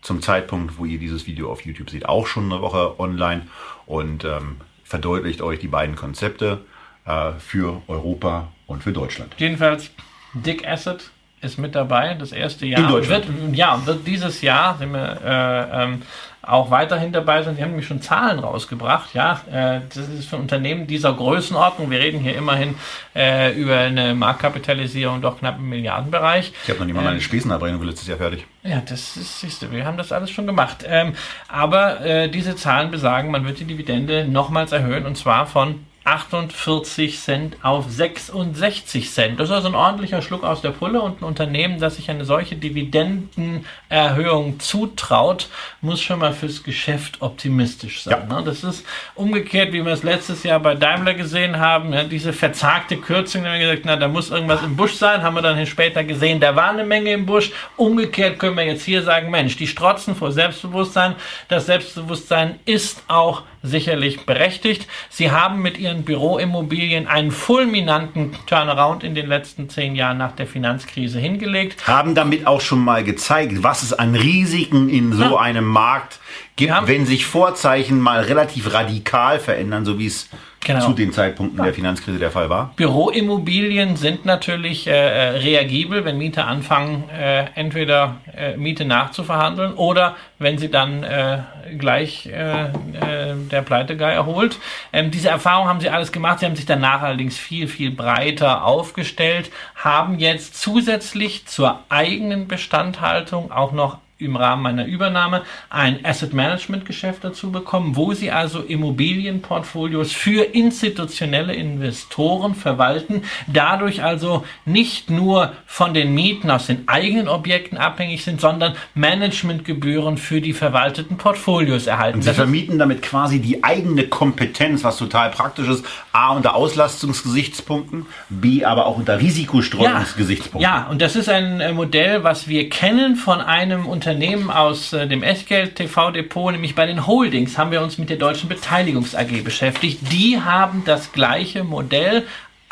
zum 0.03 0.23
Zeitpunkt, 0.23 0.79
wo 0.79 0.85
ihr 0.85 0.99
dieses 0.99 1.27
Video 1.27 1.51
auf 1.51 1.65
YouTube 1.65 1.91
seht, 1.91 2.07
auch 2.07 2.27
schon 2.27 2.53
eine 2.53 2.61
Woche 2.61 2.99
online 3.01 3.47
und 3.87 4.25
ähm, 4.25 4.61
verdeutlicht 4.85 5.41
euch 5.41 5.59
die 5.59 5.69
beiden 5.69 5.97
Konzepte 5.97 6.61
äh, 7.07 7.33
für 7.39 7.83
Europa 7.89 8.53
und 8.67 8.83
für 8.83 8.93
Deutschland. 8.93 9.35
Jedenfalls, 9.39 9.91
Dick 10.35 10.67
Asset 10.67 11.11
ist 11.41 11.59
mit 11.59 11.75
dabei, 11.75 12.15
das 12.15 12.33
erste 12.33 12.67
Jahr. 12.67 12.83
In 12.83 12.89
Deutschland. 12.89 13.27
Wird, 13.27 13.57
ja, 13.57 13.85
wird 13.87 14.07
dieses 14.07 14.41
Jahr, 14.43 14.77
sind 14.79 14.93
wir 14.93 15.21
äh, 15.25 15.85
ähm, 15.85 16.03
auch 16.47 16.71
weiterhin 16.71 17.13
dabei 17.13 17.43
sind. 17.43 17.59
Die 17.59 17.63
haben 17.63 17.71
nämlich 17.71 17.87
schon 17.87 18.03
Zahlen 18.03 18.39
rausgebracht. 18.39 19.15
Ja, 19.15 19.41
äh, 19.51 19.81
das 19.89 20.09
ist 20.09 20.29
für 20.29 20.37
Unternehmen 20.37 20.87
dieser 20.87 21.13
Größenordnung. 21.13 21.91
Wir 21.91 22.01
reden 22.01 22.21
hier 22.21 22.37
immerhin 22.37 22.75
äh, 23.15 23.53
über 23.53 23.79
eine 23.79 24.15
Marktkapitalisierung 24.15 25.21
doch 25.21 25.39
knapp 25.39 25.59
im 25.59 25.69
Milliardenbereich. 25.69 26.53
Ich 26.65 26.71
habe 26.71 26.81
noch 26.81 26.87
nicht 26.87 26.95
mal 26.95 27.05
meine 27.05 27.21
Spesenabrechnung 27.21 27.81
für 27.81 27.87
letztes 27.87 28.09
Jahr 28.09 28.19
fertig. 28.19 28.47
Ja, 28.63 28.81
das 28.81 29.17
ist, 29.17 29.41
siehst 29.41 29.63
du, 29.63 29.73
wir 29.73 29.85
haben 29.85 29.97
das 29.97 30.13
alles 30.13 30.31
schon 30.31 30.47
gemacht. 30.47 30.85
Ähm, 30.87 31.15
aber 31.49 32.01
äh, 32.01 32.29
diese 32.29 32.57
Zahlen 32.57 32.91
besagen, 32.91 33.31
man 33.31 33.45
wird 33.45 33.61
die 33.61 33.65
Dividende 33.65 34.27
nochmals 34.27 34.73
erhöhen 34.73 35.07
und 35.07 35.17
zwar 35.17 35.47
von 35.47 35.81
48 36.05 37.19
Cent 37.19 37.57
auf 37.63 37.87
66 37.89 39.11
Cent. 39.11 39.41
Das 39.41 39.49
ist 39.49 39.55
also 39.55 39.69
ein 39.69 39.75
ordentlicher 39.75 40.21
Schluck 40.21 40.45
aus 40.45 40.61
der 40.61 40.71
Pulle 40.71 41.01
und 41.01 41.23
ein 41.23 41.25
Unternehmen, 41.25 41.81
das 41.81 41.97
sich 41.97 42.11
eine 42.11 42.27
solche 42.27 42.57
Dividendenerhöhung 42.57 44.61
zutraut, 44.61 45.49
muss 45.81 46.03
schon 46.03 46.19
mal 46.19 46.35
fürs 46.35 46.63
Geschäft 46.63 47.23
optimistisch 47.23 48.03
sein. 48.03 48.29
Ne? 48.29 48.43
Das 48.45 48.65
ist 48.65 48.85
umgekehrt, 49.15 49.73
wie 49.73 49.85
wir 49.85 49.93
es 49.93 50.03
letztes 50.03 50.43
Jahr 50.43 50.61
bei 50.61 50.75
Daimler 50.75 51.15
gesehen 51.15 51.59
haben, 51.59 51.95
ja, 51.95 52.05
diese 52.05 52.35
verzagte 52.35 52.99
Kürzung, 52.99 53.45
da 53.45 53.51
haben 53.51 53.61
wir 53.61 53.69
gesagt, 53.69 53.87
na, 53.87 53.97
da 53.97 54.09
muss 54.09 54.31
irgendwas 54.31 54.63
im 54.63 54.77
Busch 54.77 54.95
sein, 54.95 55.23
haben 55.23 55.35
wir 55.35 55.43
dann 55.43 55.65
später 55.67 56.05
gesehen, 56.05 56.39
da 56.39 56.55
war 56.55 56.71
eine 56.71 56.85
Menge 56.85 57.13
im 57.13 57.25
Busch. 57.25 57.51
Umgekehrt 57.77 58.39
können 58.39 58.57
wir 58.57 58.65
jetzt 58.65 58.85
hier 58.85 59.03
sagen, 59.03 59.31
Mensch, 59.31 59.57
die 59.57 59.67
strotzen 59.67 60.15
vor 60.15 60.33
Selbstbewusstsein. 60.33 61.15
Das 61.49 61.67
Selbstbewusstsein 61.67 62.59
ist 62.67 63.03
auch 63.09 63.43
sicherlich 63.65 64.27
berechtigt. 64.27 64.87
Sie 65.11 65.31
haben 65.31 65.63
mit 65.63 65.79
ihren 65.79 66.05
Büroimmobilien 66.05 67.07
einen 67.09 67.31
fulminanten 67.31 68.33
Turnaround 68.47 69.03
in 69.03 69.15
den 69.15 69.27
letzten 69.27 69.69
zehn 69.71 69.97
Jahren 69.97 70.19
nach 70.19 70.33
der 70.33 70.47
Finanzkrise 70.47 71.19
hingelegt. 71.19 71.89
Haben 71.89 72.15
damit 72.15 72.47
auch 72.47 72.61
schon 72.61 72.85
mal 72.85 73.03
gezeigt, 73.03 73.63
was 73.63 73.83
es 73.83 73.93
an 73.93 74.15
Risiken 74.15 74.89
in 74.89 75.13
so 75.13 75.25
Ja. 75.25 75.37
einem 75.39 75.65
Markt 75.65 76.21
gibt, 76.57 76.75
wenn 76.87 77.07
sich 77.07 77.25
Vorzeichen 77.27 77.99
mal 78.01 78.21
relativ 78.23 78.73
radikal 78.73 79.39
verändern, 79.41 79.85
so 79.85 79.99
wie 79.99 80.07
es 80.07 80.29
Genau. 80.65 80.87
zu 80.87 80.93
den 80.93 81.13
Zeitpunkten 81.13 81.63
der 81.63 81.75
Finanzkrise 81.75 82.19
der 82.19 82.31
Fall 82.31 82.49
war. 82.51 82.73
Büroimmobilien 82.77 83.97
sind 83.97 84.25
natürlich 84.25 84.87
äh, 84.87 84.93
äh, 84.93 85.29
reagibel, 85.39 86.05
wenn 86.05 86.19
Mieter 86.19 86.47
anfangen, 86.47 87.09
äh, 87.11 87.47
entweder 87.55 88.17
äh, 88.37 88.57
Miete 88.57 88.85
nachzuverhandeln 88.85 89.75
oder 89.75 90.17
wenn 90.39 90.59
sie 90.59 90.71
dann 90.71 91.03
äh, 91.03 91.39
gleich 91.79 92.27
äh, 92.27 92.65
äh, 92.65 93.35
der 93.51 93.63
Pleitegeier 93.63 94.27
holt. 94.27 94.59
Ähm, 94.93 95.11
diese 95.11 95.29
Erfahrung 95.29 95.69
haben 95.69 95.81
sie 95.81 95.91
alles 95.91 96.13
gemacht. 96.13 96.41
Sie 96.41 96.47
haben 96.47 96.57
sich 96.57 96.67
danach 96.67 97.03
allerdings 97.03 97.37
viel, 97.39 97.69
viel 97.69 97.91
breiter 97.91 98.65
aufgestellt, 98.65 99.51
haben 99.77 100.19
jetzt 100.19 100.61
zusätzlich 100.61 101.47
zur 101.47 101.81
eigenen 101.89 102.49
Bestandhaltung 102.49 103.53
auch 103.53 103.73
noch 103.73 103.99
im 104.25 104.37
Rahmen 104.37 104.67
einer 104.67 104.87
Übernahme 104.87 105.43
ein 105.71 106.05
Asset 106.05 106.33
Management 106.33 106.85
Geschäft 106.85 107.25
dazu 107.25 107.51
bekommen, 107.51 107.97
wo 107.97 108.13
sie 108.13 108.31
also 108.31 108.61
Immobilienportfolios 108.61 110.13
für 110.13 110.43
institutionelle 110.43 111.55
Investoren 111.55 112.55
verwalten, 112.55 113.23
dadurch 113.47 114.03
also 114.03 114.45
nicht 114.65 115.11
nur 115.11 115.53
von 115.67 115.95
den 115.95 116.15
Mieten 116.15 116.51
aus 116.51 116.67
den 116.67 116.89
eigenen 116.89 117.29
Objekten 117.29 117.79
abhängig 117.79 118.25
sind, 118.25 118.41
sondern 118.41 118.75
Managementgebühren 118.95 120.17
für 120.17 120.41
die 120.41 120.53
verwalteten 120.53 121.17
Portfolios 121.17 121.87
erhalten. 121.87 122.19
Und 122.19 122.23
sie 122.23 122.29
Das 122.29 122.37
vermieten 122.37 122.79
damit 122.79 123.03
quasi 123.03 123.41
die 123.41 123.63
eigene 123.63 124.05
Kompetenz, 124.05 124.85
was 124.85 124.97
total 124.97 125.31
praktisch 125.31 125.69
ist. 125.69 125.85
A, 126.13 126.33
unter 126.33 126.55
Auslastungsgesichtspunkten, 126.55 128.07
B, 128.29 128.65
aber 128.65 128.87
auch 128.87 128.97
unter 128.97 129.21
Risikostreuungsgesichtspunkten. 129.21 130.61
Ja, 130.61 130.87
und 130.91 131.03
das 131.03 131.17
ist 131.17 131.29
ein 131.29 131.61
äh, 131.61 131.73
Modell, 131.73 132.25
was 132.25 132.49
wir 132.49 132.69
kennen 132.69 133.17
von 133.17 133.41
einem 133.41 133.87
Unternehmen 133.87 134.14
aus 134.51 134.93
äh, 134.93 135.07
dem 135.07 135.23
Echtgeld-TV-Depot, 135.23 136.53
nämlich 136.53 136.75
bei 136.75 136.87
den 136.87 137.07
Holdings 137.07 137.59
haben 137.59 137.71
wir 137.71 137.83
uns 137.83 137.99
mit 137.99 138.11
der 138.11 138.17
Deutschen 138.17 138.49
Beteiligungs 138.49 139.15
AG 139.15 139.43
beschäftigt. 139.43 140.01
Die 140.13 140.41
haben 140.41 140.83
das 140.85 141.13
gleiche 141.13 141.65
Modell 141.65 142.25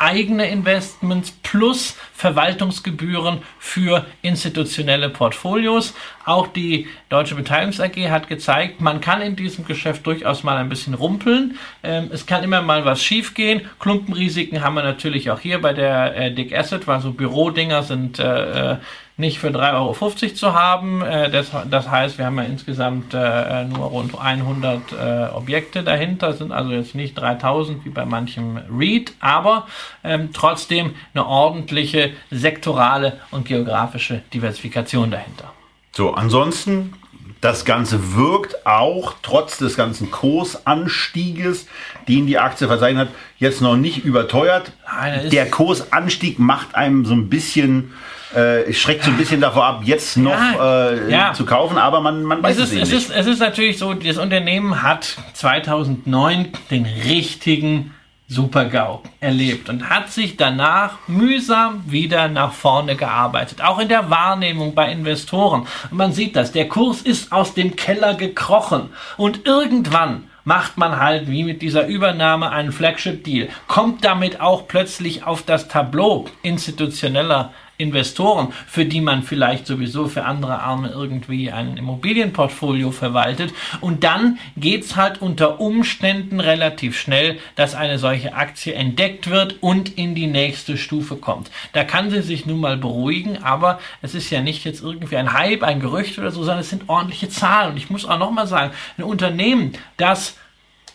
eigene 0.03 0.47
Investments 0.47 1.31
plus 1.43 1.95
Verwaltungsgebühren 2.13 3.39
für 3.57 4.05
institutionelle 4.21 5.09
Portfolios. 5.09 5.93
Auch 6.25 6.47
die 6.47 6.87
Deutsche 7.09 7.35
Beteiligungs 7.35 7.79
AG 7.79 7.95
hat 8.09 8.27
gezeigt, 8.27 8.81
man 8.81 8.99
kann 8.99 9.21
in 9.21 9.35
diesem 9.35 9.65
Geschäft 9.65 10.05
durchaus 10.05 10.43
mal 10.43 10.57
ein 10.57 10.69
bisschen 10.69 10.93
rumpeln. 10.93 11.57
Ähm, 11.83 12.09
es 12.11 12.25
kann 12.25 12.43
immer 12.43 12.61
mal 12.61 12.85
was 12.85 13.03
schiefgehen. 13.03 13.61
Klumpenrisiken 13.79 14.61
haben 14.61 14.75
wir 14.75 14.83
natürlich 14.83 15.31
auch 15.31 15.39
hier 15.39 15.61
bei 15.61 15.73
der 15.73 16.15
äh, 16.15 16.33
Dick 16.33 16.57
Asset, 16.57 16.85
weil 16.87 16.99
so 16.99 17.13
Bürodinger 17.13 17.83
sind 17.83 18.19
äh, 18.19 18.73
äh, 18.73 18.77
nicht 19.15 19.39
für 19.39 19.49
3,50 19.49 19.73
Euro 19.73 20.33
zu 20.33 20.53
haben. 20.53 21.01
Äh, 21.01 21.29
das, 21.29 21.51
das 21.69 21.89
heißt, 21.89 22.17
wir 22.17 22.25
haben 22.25 22.37
ja 22.37 22.43
insgesamt 22.43 23.13
äh, 23.13 23.65
nur 23.65 23.85
rund 23.85 24.19
100 24.19 24.81
äh, 24.91 25.33
Objekte 25.33 25.83
dahinter, 25.83 26.33
sind 26.33 26.51
also 26.51 26.71
jetzt 26.71 26.95
nicht 26.95 27.15
3000 27.15 27.85
wie 27.85 27.89
bei 27.89 28.05
manchem 28.05 28.59
REIT, 28.71 29.13
aber 29.19 29.67
ähm, 30.03 30.29
trotzdem 30.33 30.95
eine 31.13 31.25
ordentliche 31.25 32.11
sektorale 32.31 33.19
und 33.31 33.45
geografische 33.45 34.21
Diversifikation 34.33 35.11
dahinter. 35.11 35.51
So, 35.95 36.13
ansonsten, 36.15 36.93
das 37.39 37.65
Ganze 37.65 38.15
wirkt 38.15 38.65
auch 38.65 39.13
trotz 39.21 39.57
des 39.57 39.75
ganzen 39.75 40.09
Kursanstieges, 40.09 41.67
den 42.07 42.25
die 42.25 42.39
Aktie 42.39 42.67
verzeichnet 42.67 43.09
hat, 43.09 43.15
jetzt 43.37 43.61
noch 43.61 43.75
nicht 43.75 44.05
überteuert. 44.05 44.71
Nein, 44.85 45.13
er 45.13 45.29
Der 45.29 45.51
Kursanstieg 45.51 46.39
macht 46.39 46.73
einem 46.73 47.05
so 47.05 47.13
ein 47.13 47.29
bisschen, 47.29 47.93
äh, 48.35 48.73
schreckt 48.73 49.03
so 49.03 49.11
ein 49.11 49.17
bisschen 49.17 49.41
davor 49.41 49.65
ab, 49.65 49.81
jetzt 49.83 50.17
noch 50.17 50.31
Ja, 50.31 50.89
äh, 50.89 51.11
ja. 51.11 51.33
zu 51.33 51.45
kaufen, 51.45 51.77
aber 51.77 52.01
man, 52.01 52.23
man 52.23 52.41
weiß 52.41 52.57
Es 52.57 52.63
es, 52.63 52.69
ist, 52.69 52.73
eben 52.73 52.81
es, 52.83 52.91
nicht. 52.91 53.09
ist, 53.09 53.15
es 53.15 53.25
ist 53.27 53.39
natürlich 53.39 53.77
so, 53.77 53.93
das 53.93 54.17
Unternehmen 54.17 54.81
hat 54.81 55.17
2009 55.33 56.49
den 56.71 56.85
richtigen 56.85 57.93
Super-GAU 58.27 59.01
erlebt 59.19 59.69
und 59.69 59.89
hat 59.89 60.11
sich 60.11 60.37
danach 60.37 60.97
mühsam 61.07 61.83
wieder 61.85 62.29
nach 62.29 62.53
vorne 62.53 62.95
gearbeitet. 62.95 63.63
Auch 63.63 63.79
in 63.79 63.89
der 63.89 64.09
Wahrnehmung 64.09 64.73
bei 64.73 64.91
Investoren. 64.91 65.67
Und 65.91 65.97
man 65.97 66.13
sieht 66.13 66.35
das, 66.35 66.51
der 66.51 66.67
Kurs 66.67 67.01
ist 67.01 67.31
aus 67.31 67.53
dem 67.53 67.75
Keller 67.75 68.15
gekrochen. 68.15 68.89
Und 69.17 69.45
irgendwann 69.45 70.23
macht 70.45 70.77
man 70.77 70.99
halt 70.99 71.29
wie 71.29 71.43
mit 71.43 71.61
dieser 71.61 71.87
Übernahme 71.87 72.49
einen 72.49 72.71
Flagship-Deal, 72.71 73.49
kommt 73.67 74.03
damit 74.03 74.41
auch 74.41 74.67
plötzlich 74.67 75.23
auf 75.25 75.43
das 75.43 75.67
Tableau 75.67 76.25
institutioneller 76.41 77.53
Investoren, 77.77 78.53
für 78.67 78.85
die 78.85 79.01
man 79.01 79.23
vielleicht 79.23 79.65
sowieso 79.65 80.07
für 80.07 80.25
andere 80.25 80.59
Arme 80.59 80.89
irgendwie 80.89 81.51
ein 81.51 81.75
Immobilienportfolio 81.77 82.91
verwaltet. 82.91 83.53
Und 83.81 84.03
dann 84.03 84.37
geht's 84.55 84.95
halt 84.95 85.21
unter 85.21 85.59
Umständen 85.59 86.39
relativ 86.39 86.99
schnell, 86.99 87.39
dass 87.55 87.73
eine 87.73 87.97
solche 87.97 88.35
Aktie 88.35 88.73
entdeckt 88.73 89.29
wird 89.29 89.61
und 89.61 89.97
in 89.97 90.13
die 90.13 90.27
nächste 90.27 90.77
Stufe 90.77 91.15
kommt. 91.15 91.49
Da 91.73 91.83
kann 91.83 92.11
sie 92.11 92.21
sich 92.21 92.45
nun 92.45 92.59
mal 92.59 92.77
beruhigen, 92.77 93.41
aber 93.41 93.79
es 94.01 94.13
ist 94.13 94.29
ja 94.29 94.41
nicht 94.41 94.65
jetzt 94.65 94.83
irgendwie 94.83 95.17
ein 95.17 95.33
Hype, 95.33 95.63
ein 95.63 95.79
Gerücht 95.79 96.19
oder 96.19 96.31
so, 96.31 96.43
sondern 96.43 96.59
es 96.59 96.69
sind 96.69 96.89
ordentliche 96.89 97.29
Zahlen. 97.29 97.71
Und 97.71 97.77
ich 97.77 97.89
muss 97.89 98.05
auch 98.05 98.19
nochmal 98.19 98.47
sagen, 98.47 98.71
ein 98.97 99.03
Unternehmen, 99.03 99.73
das 99.97 100.37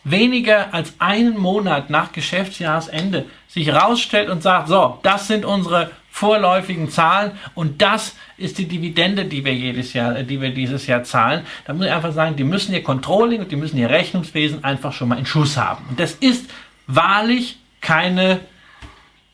weniger 0.05 0.73
als 0.73 0.95
einen 0.99 1.37
Monat 1.37 1.91
nach 1.91 2.13
Geschäftsjahresende 2.13 3.27
sich 3.49 3.73
rausstellt 3.73 4.29
und 4.29 4.43
sagt, 4.43 4.69
so, 4.69 4.99
das 5.03 5.27
sind 5.27 5.45
unsere 5.45 5.91
vorläufigen 6.19 6.91
Zahlen 6.91 7.33
und 7.55 7.81
das 7.81 8.17
ist 8.37 8.59
die 8.59 8.67
Dividende, 8.67 9.25
die 9.25 9.45
wir 9.45 9.55
jedes 9.55 9.93
Jahr, 9.93 10.25
die 10.25 10.41
wir 10.41 10.51
dieses 10.51 10.87
Jahr 10.89 11.05
zahlen. 11.05 11.47
Da 11.65 11.73
muss 11.73 11.87
ich 11.87 11.93
einfach 11.93 12.13
sagen, 12.13 12.35
die 12.35 12.45
müssen 12.45 12.75
ihr 12.75 12.83
Controlling 12.83 13.41
und 13.41 13.53
die 13.53 13.57
müssen 13.57 13.79
ihr 13.79 13.89
Rechnungswesen 13.89 14.65
einfach 14.65 14.93
schon 14.93 15.09
mal 15.09 15.19
in 15.19 15.27
Schuss 15.27 15.57
haben. 15.57 15.85
Und 15.89 16.01
das 16.01 16.15
ist 16.15 16.51
wahrlich 16.89 17.59
keine 17.81 18.41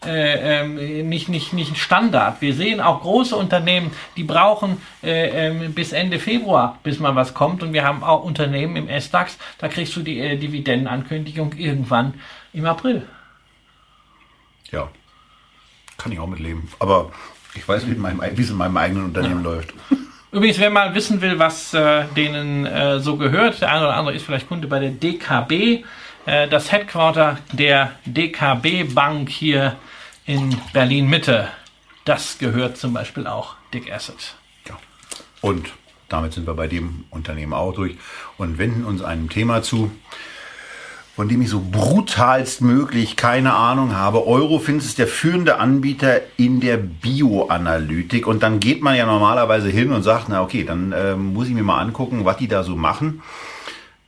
äh, 0.04 0.60
ähm, 0.60 1.08
nicht, 1.08 1.30
nicht, 1.30 1.54
nicht 1.54 1.78
Standard. 1.78 2.42
Wir 2.42 2.52
sehen 2.52 2.82
auch 2.82 3.00
große 3.00 3.34
Unternehmen, 3.34 3.90
die 4.18 4.24
brauchen 4.24 4.82
äh, 5.02 5.48
äh, 5.48 5.68
bis 5.68 5.92
Ende 5.92 6.18
Februar, 6.18 6.78
bis 6.82 6.98
mal 6.98 7.16
was 7.16 7.32
kommt. 7.32 7.62
Und 7.62 7.72
wir 7.72 7.84
haben 7.84 8.04
auch 8.04 8.22
Unternehmen 8.22 8.76
im 8.76 8.88
S-DAX, 8.90 9.38
da 9.56 9.68
kriegst 9.68 9.96
du 9.96 10.02
die 10.02 10.20
äh, 10.20 10.36
Dividendenankündigung 10.36 11.54
irgendwann 11.56 12.12
im 12.52 12.66
April. 12.66 13.06
Ja, 14.70 14.90
kann 15.98 16.12
ich 16.12 16.18
auch 16.18 16.26
mitleben. 16.26 16.68
Aber 16.78 17.12
ich 17.54 17.66
weiß, 17.66 17.86
wie, 17.86 17.96
wie 17.96 18.42
es 18.42 18.50
in 18.50 18.56
meinem 18.56 18.76
eigenen 18.76 19.04
Unternehmen 19.04 19.44
ja. 19.44 19.50
läuft. 19.50 19.74
Übrigens, 20.32 20.58
wer 20.58 20.70
mal 20.70 20.94
wissen 20.94 21.20
will, 21.20 21.38
was 21.38 21.72
äh, 21.74 22.06
denen 22.16 22.66
äh, 22.66 22.98
so 22.98 23.16
gehört, 23.16 23.60
der 23.60 23.70
eine 23.70 23.82
oder 23.86 23.96
andere 23.96 24.16
ist 24.16 24.24
vielleicht 24.24 24.48
Kunde 24.48 24.66
bei 24.66 24.80
der 24.80 24.90
DKB. 24.90 25.84
Äh, 26.26 26.48
das 26.48 26.72
Headquarter 26.72 27.38
der 27.52 27.92
DKB 28.04 28.92
Bank 28.92 29.28
hier 29.28 29.76
in 30.26 30.56
Berlin 30.72 31.08
Mitte. 31.08 31.48
Das 32.04 32.38
gehört 32.38 32.76
zum 32.76 32.92
Beispiel 32.92 33.28
auch 33.28 33.54
Dick 33.72 33.92
Asset. 33.92 34.34
Ja. 34.68 34.76
Und 35.40 35.72
damit 36.08 36.32
sind 36.32 36.46
wir 36.46 36.54
bei 36.54 36.66
dem 36.66 37.04
Unternehmen 37.10 37.52
auch 37.52 37.72
durch 37.72 37.96
und 38.36 38.58
wenden 38.58 38.84
uns 38.84 39.02
einem 39.02 39.28
Thema 39.30 39.62
zu, 39.62 39.90
von 41.16 41.28
dem 41.28 41.42
ich 41.42 41.48
so 41.48 41.62
brutalst 41.70 42.60
möglich 42.60 43.14
keine 43.14 43.54
Ahnung 43.54 43.94
habe. 43.94 44.26
Eurofins 44.26 44.84
ist 44.84 44.98
der 44.98 45.06
führende 45.06 45.58
Anbieter 45.58 46.20
in 46.36 46.60
der 46.60 46.76
Bioanalytik. 46.76 48.26
Und 48.26 48.42
dann 48.42 48.58
geht 48.58 48.82
man 48.82 48.96
ja 48.96 49.06
normalerweise 49.06 49.68
hin 49.68 49.92
und 49.92 50.02
sagt, 50.02 50.28
na 50.28 50.42
okay, 50.42 50.64
dann 50.64 50.90
äh, 50.92 51.14
muss 51.14 51.46
ich 51.46 51.54
mir 51.54 51.62
mal 51.62 51.78
angucken, 51.78 52.24
was 52.24 52.38
die 52.38 52.48
da 52.48 52.64
so 52.64 52.74
machen. 52.74 53.22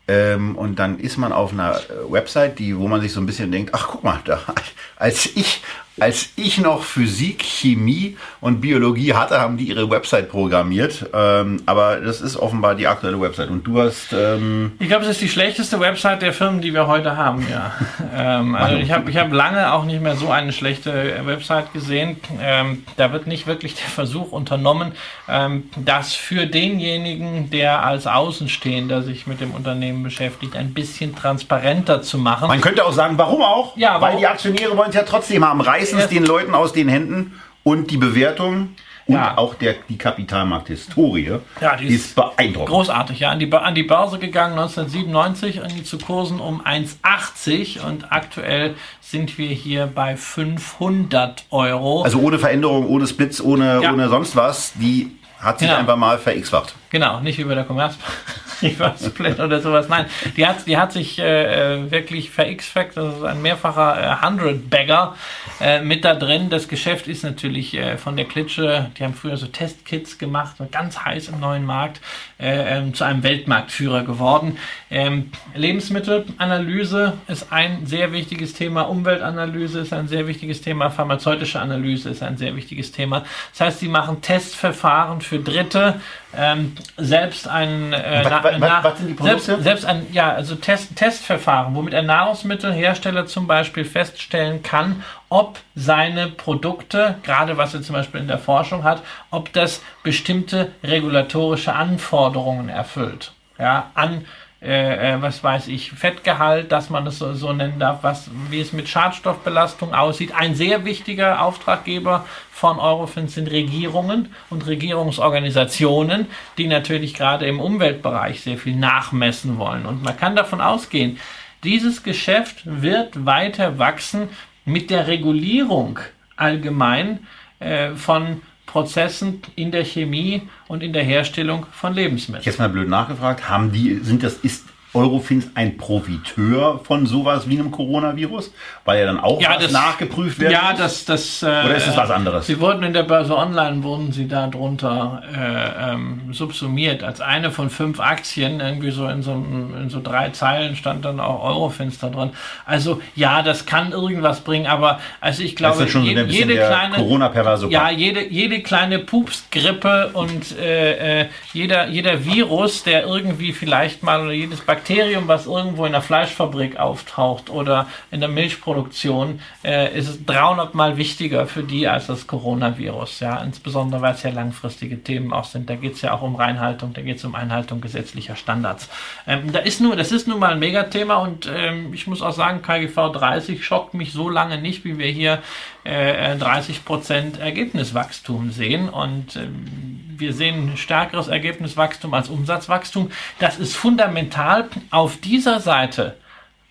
Ähm, 0.08 0.56
und 0.56 0.78
dann 0.80 0.98
ist 0.98 1.16
man 1.16 1.32
auf 1.32 1.52
einer 1.52 1.80
Website, 2.08 2.58
die, 2.58 2.76
wo 2.76 2.88
man 2.88 3.00
sich 3.00 3.12
so 3.12 3.20
ein 3.20 3.26
bisschen 3.26 3.52
denkt, 3.52 3.72
ach 3.72 3.88
guck 3.88 4.02
mal, 4.02 4.20
da, 4.24 4.40
als 4.96 5.26
ich 5.26 5.62
als 5.98 6.28
ich 6.36 6.58
noch 6.58 6.82
Physik, 6.82 7.42
Chemie 7.42 8.16
und 8.40 8.60
Biologie 8.60 9.14
hatte, 9.14 9.40
haben 9.40 9.56
die 9.56 9.64
ihre 9.68 9.90
Website 9.90 10.30
programmiert. 10.30 11.06
Ähm, 11.14 11.62
aber 11.64 11.96
das 11.96 12.20
ist 12.20 12.36
offenbar 12.36 12.74
die 12.74 12.86
aktuelle 12.86 13.18
Website. 13.20 13.48
Und 13.48 13.64
du 13.64 13.80
hast. 13.80 14.12
Ähm 14.12 14.72
ich 14.78 14.88
glaube, 14.88 15.04
es 15.04 15.12
ist 15.12 15.22
die 15.22 15.28
schlechteste 15.28 15.80
Website 15.80 16.20
der 16.20 16.34
Firmen, 16.34 16.60
die 16.60 16.74
wir 16.74 16.86
heute 16.86 17.16
haben. 17.16 17.46
Ja. 17.50 17.72
ähm, 18.14 18.54
also 18.54 18.76
ich 18.76 18.92
habe 18.92 19.10
ich 19.10 19.16
hab 19.16 19.32
lange 19.32 19.72
auch 19.72 19.84
nicht 19.84 20.02
mehr 20.02 20.16
so 20.16 20.30
eine 20.30 20.52
schlechte 20.52 21.22
Website 21.24 21.72
gesehen. 21.72 22.20
Ähm, 22.42 22.84
da 22.96 23.12
wird 23.12 23.26
nicht 23.26 23.46
wirklich 23.46 23.74
der 23.74 23.88
Versuch 23.88 24.32
unternommen, 24.32 24.92
ähm, 25.28 25.70
das 25.76 26.14
für 26.14 26.46
denjenigen, 26.46 27.48
der 27.48 27.84
als 27.84 28.06
Außenstehender 28.06 29.02
sich 29.02 29.26
mit 29.26 29.40
dem 29.40 29.52
Unternehmen 29.52 30.02
beschäftigt, 30.02 30.56
ein 30.56 30.74
bisschen 30.74 31.16
transparenter 31.16 32.02
zu 32.02 32.18
machen. 32.18 32.48
Man 32.48 32.60
könnte 32.60 32.84
auch 32.84 32.92
sagen, 32.92 33.16
warum 33.16 33.40
auch? 33.40 33.76
Ja, 33.76 34.00
weil 34.00 34.18
die 34.18 34.26
Aktionäre 34.26 34.76
wollen 34.76 34.90
es 34.90 34.94
ja 34.94 35.02
trotzdem 35.02 35.44
haben. 35.44 35.62
Reiß 35.62 35.85
reißen 35.86 35.98
es 35.98 36.08
den 36.08 36.24
Leuten 36.24 36.54
aus 36.54 36.72
den 36.72 36.88
Händen 36.88 37.40
und 37.62 37.90
die 37.90 37.96
Bewertung 37.96 38.74
und 39.06 39.14
ja. 39.14 39.38
auch 39.38 39.54
der, 39.54 39.76
die 39.88 39.98
Kapitalmarkthistorie 39.98 41.38
ja, 41.60 41.76
die 41.76 41.86
ist, 41.86 42.06
ist, 42.06 42.16
beeindruckend. 42.16 42.70
Großartig, 42.70 43.20
ja. 43.20 43.30
An 43.30 43.38
die, 43.38 43.52
an 43.52 43.74
die 43.74 43.84
Börse 43.84 44.18
gegangen 44.18 44.58
1997 44.58 45.58
irgendwie 45.58 45.84
zu 45.84 45.98
Kursen 45.98 46.40
um 46.40 46.60
1,80 46.60 47.86
und 47.86 48.10
aktuell 48.10 48.74
sind 49.00 49.38
wir 49.38 49.48
hier 49.48 49.86
bei 49.86 50.16
500 50.16 51.44
Euro. 51.50 52.02
Also 52.02 52.18
ohne 52.18 52.40
Veränderung, 52.40 52.88
ohne 52.88 53.06
Splits, 53.06 53.40
ohne, 53.40 53.80
ja. 53.82 53.92
ohne 53.92 54.08
sonst 54.08 54.34
was. 54.34 54.72
Die 54.74 55.16
hat 55.38 55.60
sich 55.60 55.70
einfach 55.70 55.96
mal 55.96 56.18
ver-x-facht. 56.18 56.74
Genau, 56.90 57.20
nicht 57.20 57.46
bei 57.46 57.54
der 57.54 57.64
Commerzbank. 57.64 58.12
Split 59.04 59.38
oder 59.38 59.60
sowas. 59.60 59.88
Nein, 59.88 60.06
die 60.36 60.46
hat, 60.46 60.66
die 60.66 60.76
hat 60.76 60.92
sich 60.92 61.18
äh, 61.18 61.74
äh 61.74 61.90
wirklich 61.90 62.30
ver-x-fact. 62.30 62.96
Das 62.96 63.16
ist 63.16 63.22
ein 63.24 63.42
mehrfacher 63.42 64.02
äh, 64.02 64.26
Hundred-Bagger 64.26 65.14
äh, 65.60 65.80
mit 65.80 66.04
da 66.04 66.14
drin. 66.14 66.48
Das 66.48 66.68
Geschäft 66.68 67.06
ist 67.06 67.22
natürlich 67.22 67.74
äh, 67.74 67.98
von 67.98 68.16
der 68.16 68.24
Klitsche, 68.24 68.90
die 68.98 69.04
haben 69.04 69.14
früher 69.14 69.36
so 69.36 69.46
Testkits 69.46 70.18
gemacht, 70.18 70.56
ganz 70.70 71.04
heiß 71.04 71.28
im 71.28 71.40
neuen 71.40 71.64
Markt, 71.64 72.00
äh, 72.38 72.78
ähm, 72.78 72.94
zu 72.94 73.04
einem 73.04 73.22
Weltmarktführer 73.22 74.04
geworden. 74.04 74.58
Ähm, 74.90 75.30
Lebensmittelanalyse 75.54 77.14
ist 77.28 77.52
ein 77.52 77.86
sehr 77.86 78.12
wichtiges 78.12 78.54
Thema, 78.54 78.82
Umweltanalyse 78.82 79.80
ist 79.80 79.92
ein 79.92 80.08
sehr 80.08 80.26
wichtiges 80.26 80.62
Thema, 80.62 80.90
pharmazeutische 80.90 81.60
Analyse 81.60 82.10
ist 82.10 82.22
ein 82.22 82.36
sehr 82.36 82.56
wichtiges 82.56 82.92
Thema. 82.92 83.24
Das 83.52 83.60
heißt, 83.60 83.80
sie 83.80 83.88
machen 83.88 84.22
Testverfahren 84.22 85.20
für 85.20 85.38
Dritte, 85.38 86.00
ähm, 86.36 86.74
selbst 86.96 87.48
ein, 87.48 87.92
äh, 87.92 88.22
was, 88.24 88.44
was, 88.44 88.58
na, 88.58 88.84
was, 88.84 88.98
sind 88.98 89.08
die 89.08 89.14
Produkte? 89.14 89.40
Selbst, 89.40 89.64
selbst 89.64 89.84
ein 89.84 90.06
ja 90.12 90.32
also 90.32 90.54
Test, 90.54 90.96
Testverfahren, 90.96 91.74
womit 91.74 91.94
ein 91.94 92.06
Nahrungsmittelhersteller 92.06 93.26
zum 93.26 93.46
Beispiel 93.46 93.84
feststellen 93.84 94.62
kann, 94.62 95.02
ob 95.28 95.58
seine 95.74 96.28
Produkte, 96.28 97.16
gerade 97.22 97.56
was 97.56 97.74
er 97.74 97.82
zum 97.82 97.94
Beispiel 97.94 98.20
in 98.20 98.28
der 98.28 98.38
Forschung 98.38 98.84
hat, 98.84 99.02
ob 99.30 99.52
das 99.52 99.82
bestimmte 100.02 100.72
regulatorische 100.84 101.74
Anforderungen 101.74 102.68
erfüllt. 102.68 103.32
Ja, 103.58 103.90
an 103.94 104.26
äh, 104.66 105.14
äh, 105.14 105.22
was 105.22 105.44
weiß 105.44 105.68
ich, 105.68 105.92
Fettgehalt, 105.92 106.72
dass 106.72 106.90
man 106.90 107.06
es 107.06 107.18
so, 107.18 107.34
so 107.34 107.52
nennen 107.52 107.78
darf, 107.78 108.02
was, 108.02 108.28
wie 108.50 108.60
es 108.60 108.72
mit 108.72 108.88
Schadstoffbelastung 108.88 109.94
aussieht. 109.94 110.34
Ein 110.34 110.56
sehr 110.56 110.84
wichtiger 110.84 111.40
Auftraggeber 111.40 112.26
von 112.50 112.80
Eurofins 112.80 113.34
sind 113.34 113.48
Regierungen 113.48 114.34
und 114.50 114.66
Regierungsorganisationen, 114.66 116.26
die 116.58 116.66
natürlich 116.66 117.14
gerade 117.14 117.46
im 117.46 117.60
Umweltbereich 117.60 118.40
sehr 118.40 118.58
viel 118.58 118.74
nachmessen 118.74 119.58
wollen. 119.58 119.86
Und 119.86 120.02
man 120.02 120.16
kann 120.16 120.34
davon 120.34 120.60
ausgehen, 120.60 121.20
dieses 121.62 122.02
Geschäft 122.02 122.62
wird 122.64 123.24
weiter 123.24 123.78
wachsen 123.78 124.30
mit 124.64 124.90
der 124.90 125.06
Regulierung 125.06 126.00
allgemein 126.36 127.26
äh, 127.60 127.90
von 127.90 128.42
Prozessen 128.66 129.40
in 129.54 129.70
der 129.70 129.84
Chemie 129.84 130.42
und 130.68 130.82
in 130.82 130.92
der 130.92 131.04
Herstellung 131.04 131.66
von 131.72 131.94
Lebensmitteln. 131.94 132.44
Jetzt 132.44 132.58
mal 132.58 132.68
blöd 132.68 132.88
nachgefragt, 132.88 133.48
haben 133.48 133.72
die, 133.72 134.00
sind 134.02 134.22
das, 134.22 134.34
ist 134.34 134.64
Eurofins 134.96 135.48
ein 135.54 135.76
Profiteur 135.76 136.80
von 136.82 137.06
sowas 137.06 137.48
wie 137.48 137.58
einem 137.58 137.70
Coronavirus? 137.70 138.52
Weil 138.84 139.00
ja 139.00 139.06
dann 139.06 139.20
auch 139.20 139.40
ja, 139.40 139.58
das, 139.58 139.70
nachgeprüft 139.70 140.40
wird? 140.40 140.52
Ja, 140.52 140.72
das, 140.72 141.04
das... 141.04 141.42
Äh, 141.42 141.46
Oder 141.46 141.76
ist 141.76 141.86
es 141.86 141.96
was 141.96 142.10
anderes? 142.10 142.46
Sie 142.46 142.58
wurden 142.58 142.82
in 142.82 142.94
der 142.94 143.02
Börse 143.02 143.36
Online, 143.36 143.82
wurden 143.82 144.12
sie 144.12 144.26
da 144.26 144.46
drunter 144.46 145.22
äh, 145.34 145.92
ähm, 145.92 146.32
subsumiert. 146.32 147.02
Als 147.02 147.20
eine 147.20 147.50
von 147.50 147.68
fünf 147.68 148.00
Aktien, 148.00 148.60
irgendwie 148.60 148.90
so 148.90 149.06
in 149.06 149.22
so, 149.22 149.32
in 149.32 149.90
so 149.90 150.00
drei 150.02 150.30
Zeilen 150.30 150.76
stand 150.76 151.04
dann 151.04 151.20
auch 151.20 151.44
Eurofins 151.44 151.98
da 151.98 152.08
drin. 152.08 152.30
Also 152.64 153.02
ja, 153.14 153.42
das 153.42 153.66
kann 153.66 153.92
irgendwas 153.92 154.40
bringen, 154.40 154.66
aber 154.66 155.00
also 155.20 155.42
ich 155.42 155.56
glaube, 155.56 155.84
je, 155.84 155.90
so 155.90 155.98
jede 156.00 156.54
kleine... 156.54 156.96
Corona-Perverse. 156.96 157.68
Ja, 157.68 157.90
jede, 157.90 158.26
jede 158.26 158.62
kleine 158.62 159.00
Pupsgrippe 159.00 160.10
und 160.14 160.56
äh, 160.58 161.20
äh, 161.22 161.26
jeder, 161.52 161.88
jeder 161.88 162.24
Virus, 162.24 162.82
der 162.82 163.04
irgendwie 163.04 163.52
vielleicht 163.52 164.02
mal 164.02 164.22
oder 164.22 164.32
jedes 164.32 164.60
Bakterium 164.60 164.85
Bakterium, 164.86 165.26
was 165.26 165.46
irgendwo 165.46 165.84
in 165.84 165.92
der 165.92 166.00
Fleischfabrik 166.00 166.76
auftaucht 166.76 167.50
oder 167.50 167.88
in 168.12 168.20
der 168.20 168.28
Milchproduktion, 168.28 169.40
äh, 169.64 169.98
ist 169.98 170.08
es 170.08 170.24
300 170.24 170.76
Mal 170.76 170.96
wichtiger 170.96 171.48
für 171.48 171.64
die 171.64 171.88
als 171.88 172.06
das 172.06 172.28
Coronavirus. 172.28 173.18
Ja, 173.18 173.42
insbesondere 173.42 174.00
weil 174.00 174.14
es 174.14 174.22
ja 174.22 174.30
langfristige 174.30 175.02
Themen 175.02 175.32
auch 175.32 175.44
sind. 175.44 175.68
Da 175.68 175.74
geht 175.74 175.94
es 175.94 176.02
ja 176.02 176.12
auch 176.12 176.22
um 176.22 176.36
Reinhaltung, 176.36 176.92
da 176.92 177.02
geht 177.02 177.16
es 177.16 177.24
um 177.24 177.34
Einhaltung 177.34 177.80
gesetzlicher 177.80 178.36
Standards. 178.36 178.88
Ähm, 179.26 179.50
da 179.52 179.58
ist 179.58 179.80
nur, 179.80 179.96
das 179.96 180.12
ist 180.12 180.28
nun 180.28 180.38
mal 180.38 180.52
ein 180.52 180.60
Megathema 180.60 181.16
und 181.16 181.50
ähm, 181.52 181.92
ich 181.92 182.06
muss 182.06 182.22
auch 182.22 182.32
sagen, 182.32 182.62
KGV 182.62 183.10
30 183.12 183.64
schockt 183.64 183.94
mich 183.94 184.12
so 184.12 184.28
lange 184.28 184.60
nicht, 184.60 184.84
wie 184.84 184.98
wir 184.98 185.08
hier 185.08 185.42
äh, 185.82 186.36
30 186.36 186.84
Prozent 186.84 187.40
Ergebniswachstum 187.40 188.52
sehen 188.52 188.88
und 188.88 189.34
ähm, 189.34 190.05
wir 190.18 190.32
sehen 190.32 190.76
stärkeres 190.76 191.28
Ergebniswachstum 191.28 192.14
als 192.14 192.28
Umsatzwachstum. 192.28 193.10
Das 193.38 193.58
ist 193.58 193.76
fundamental 193.76 194.68
auf 194.90 195.16
dieser 195.18 195.60
Seite 195.60 196.16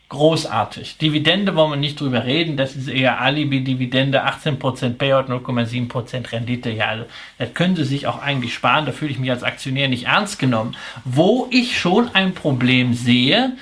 großartig. 0.09 0.97
Dividende 0.97 1.55
wollen 1.55 1.71
wir 1.71 1.77
nicht 1.77 1.99
drüber 1.99 2.25
reden, 2.25 2.57
das 2.57 2.75
ist 2.75 2.87
eher 2.87 3.19
Alibi-Dividende, 3.19 4.25
18% 4.25 4.93
Payout, 4.93 5.29
0,7% 5.29 6.31
Rendite. 6.31 6.69
Ja, 6.69 6.87
also 6.87 7.05
das 7.37 7.53
können 7.53 7.75
Sie 7.75 7.83
sich 7.83 8.07
auch 8.07 8.21
eigentlich 8.21 8.53
sparen, 8.53 8.85
da 8.85 8.91
fühle 8.91 9.11
ich 9.11 9.19
mich 9.19 9.31
als 9.31 9.43
Aktionär 9.43 9.87
nicht 9.87 10.05
ernst 10.05 10.37
genommen. 10.39 10.75
Wo 11.03 11.47
ich 11.49 11.79
schon 11.79 12.13
ein 12.13 12.33
Problem 12.33 12.93
sehe, 12.93 13.53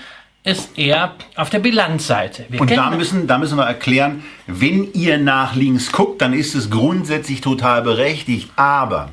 ist 0.44 0.78
eher 0.78 1.16
auf 1.36 1.50
der 1.50 1.60
Bilanzseite. 1.60 2.46
Wir 2.50 2.60
und 2.60 2.70
da 2.70 2.90
müssen, 2.92 3.28
da 3.28 3.38
müssen 3.38 3.58
wir 3.58 3.66
erklären, 3.66 4.24
wenn 4.46 4.92
ihr 4.94 5.18
nach 5.18 5.56
links 5.56 5.92
guckt, 5.94 6.22
dann 6.22 6.34
ist 6.34 6.54
es 6.54 6.70
grundsätzlich 6.70 7.40
total 7.40 7.82
berechtigt, 7.82 8.50
aber 8.58 9.10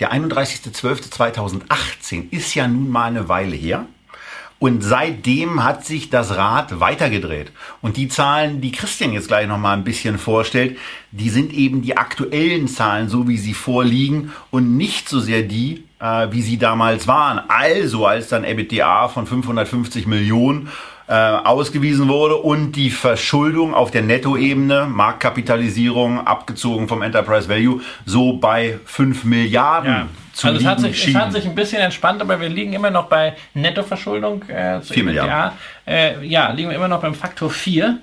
der 0.00 0.12
31.12.2018 0.12 2.30
ist 2.30 2.54
ja 2.54 2.68
nun 2.68 2.90
mal 2.90 3.06
eine 3.06 3.28
Weile 3.28 3.56
her. 3.56 3.86
Und 4.60 4.82
seitdem 4.82 5.62
hat 5.62 5.84
sich 5.84 6.10
das 6.10 6.36
Rad 6.36 6.80
weitergedreht. 6.80 7.52
Und 7.82 7.98
die 7.98 8.08
Zahlen, 8.08 8.60
die 8.60 8.72
Christian 8.72 9.12
jetzt 9.12 9.28
gleich 9.28 9.46
noch 9.46 9.58
mal 9.58 9.74
ein 9.74 9.84
bisschen 9.84 10.16
vorstellt, 10.16 10.78
die 11.10 11.28
sind 11.28 11.52
eben 11.52 11.82
die 11.82 11.98
aktuellen 11.98 12.66
Zahlen, 12.66 13.08
so 13.08 13.28
wie 13.28 13.36
sie 13.36 13.52
vorliegen 13.52 14.32
und 14.50 14.76
nicht 14.76 15.08
so 15.08 15.20
sehr 15.20 15.42
die, 15.42 15.84
äh, 16.00 16.28
wie 16.30 16.40
sie 16.40 16.56
damals 16.56 17.06
waren. 17.06 17.42
Also 17.48 18.06
als 18.06 18.28
dann 18.28 18.44
EBITDA 18.44 19.08
von 19.08 19.26
550 19.26 20.06
Millionen 20.06 20.70
äh, 21.06 21.12
ausgewiesen 21.12 22.08
wurde 22.08 22.36
und 22.36 22.72
die 22.72 22.90
Verschuldung 22.90 23.74
auf 23.74 23.90
der 23.90 24.02
Nettoebene, 24.02 24.86
Marktkapitalisierung 24.86 26.26
abgezogen 26.26 26.88
vom 26.88 27.02
Enterprise 27.02 27.48
Value, 27.48 27.80
so 28.06 28.34
bei 28.34 28.78
5 28.84 29.24
Milliarden. 29.24 29.92
Ja. 29.92 30.08
Zu 30.32 30.48
also 30.48 30.60
es 30.60 30.66
hat, 30.66 30.80
sich, 30.80 31.08
es 31.08 31.14
hat 31.14 31.32
sich 31.32 31.44
ein 31.44 31.54
bisschen 31.54 31.80
entspannt, 31.80 32.20
aber 32.20 32.40
wir 32.40 32.48
liegen 32.48 32.72
immer 32.72 32.90
noch 32.90 33.06
bei 33.08 33.36
Nettoverschuldung. 33.54 34.42
Äh, 34.48 34.80
4 34.80 35.04
Milliarden. 35.04 35.58
Äh, 35.86 36.26
ja, 36.26 36.50
liegen 36.50 36.70
wir 36.70 36.76
immer 36.76 36.88
noch 36.88 37.00
beim 37.00 37.14
Faktor 37.14 37.50
4. 37.50 37.98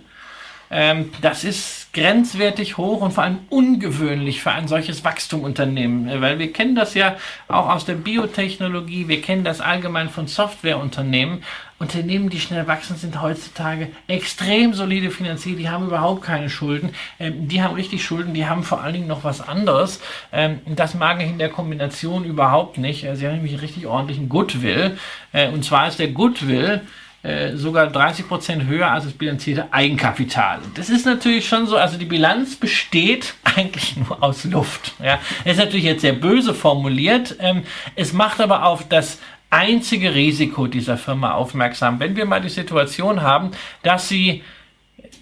Ähm, 0.74 1.12
das 1.22 1.44
ist 1.44 1.92
grenzwertig 1.92 2.78
hoch 2.78 3.02
und 3.02 3.12
vor 3.12 3.26
allem 3.26 3.40
ungewöhnlich 3.50 4.42
für 4.42 4.52
ein 4.52 4.70
solches 4.70 5.04
Wachstumunternehmen, 5.04 6.08
äh, 6.08 6.22
weil 6.22 6.40
wir 6.40 6.54
kennen 6.54 6.76
das 6.76 6.94
ja 6.94 7.18
auch 7.50 7.68
aus 7.68 7.84
der 7.84 7.96
Biotechnologie, 7.96 9.10
wir 9.10 9.22
kennen 9.22 9.44
das 9.44 9.60
allgemein 9.60 10.10
von 10.10 10.28
Softwareunternehmen. 10.28 11.44
Unternehmen, 11.82 12.30
die 12.30 12.40
schnell 12.40 12.68
wachsen, 12.68 12.96
sind 12.96 13.22
heutzutage 13.22 13.90
extrem 14.08 14.74
solide 14.74 15.10
finanziert, 15.10 15.58
die 15.58 15.70
haben 15.70 15.88
überhaupt 15.88 16.22
keine 16.22 16.50
Schulden, 16.50 16.92
ähm, 17.20 17.48
die 17.48 17.64
haben 17.64 17.74
richtig 17.74 18.06
Schulden, 18.06 18.36
die 18.36 18.46
haben 18.46 18.64
vor 18.64 18.82
allen 18.82 18.94
Dingen 18.94 19.08
noch 19.08 19.24
was 19.24 19.42
anderes. 19.42 20.00
Ähm, 20.32 20.60
das 20.68 20.94
mag 20.94 21.22
ich 21.22 21.30
in 21.30 21.40
der 21.40 21.50
Kombination 21.50 22.24
überhaupt 22.24 22.78
nicht. 22.78 23.04
Äh, 23.04 23.16
sie 23.16 23.26
haben 23.26 23.36
nämlich 23.36 23.62
richtig 23.62 23.88
ordentlichen 23.88 24.30
Goodwill. 24.30 24.98
Äh, 25.34 25.50
und 25.50 25.66
zwar 25.66 25.88
ist 25.88 25.98
der 25.98 26.10
Goodwill 26.10 26.82
äh, 27.24 27.56
sogar 27.56 27.86
30 27.86 28.28
Prozent 28.28 28.66
höher 28.66 28.90
als 28.90 29.04
das 29.04 29.14
bilanzierte 29.14 29.72
Eigenkapital. 29.72 30.58
Das 30.74 30.90
ist 30.90 31.06
natürlich 31.06 31.48
schon 31.48 31.68
so, 31.68 31.78
also 31.78 32.00
die 32.00 32.06
Bilanz 32.06 32.56
besteht 32.56 33.36
eigentlich 33.44 33.96
nur 33.96 34.24
aus 34.24 34.44
Luft. 34.46 34.94
Ja, 35.04 35.20
das 35.44 35.54
ist 35.54 35.60
natürlich 35.60 35.86
jetzt 35.86 36.02
sehr 36.02 36.14
böse 36.14 36.56
formuliert. 36.56 37.36
Ähm, 37.40 37.62
es 37.96 38.12
macht 38.14 38.42
aber 38.42 38.66
auf 38.66 38.90
das 38.90 39.20
einzige 39.52 40.16
Risiko 40.16 40.66
dieser 40.66 40.98
Firma 40.98 41.34
aufmerksam. 41.34 42.00
Wenn 42.00 42.16
wir 42.16 42.26
mal 42.26 42.42
die 42.42 42.50
Situation 42.50 43.22
haben, 43.22 43.52
dass 43.84 44.10
sie 44.10 44.44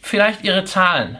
vielleicht 0.01 0.43
ihre 0.43 0.63
Zahlen 0.63 1.17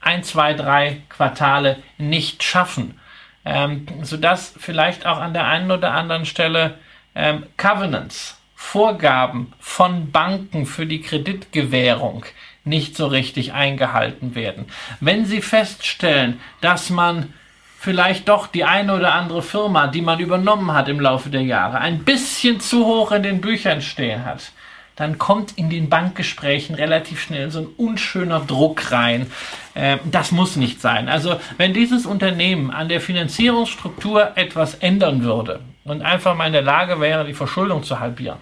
ein, 0.00 0.22
zwei, 0.22 0.54
drei 0.54 1.02
Quartale 1.08 1.82
nicht 1.98 2.42
schaffen, 2.44 3.00
ähm, 3.44 3.86
sodass 4.02 4.54
vielleicht 4.56 5.06
auch 5.06 5.18
an 5.18 5.32
der 5.32 5.46
einen 5.46 5.70
oder 5.70 5.92
anderen 5.92 6.26
Stelle 6.26 6.78
ähm, 7.14 7.44
Covenants 7.56 8.36
Vorgaben 8.54 9.54
von 9.58 10.12
Banken 10.12 10.66
für 10.66 10.84
die 10.84 11.00
Kreditgewährung 11.00 12.26
nicht 12.64 12.94
so 12.94 13.06
richtig 13.06 13.54
eingehalten 13.54 14.34
werden. 14.34 14.66
Wenn 15.00 15.24
Sie 15.24 15.40
feststellen, 15.40 16.40
dass 16.60 16.90
man 16.90 17.32
vielleicht 17.80 18.28
doch 18.28 18.46
die 18.46 18.64
eine 18.64 18.94
oder 18.94 19.14
andere 19.14 19.40
Firma, 19.40 19.86
die 19.86 20.02
man 20.02 20.20
übernommen 20.20 20.74
hat 20.74 20.90
im 20.90 21.00
Laufe 21.00 21.30
der 21.30 21.40
Jahre, 21.40 21.78
ein 21.78 22.04
bisschen 22.04 22.60
zu 22.60 22.84
hoch 22.84 23.10
in 23.10 23.22
den 23.22 23.40
Büchern 23.40 23.80
stehen 23.80 24.26
hat, 24.26 24.52
dann 24.96 25.16
kommt 25.16 25.56
in 25.56 25.70
den 25.70 25.88
Bankgesprächen 25.88 26.74
relativ 26.74 27.22
schnell 27.22 27.50
so 27.50 27.60
ein 27.60 27.68
unschöner 27.78 28.40
Druck 28.40 28.92
rein. 28.92 29.32
Äh, 29.72 29.96
das 30.04 30.30
muss 30.30 30.56
nicht 30.56 30.82
sein. 30.82 31.08
Also 31.08 31.40
wenn 31.56 31.72
dieses 31.72 32.04
Unternehmen 32.04 32.70
an 32.70 32.90
der 32.90 33.00
Finanzierungsstruktur 33.00 34.32
etwas 34.36 34.74
ändern 34.74 35.22
würde 35.22 35.60
und 35.84 36.02
einfach 36.02 36.36
mal 36.36 36.48
in 36.48 36.52
der 36.52 36.60
Lage 36.60 37.00
wäre, 37.00 37.24
die 37.24 37.32
Verschuldung 37.32 37.82
zu 37.82 37.98
halbieren, 37.98 38.38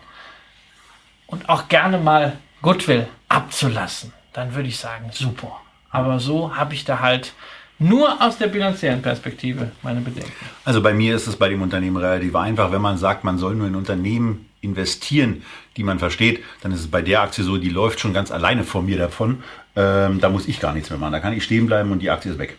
und 1.28 1.48
auch 1.48 1.68
gerne 1.68 1.98
mal 1.98 2.38
Goodwill 2.60 3.06
abzulassen, 3.28 4.12
dann 4.32 4.56
würde 4.56 4.68
ich 4.68 4.78
sagen, 4.78 5.10
super. 5.12 5.60
Aber 5.90 6.18
so 6.18 6.56
habe 6.56 6.74
ich 6.74 6.84
da 6.84 6.98
halt 6.98 7.34
nur 7.78 8.20
aus 8.20 8.38
der 8.38 8.48
bilanziellen 8.48 9.02
Perspektive 9.02 9.70
meine 9.82 10.00
Bedenken. 10.00 10.32
Also 10.64 10.82
bei 10.82 10.92
mir 10.92 11.14
ist 11.14 11.26
es 11.26 11.36
bei 11.36 11.48
dem 11.48 11.62
Unternehmen 11.62 11.96
relativ 11.96 12.34
einfach. 12.34 12.72
Wenn 12.72 12.82
man 12.82 12.98
sagt, 12.98 13.24
man 13.24 13.38
soll 13.38 13.54
nur 13.54 13.68
in 13.68 13.76
Unternehmen 13.76 14.48
investieren, 14.60 15.42
die 15.76 15.84
man 15.84 15.98
versteht, 15.98 16.42
dann 16.62 16.72
ist 16.72 16.80
es 16.80 16.88
bei 16.88 17.02
der 17.02 17.22
Aktie 17.22 17.44
so, 17.44 17.56
die 17.56 17.68
läuft 17.68 18.00
schon 18.00 18.12
ganz 18.12 18.30
alleine 18.30 18.64
vor 18.64 18.82
mir 18.82 18.98
davon. 18.98 19.42
Ähm, 19.76 20.20
da 20.20 20.28
muss 20.28 20.48
ich 20.48 20.58
gar 20.58 20.74
nichts 20.74 20.90
mehr 20.90 20.98
machen. 20.98 21.12
Da 21.12 21.20
kann 21.20 21.32
ich 21.32 21.44
stehen 21.44 21.66
bleiben 21.66 21.92
und 21.92 22.00
die 22.00 22.10
Aktie 22.10 22.32
ist 22.32 22.38
weg. 22.38 22.56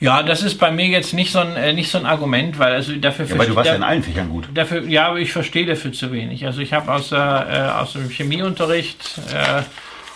Ja, 0.00 0.22
das 0.22 0.42
ist 0.42 0.58
bei 0.58 0.70
mir 0.70 0.86
jetzt 0.86 1.12
nicht 1.12 1.32
so 1.32 1.40
ein, 1.40 1.56
äh, 1.56 1.72
nicht 1.72 1.90
so 1.90 1.98
ein 1.98 2.06
Argument, 2.06 2.56
weil 2.60 2.72
also 2.72 2.94
dafür 2.94 3.26
ja, 3.26 3.36
weil 3.36 3.48
du 3.48 3.56
warst 3.56 3.68
ja 3.68 3.74
in 3.74 3.82
allen 3.82 4.04
Fächern 4.04 4.28
gut. 4.28 4.48
Dafür, 4.54 4.84
ja, 4.84 5.08
aber 5.08 5.18
ich 5.18 5.32
verstehe 5.32 5.66
dafür 5.66 5.92
zu 5.92 6.12
wenig. 6.12 6.46
Also 6.46 6.60
ich 6.60 6.72
habe 6.72 6.92
aus, 6.92 7.10
äh, 7.10 7.16
aus 7.16 7.94
dem 7.94 8.08
Chemieunterricht, 8.08 9.18
äh, 9.34 9.62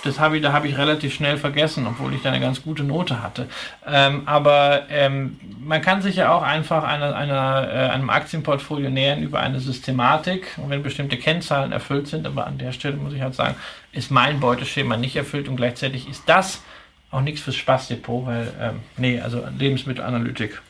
das 0.04 0.18
habe 0.18 0.36
ich, 0.36 0.42
da 0.42 0.52
habe 0.52 0.68
ich 0.68 0.76
relativ 0.76 1.14
schnell 1.14 1.36
vergessen, 1.36 1.86
obwohl 1.86 2.12
ich 2.14 2.22
da 2.22 2.30
eine 2.30 2.40
ganz 2.40 2.62
gute 2.62 2.82
Note 2.82 3.22
hatte. 3.22 3.48
Ähm, 3.86 4.22
aber 4.26 4.86
ähm, 4.90 5.38
man 5.60 5.80
kann 5.80 6.02
sich 6.02 6.16
ja 6.16 6.32
auch 6.32 6.42
einfach 6.42 6.82
einer, 6.84 7.14
einer, 7.14 7.68
äh, 7.72 7.88
einem 7.90 8.10
Aktienportfolio 8.10 8.90
nähern 8.90 9.22
über 9.22 9.40
eine 9.40 9.60
Systematik. 9.60 10.58
Und 10.58 10.70
wenn 10.70 10.82
bestimmte 10.82 11.16
Kennzahlen 11.16 11.72
erfüllt 11.72 12.08
sind, 12.08 12.26
aber 12.26 12.46
an 12.46 12.58
der 12.58 12.72
Stelle 12.72 12.96
muss 12.96 13.12
ich 13.12 13.22
halt 13.22 13.34
sagen, 13.34 13.54
ist 13.92 14.10
mein 14.10 14.40
Beuteschema 14.40 14.96
nicht 14.96 15.16
erfüllt 15.16 15.48
und 15.48 15.56
gleichzeitig 15.56 16.08
ist 16.08 16.24
das 16.26 16.62
auch 17.10 17.20
nichts 17.20 17.40
fürs 17.40 17.56
Spaßdepot, 17.56 18.26
weil, 18.26 18.52
ähm, 18.60 18.80
nee, 18.96 19.20
also 19.20 19.44
Lebensmittelanalytik 19.56 20.60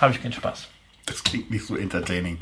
habe 0.00 0.12
ich 0.12 0.22
keinen 0.22 0.32
Spaß. 0.32 0.68
Das 1.06 1.24
klingt 1.24 1.50
nicht 1.50 1.66
so 1.66 1.76
entertaining. 1.76 2.38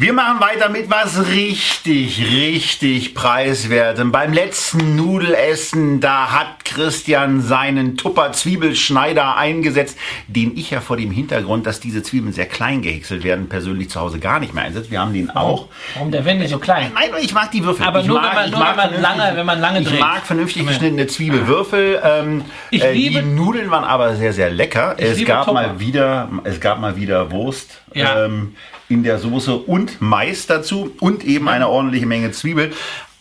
Wir 0.00 0.14
machen 0.14 0.40
weiter 0.40 0.70
mit 0.70 0.88
was 0.88 1.26
richtig, 1.28 2.24
richtig 2.24 3.14
preiswertem. 3.14 4.10
Beim 4.10 4.32
letzten 4.32 4.96
Nudelessen, 4.96 6.00
da 6.00 6.32
hat 6.32 6.64
Christian 6.64 7.42
seinen 7.42 7.98
Tupper 7.98 8.32
Zwiebelschneider 8.32 9.36
eingesetzt, 9.36 9.98
den 10.26 10.56
ich 10.56 10.70
ja 10.70 10.80
vor 10.80 10.96
dem 10.96 11.10
Hintergrund, 11.10 11.66
dass 11.66 11.80
diese 11.80 12.02
Zwiebeln 12.02 12.32
sehr 12.32 12.46
klein 12.46 12.80
gehäckselt 12.80 13.24
werden, 13.24 13.50
persönlich 13.50 13.90
zu 13.90 14.00
Hause 14.00 14.20
gar 14.20 14.40
nicht 14.40 14.54
mehr 14.54 14.64
einsetze. 14.64 14.90
Wir 14.90 15.02
haben 15.02 15.12
den 15.12 15.28
auch. 15.28 15.68
Warum 15.92 16.10
der 16.10 16.24
Wände 16.24 16.48
so 16.48 16.58
klein? 16.58 16.92
Nein, 16.94 17.10
ich 17.20 17.34
mag 17.34 17.50
die 17.50 17.62
Würfel. 17.62 17.84
Aber 17.84 18.00
ich 18.00 18.06
nur, 18.06 18.22
mag, 18.22 18.30
wenn 18.30 18.50
man, 18.50 18.50
nur 18.52 18.60
wenn 18.60 18.76
man 18.76 19.02
lange, 19.02 19.36
wenn 19.36 19.46
man 19.46 19.60
lange 19.60 19.80
ich 19.80 19.86
dreht. 19.86 19.96
Ich 19.96 20.00
mag 20.00 20.24
vernünftig 20.24 20.66
geschnittene 20.66 21.08
Zwiebelwürfel. 21.08 22.00
Ähm, 22.02 22.46
ich 22.70 22.82
äh, 22.82 22.94
liebe, 22.94 23.22
die 23.22 23.28
Nudeln 23.28 23.70
waren 23.70 23.84
aber 23.84 24.16
sehr, 24.16 24.32
sehr 24.32 24.48
lecker. 24.48 24.94
Es 24.96 25.22
gab 25.26 25.44
Tupper. 25.44 25.52
mal 25.52 25.78
wieder, 25.78 26.30
es 26.44 26.58
gab 26.58 26.80
mal 26.80 26.96
wieder 26.96 27.30
Wurst. 27.30 27.82
Ja. 27.92 28.24
Ähm, 28.24 28.54
in 28.90 29.02
der 29.02 29.18
Soße 29.18 29.54
und 29.54 30.00
Mais 30.00 30.46
dazu 30.46 30.94
und 31.00 31.24
eben 31.24 31.48
eine 31.48 31.68
ordentliche 31.68 32.06
Menge 32.06 32.32
Zwiebel. 32.32 32.72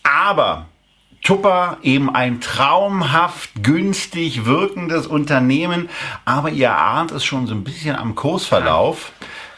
Aber 0.04 0.66
Tupper 1.22 1.78
eben 1.84 2.14
ein 2.14 2.42
traumhaft 2.42 3.52
günstig 3.62 4.46
wirkendes 4.46 5.06
Unternehmen, 5.06 5.90
aber 6.26 6.50
ihr 6.50 6.76
ahnt 6.76 7.12
es 7.12 7.26
schon 7.26 7.46
so 7.46 7.54
ein 7.54 7.64
bisschen 7.64 7.96
am 7.96 8.16
Kursverlauf, 8.16 9.12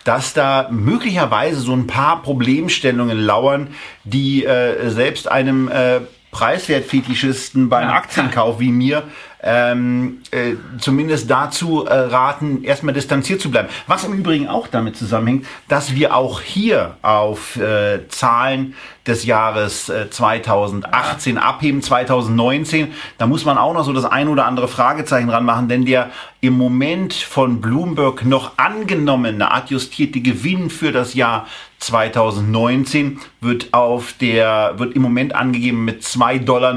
dass 0.04 0.34
da 0.34 0.68
möglicherweise 0.72 1.60
so 1.60 1.74
ein 1.74 1.88
paar 1.88 2.24
Problemstellungen 2.24 3.20
lauern, 3.20 3.68
die 4.04 4.44
äh, 4.44 4.90
selbst 4.90 5.32
einem 5.32 5.68
äh, 5.68 6.02
Preiswertfetischisten 6.32 7.70
beim 7.70 7.90
Aktienkauf 7.90 8.60
wie 8.60 8.72
mir 8.72 9.04
ähm, 9.44 10.22
äh, 10.32 10.54
zumindest 10.80 11.30
dazu 11.30 11.86
äh, 11.86 11.94
raten, 11.94 12.64
erstmal 12.64 12.94
distanziert 12.94 13.42
zu 13.42 13.52
bleiben. 13.52 13.70
Was 13.88 14.04
im 14.04 14.14
Übrigen 14.14 14.48
auch 14.48 14.68
damit 14.68 14.96
zusammenhängt, 14.96 15.46
dass 15.68 15.96
wir 15.96 16.16
auch 16.16 16.42
hier 16.42 16.98
auf 17.02 17.56
äh, 17.56 18.08
Zahlen 18.10 18.76
des 19.06 19.26
Jahres 19.26 19.90
äh, 19.90 20.10
2018 20.10 21.38
abheben, 21.38 21.82
2019. 21.82 22.94
Da 23.18 23.28
muss 23.28 23.46
man 23.46 23.58
auch 23.58 23.74
noch 23.74 23.84
so 23.84 23.94
das 23.94 24.06
ein 24.06 24.28
oder 24.30 24.46
andere 24.46 24.68
Fragezeichen 24.68 25.30
ranmachen, 25.30 25.68
denn 25.68 25.86
der 25.86 26.10
im 26.40 26.54
Moment 26.58 27.14
von 27.14 27.62
Bloomberg 27.62 28.26
noch 28.26 28.58
angenommene 28.58 29.52
adjustierte 29.52 30.22
Gewinn 30.22 30.70
für 30.72 30.92
das 30.92 31.14
Jahr 31.14 31.46
2019 31.80 33.20
wird 33.42 33.74
auf 33.74 34.14
der 34.14 34.74
wird 34.78 34.96
im 34.96 35.02
Moment 35.02 35.34
angegeben 35.36 35.84
mit 35.84 36.04
2,79 36.04 36.46
Dollar. 36.46 36.76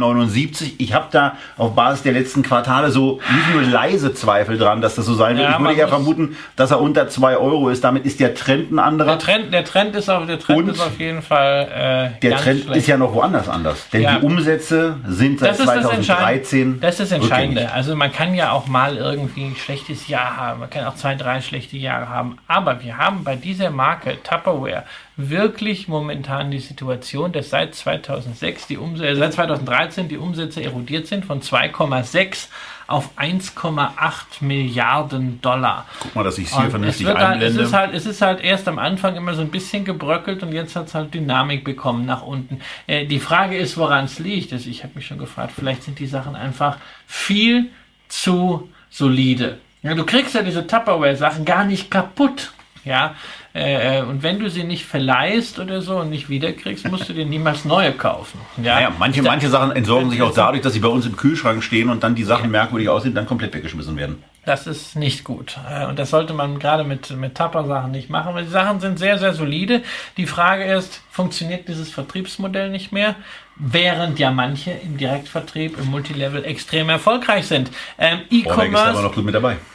Ich 0.78 0.94
habe 0.94 1.06
da 1.10 1.36
auf 1.58 1.74
Basis 1.74 2.02
der 2.02 2.12
letzten 2.12 2.42
Quartal 2.42 2.64
fatale, 2.64 2.90
so 2.90 3.20
nicht 3.34 3.52
nur 3.52 3.62
leise 3.62 4.14
Zweifel 4.14 4.56
dran, 4.58 4.80
dass 4.80 4.94
das 4.94 5.06
so 5.06 5.14
sein 5.14 5.36
wird. 5.36 5.48
Ja, 5.48 5.52
ich 5.58 5.58
würde 5.64 5.74
muss- 5.82 5.88
vermuten, 5.90 6.36
dass 6.56 6.70
er 6.70 6.80
unter 6.80 7.08
2 7.08 7.36
Euro 7.36 7.68
ist. 7.68 7.84
Damit 7.84 8.04
ist 8.06 8.20
der 8.20 8.34
Trend 8.34 8.70
ein 8.72 8.76
Der 8.76 8.84
anderer. 8.84 9.18
Trend, 9.18 9.52
der 9.52 9.64
Trend 9.64 9.94
ist 9.96 10.08
auf, 10.08 10.26
der 10.26 10.38
Trend 10.38 10.58
Und 10.60 10.68
ist 10.70 10.80
auf 10.80 10.98
jeden 10.98 11.22
Fall 11.22 12.13
äh, 12.13 12.13
Der 12.22 12.36
Trend 12.36 12.62
schlecht. 12.64 12.76
ist 12.76 12.86
ja 12.86 12.96
noch 12.96 13.14
woanders 13.14 13.48
anders. 13.48 13.88
Denn 13.90 14.02
Ja. 14.02 14.18
die 14.18 14.26
Umsätze 14.26 14.96
sind 15.06 15.38
seit 15.40 15.50
das 15.50 15.60
ist 15.60 15.66
das 15.66 15.74
2013 15.82 15.98
Entscheidende. 16.60 16.80
Das 16.80 16.90
ist 16.94 17.00
das 17.00 17.12
Entscheidende. 17.12 17.60
rückgängig. 17.62 17.74
Also 17.74 17.96
man 17.96 18.12
kann 18.12 18.34
ja 18.34 18.52
auch 18.52 18.66
mal 18.66 18.96
irgendwie 18.96 19.44
ein 19.44 19.56
schlechtes 19.56 20.08
Jahr 20.08 20.36
haben. 20.36 20.60
Man 20.60 20.70
kann 20.70 20.84
auch 20.86 20.94
zwei, 20.96 21.14
drei 21.14 21.40
schlechte 21.40 21.76
Jahre 21.76 22.08
haben. 22.08 22.38
Aber 22.48 22.82
wir 22.82 22.98
haben 22.98 23.24
bei 23.24 23.36
dieser 23.36 23.70
Marke 23.70 24.16
Tupperware 24.22 24.84
wirklich 25.16 25.86
momentan 25.88 26.50
die 26.50 26.58
Situation, 26.58 27.32
dass 27.32 27.50
seit 27.50 27.74
2006 27.74 28.66
die 28.66 28.76
Umsätze, 28.78 29.16
seit 29.16 29.32
2013 29.34 30.08
die 30.08 30.18
Umsätze 30.18 30.62
erodiert 30.62 31.06
sind 31.06 31.24
von 31.24 31.40
2,6 31.40 32.48
auf 32.86 33.16
1,8 33.18 33.90
Milliarden 34.40 35.40
Dollar. 35.40 35.86
Guck 36.00 36.14
mal, 36.14 36.24
dass 36.24 36.38
ich 36.38 36.46
es 36.46 36.50
hier 36.52 36.60
Und 36.60 36.66
es, 36.66 36.70
vernünftig 36.70 37.06
halt, 37.06 37.16
es, 37.16 37.24
einblende. 37.24 37.62
ist 37.62 37.72
halt, 37.72 37.94
es 37.94 38.06
ist 38.06 38.22
halt 38.22 38.40
erst 38.42 38.68
am 38.68 38.78
Anfang 38.78 39.16
immer 39.16 39.34
so 39.34 39.42
ein 39.42 39.50
bisschen 39.50 39.84
gebröckelt 39.84 40.42
und 40.42 40.52
jetzt 40.52 40.76
hat 40.76 40.88
es 40.88 40.94
halt 40.94 41.14
Dynamik 41.14 41.64
bekommen 41.64 42.06
nach 42.06 42.22
unten. 42.22 42.60
Äh, 42.86 43.06
die 43.06 43.20
Frage 43.20 43.56
ist, 43.56 43.76
woran 43.76 44.04
es 44.04 44.18
liegt. 44.18 44.52
Also 44.52 44.68
ich 44.68 44.82
habe 44.82 44.94
mich 44.96 45.06
schon 45.06 45.18
gefragt, 45.18 45.52
vielleicht 45.56 45.82
sind 45.82 45.98
die 45.98 46.06
Sachen 46.06 46.36
einfach 46.36 46.78
viel 47.06 47.70
zu 48.08 48.68
solide. 48.90 49.58
Ja, 49.82 49.94
du 49.94 50.04
kriegst 50.04 50.34
ja 50.34 50.42
diese 50.42 50.66
Tupperware-Sachen 50.66 51.44
gar 51.44 51.64
nicht 51.64 51.90
kaputt. 51.90 52.52
Ja, 52.84 53.14
äh, 53.54 54.02
und 54.02 54.22
wenn 54.22 54.40
du 54.40 54.50
sie 54.50 54.64
nicht 54.64 54.84
verleihst 54.84 55.58
oder 55.60 55.80
so 55.80 55.98
und 55.98 56.10
nicht 56.10 56.28
wiederkriegst, 56.28 56.88
musst 56.90 57.08
du 57.08 57.12
dir 57.12 57.24
niemals 57.24 57.64
neue 57.64 57.92
kaufen. 57.92 58.40
Ja, 58.56 58.74
Naja, 58.74 58.92
manche, 58.98 59.22
Da- 59.22 59.30
manche 59.30 59.48
Sachen 59.48 59.70
entsorgen 59.76 60.10
sich 60.10 60.20
auch 60.22 60.34
dadurch, 60.34 60.60
dass 60.62 60.72
sie 60.72 60.80
bei 60.80 60.88
uns 60.88 61.06
im 61.06 61.16
Kühlschrank 61.16 61.62
stehen 61.62 61.88
und 61.88 62.02
dann 62.02 62.14
die 62.16 62.24
Sachen 62.24 62.50
merkwürdig 62.50 62.88
aussehen 62.88 63.10
und 63.12 63.14
dann 63.14 63.26
komplett 63.26 63.54
weggeschmissen 63.54 63.96
werden. 63.96 64.22
Das 64.44 64.66
ist 64.66 64.94
nicht 64.96 65.24
gut. 65.24 65.56
Äh, 65.70 65.86
Und 65.86 65.98
das 65.98 66.10
sollte 66.10 66.34
man 66.34 66.58
gerade 66.58 66.84
mit, 66.84 67.10
mit 67.16 67.34
Tapper-Sachen 67.34 67.92
nicht 67.92 68.10
machen, 68.10 68.34
weil 68.34 68.44
die 68.44 68.50
Sachen 68.50 68.80
sind 68.80 68.98
sehr, 68.98 69.18
sehr 69.18 69.32
solide. 69.32 69.82
Die 70.18 70.26
Frage 70.26 70.64
ist, 70.64 71.00
funktioniert 71.10 71.66
dieses 71.68 71.90
Vertriebsmodell 71.90 72.68
nicht 72.70 72.92
mehr? 72.92 73.14
Während 73.56 74.18
ja 74.18 74.32
manche 74.32 74.72
im 74.72 74.96
Direktvertrieb, 74.96 75.78
im 75.78 75.88
Multilevel 75.88 76.44
extrem 76.44 76.88
erfolgreich 76.88 77.46
sind. 77.46 77.70
Ähm, 77.98 78.22
E-Commerce. 78.28 79.12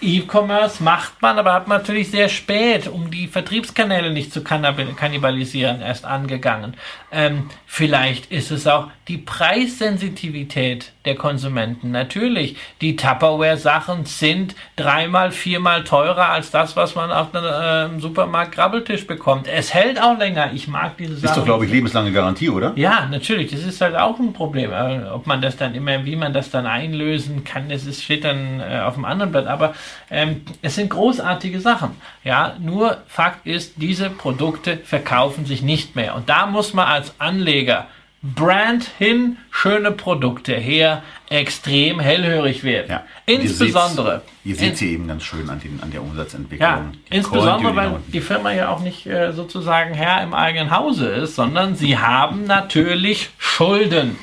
E-Commerce 0.01 0.83
macht 0.83 1.21
man, 1.21 1.39
aber 1.39 1.53
hat 1.53 1.69
man 1.69 1.77
natürlich 1.77 2.11
sehr 2.11 2.27
spät, 2.27 2.89
um 2.89 3.09
die 3.09 3.27
Vertriebskanäle 3.27 4.11
nicht 4.11 4.33
zu 4.33 4.41
kannib- 4.41 4.95
kannibalisieren, 4.97 5.81
erst 5.81 6.03
angegangen. 6.03 6.73
Ähm, 7.09 7.49
vielleicht 7.65 8.31
ist 8.33 8.51
es 8.51 8.67
auch 8.67 8.87
die 9.07 9.17
Preissensitivität 9.17 10.91
der 11.05 11.15
Konsumenten. 11.15 11.91
Natürlich, 11.91 12.57
die 12.81 12.97
Tupperware-Sachen 12.97 14.05
sind 14.05 14.55
dreimal, 14.75 15.31
viermal 15.31 15.85
teurer 15.85 16.29
als 16.29 16.51
das, 16.51 16.75
was 16.75 16.95
man 16.95 17.11
auf 17.11 17.33
einem 17.33 17.97
äh, 17.97 18.01
Supermarkt 18.01 18.51
Grabbeltisch 18.55 19.07
bekommt. 19.07 19.47
Es 19.47 19.73
hält 19.73 20.01
auch 20.01 20.19
länger. 20.19 20.51
Ich 20.53 20.67
mag 20.67 20.97
diese 20.97 21.15
Sachen. 21.15 21.29
Ist 21.29 21.37
doch, 21.37 21.45
glaube 21.45 21.65
ich, 21.65 21.71
lebenslange 21.71 22.11
Garantie, 22.11 22.49
oder? 22.49 22.73
Ja, 22.75 23.07
natürlich, 23.09 23.49
das 23.49 23.61
ist 23.61 23.68
halt 23.81 23.95
auch 23.95 24.19
ein 24.19 24.33
Problem. 24.33 24.71
Ob 25.13 25.27
man 25.27 25.41
das 25.41 25.57
dann 25.57 25.75
immer, 25.75 26.05
wie 26.05 26.15
man 26.15 26.33
das 26.33 26.49
dann 26.49 26.65
einlösen 26.65 27.43
kann, 27.43 27.69
das 27.69 27.85
ist, 27.85 28.03
steht 28.03 28.23
dann 28.23 28.59
äh, 28.59 28.81
auf 28.83 28.95
dem 28.95 29.05
anderen 29.05 29.31
Blatt. 29.31 29.47
Aber 29.47 29.73
ähm, 30.09 30.41
es 30.61 30.75
sind 30.75 30.89
großartige 30.89 31.61
Sachen. 31.61 31.95
Ja, 32.23 32.55
nur 32.59 32.97
Fakt 33.07 33.47
ist, 33.47 33.73
diese 33.77 34.09
Produkte 34.09 34.77
verkaufen 34.77 35.45
sich 35.45 35.61
nicht 35.61 35.95
mehr. 35.95 36.15
Und 36.15 36.29
da 36.29 36.45
muss 36.45 36.73
man 36.73 36.87
als 36.87 37.13
Anleger 37.19 37.87
Brand 38.21 38.83
hin, 38.97 39.37
schöne 39.49 39.91
Produkte 39.91 40.53
her, 40.53 41.03
extrem 41.29 42.01
hellhörig 42.01 42.63
werden. 42.65 42.89
Ja. 42.89 43.03
Insbesondere. 43.25 44.23
Ihr 44.43 44.55
seht 44.55 44.77
sie 44.77 44.91
eben 44.91 45.07
ganz 45.07 45.23
schön 45.23 45.49
an, 45.49 45.59
den, 45.61 45.79
an 45.81 45.91
der 45.91 46.01
Umsatzentwicklung. 46.01 46.69
Ja, 46.69 46.91
Die 47.11 47.15
insbesondere, 47.15 47.75
weil 47.75 47.85
Kontinuität. 47.85 48.13
die 48.13 48.21
Firma 48.21 48.51
ja 48.51 48.69
auch 48.69 48.81
nicht 48.81 49.05
äh, 49.05 49.31
sozusagen 49.31 49.93
Herr 49.93 50.21
im 50.21 50.33
eigenen 50.33 50.71
Hause 50.71 51.07
ist, 51.07 51.35
sondern 51.35 51.75
sie 51.75 51.97
haben 51.97 52.43
natürlich 52.43 53.29
Schulden. 53.37 54.17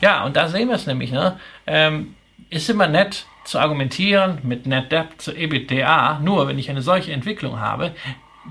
Ja, 0.00 0.24
und 0.24 0.36
da 0.36 0.48
sehen 0.48 0.68
wir 0.68 0.76
es 0.76 0.86
nämlich. 0.86 1.10
Ne? 1.10 1.38
Ähm, 1.66 2.14
ist 2.50 2.70
immer 2.70 2.86
nett 2.86 3.26
zu 3.44 3.58
argumentieren 3.58 4.38
mit 4.42 4.66
Net 4.66 4.92
Debt 4.92 5.20
zu 5.20 5.32
EBITDA, 5.32 6.20
nur 6.22 6.46
wenn 6.46 6.58
ich 6.58 6.70
eine 6.70 6.82
solche 6.82 7.12
Entwicklung 7.12 7.58
habe, 7.60 7.92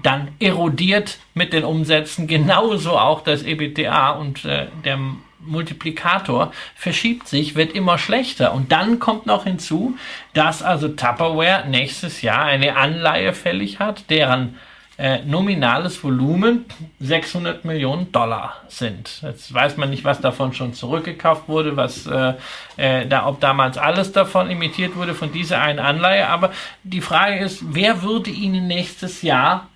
dann 0.01 0.29
erodiert 0.39 1.19
mit 1.33 1.53
den 1.53 1.63
Umsätzen 1.63 2.27
genauso 2.27 2.97
auch 2.97 3.21
das 3.21 3.43
EBITDA 3.43 4.11
und 4.11 4.45
äh, 4.45 4.67
der 4.83 4.97
Multiplikator 5.45 6.51
verschiebt 6.75 7.27
sich, 7.27 7.55
wird 7.55 7.73
immer 7.73 7.97
schlechter. 7.97 8.53
Und 8.53 8.71
dann 8.71 8.99
kommt 8.99 9.25
noch 9.25 9.43
hinzu, 9.43 9.97
dass 10.33 10.63
also 10.63 10.87
Tupperware 10.87 11.67
nächstes 11.67 12.21
Jahr 12.21 12.45
eine 12.45 12.75
Anleihe 12.75 13.33
fällig 13.33 13.79
hat, 13.79 14.09
deren 14.09 14.57
äh, 14.97 15.23
nominales 15.25 16.03
Volumen 16.03 16.65
600 16.99 17.65
Millionen 17.65 18.11
Dollar 18.11 18.61
sind. 18.67 19.21
Jetzt 19.23 19.51
weiß 19.51 19.75
man 19.77 19.89
nicht, 19.89 20.03
was 20.03 20.21
davon 20.21 20.53
schon 20.53 20.73
zurückgekauft 20.73 21.49
wurde, 21.49 21.75
was 21.75 22.05
äh, 22.05 22.33
äh, 22.77 23.07
da, 23.07 23.25
ob 23.25 23.39
damals 23.39 23.77
alles 23.77 24.11
davon 24.11 24.51
imitiert 24.51 24.95
wurde 24.95 25.15
von 25.15 25.31
dieser 25.31 25.61
einen 25.61 25.79
Anleihe. 25.79 26.29
Aber 26.29 26.51
die 26.83 27.01
Frage 27.01 27.39
ist, 27.39 27.73
wer 27.73 28.03
würde 28.03 28.29
Ihnen 28.29 28.67
nächstes 28.67 29.23
Jahr 29.23 29.67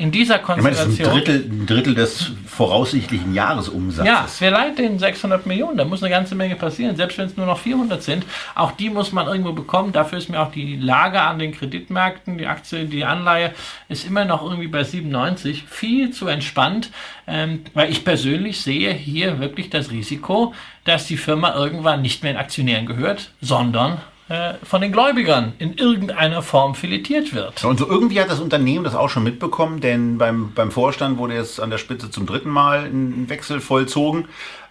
in 0.00 0.10
dieser 0.10 0.40
Ich 0.40 0.48
meine, 0.48 0.70
das 0.70 0.86
ist 0.86 1.00
ein 1.00 1.04
Konstellation 1.04 1.12
Drittel, 1.12 1.50
ein 1.50 1.66
Drittel 1.66 1.94
des 1.94 2.30
voraussichtlichen 2.46 3.34
Jahresumsatzes. 3.34 4.06
ja, 4.06 4.26
wir 4.38 4.50
leihen 4.50 4.74
denen 4.74 4.98
600 4.98 5.44
Millionen. 5.44 5.76
Da 5.76 5.84
muss 5.84 6.02
eine 6.02 6.08
ganze 6.08 6.34
Menge 6.34 6.56
passieren. 6.56 6.96
Selbst 6.96 7.18
wenn 7.18 7.26
es 7.26 7.36
nur 7.36 7.44
noch 7.44 7.58
400 7.58 8.02
sind, 8.02 8.24
auch 8.54 8.72
die 8.72 8.88
muss 8.88 9.12
man 9.12 9.26
irgendwo 9.26 9.52
bekommen. 9.52 9.92
Dafür 9.92 10.16
ist 10.16 10.30
mir 10.30 10.40
auch 10.40 10.50
die 10.52 10.76
Lage 10.76 11.20
an 11.20 11.38
den 11.38 11.52
Kreditmärkten, 11.52 12.38
die 12.38 12.46
Aktie, 12.46 12.86
die 12.86 13.04
Anleihe 13.04 13.52
ist 13.90 14.06
immer 14.06 14.24
noch 14.24 14.42
irgendwie 14.42 14.68
bei 14.68 14.84
97. 14.84 15.64
Viel 15.68 16.12
zu 16.12 16.28
entspannt, 16.28 16.90
ähm, 17.26 17.64
weil 17.74 17.90
ich 17.90 18.02
persönlich 18.02 18.62
sehe 18.62 18.92
hier 18.94 19.38
wirklich 19.38 19.68
das 19.68 19.90
Risiko, 19.90 20.54
dass 20.84 21.06
die 21.06 21.18
Firma 21.18 21.54
irgendwann 21.54 22.00
nicht 22.00 22.22
mehr 22.22 22.32
den 22.32 22.38
Aktionären 22.38 22.86
gehört, 22.86 23.32
sondern 23.42 23.98
von 24.62 24.80
den 24.80 24.92
Gläubigern 24.92 25.54
in 25.58 25.74
irgendeiner 25.74 26.42
Form 26.42 26.74
filetiert 26.74 27.34
wird. 27.34 27.64
Und 27.64 27.78
so 27.78 27.88
irgendwie 27.88 28.20
hat 28.20 28.30
das 28.30 28.38
Unternehmen 28.40 28.84
das 28.84 28.94
auch 28.94 29.08
schon 29.08 29.24
mitbekommen, 29.24 29.80
denn 29.80 30.18
beim, 30.18 30.52
beim 30.54 30.70
Vorstand 30.70 31.18
wurde 31.18 31.34
jetzt 31.34 31.60
an 31.60 31.70
der 31.70 31.78
Spitze 31.78 32.10
zum 32.10 32.26
dritten 32.26 32.48
Mal 32.50 32.84
ein 32.84 33.28
Wechsel 33.28 33.60
vollzogen. 33.60 34.26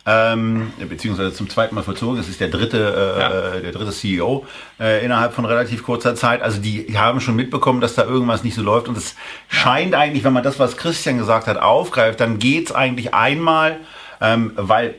Ähm, 0.06 0.72
beziehungsweise 0.88 1.34
zum 1.34 1.50
zweiten 1.50 1.76
Mal 1.76 1.84
vollzogen. 1.84 2.18
Es 2.20 2.30
ist 2.30 2.40
der 2.40 2.48
dritte, 2.48 2.78
äh, 3.18 3.20
Ja. 3.20 3.60
der 3.60 3.72
dritte 3.74 3.92
CEO 3.92 4.46
äh, 4.80 5.04
innerhalb 5.06 5.34
von 5.34 5.44
relativ 5.46 5.84
kurzer 5.84 6.16
Zeit. 6.16 6.42
Also 6.42 6.60
die 6.62 6.98
haben 6.98 7.20
schon 7.20 7.36
mitbekommen, 7.36 7.82
dass 7.82 7.96
da 7.96 8.06
irgendwas 8.06 8.44
nicht 8.44 8.56
so 8.56 8.64
läuft. 8.64 8.88
Und 8.88 8.98
es 8.98 9.16
scheint 9.50 9.94
eigentlich, 9.94 10.24
wenn 10.24 10.34
man 10.34 10.42
das, 10.42 10.58
was 10.58 10.78
Christian 10.78 11.18
gesagt 11.18 11.48
hat, 11.48 11.58
aufgreift, 11.58 12.22
dann 12.22 12.40
geht's 12.40 12.72
eigentlich 12.72 13.14
einmal, 13.14 13.78
ähm, 14.22 14.54
weil 14.56 14.96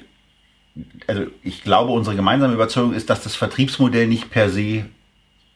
also 1.07 1.23
ich 1.43 1.63
glaube, 1.63 1.93
unsere 1.93 2.17
gemeinsame 2.17 2.55
Überzeugung 2.55 2.95
ist, 2.95 3.11
dass 3.11 3.23
das 3.23 3.37
Vertriebsmodell 3.37 4.07
nicht 4.07 4.31
per 4.31 4.51
se 4.51 4.85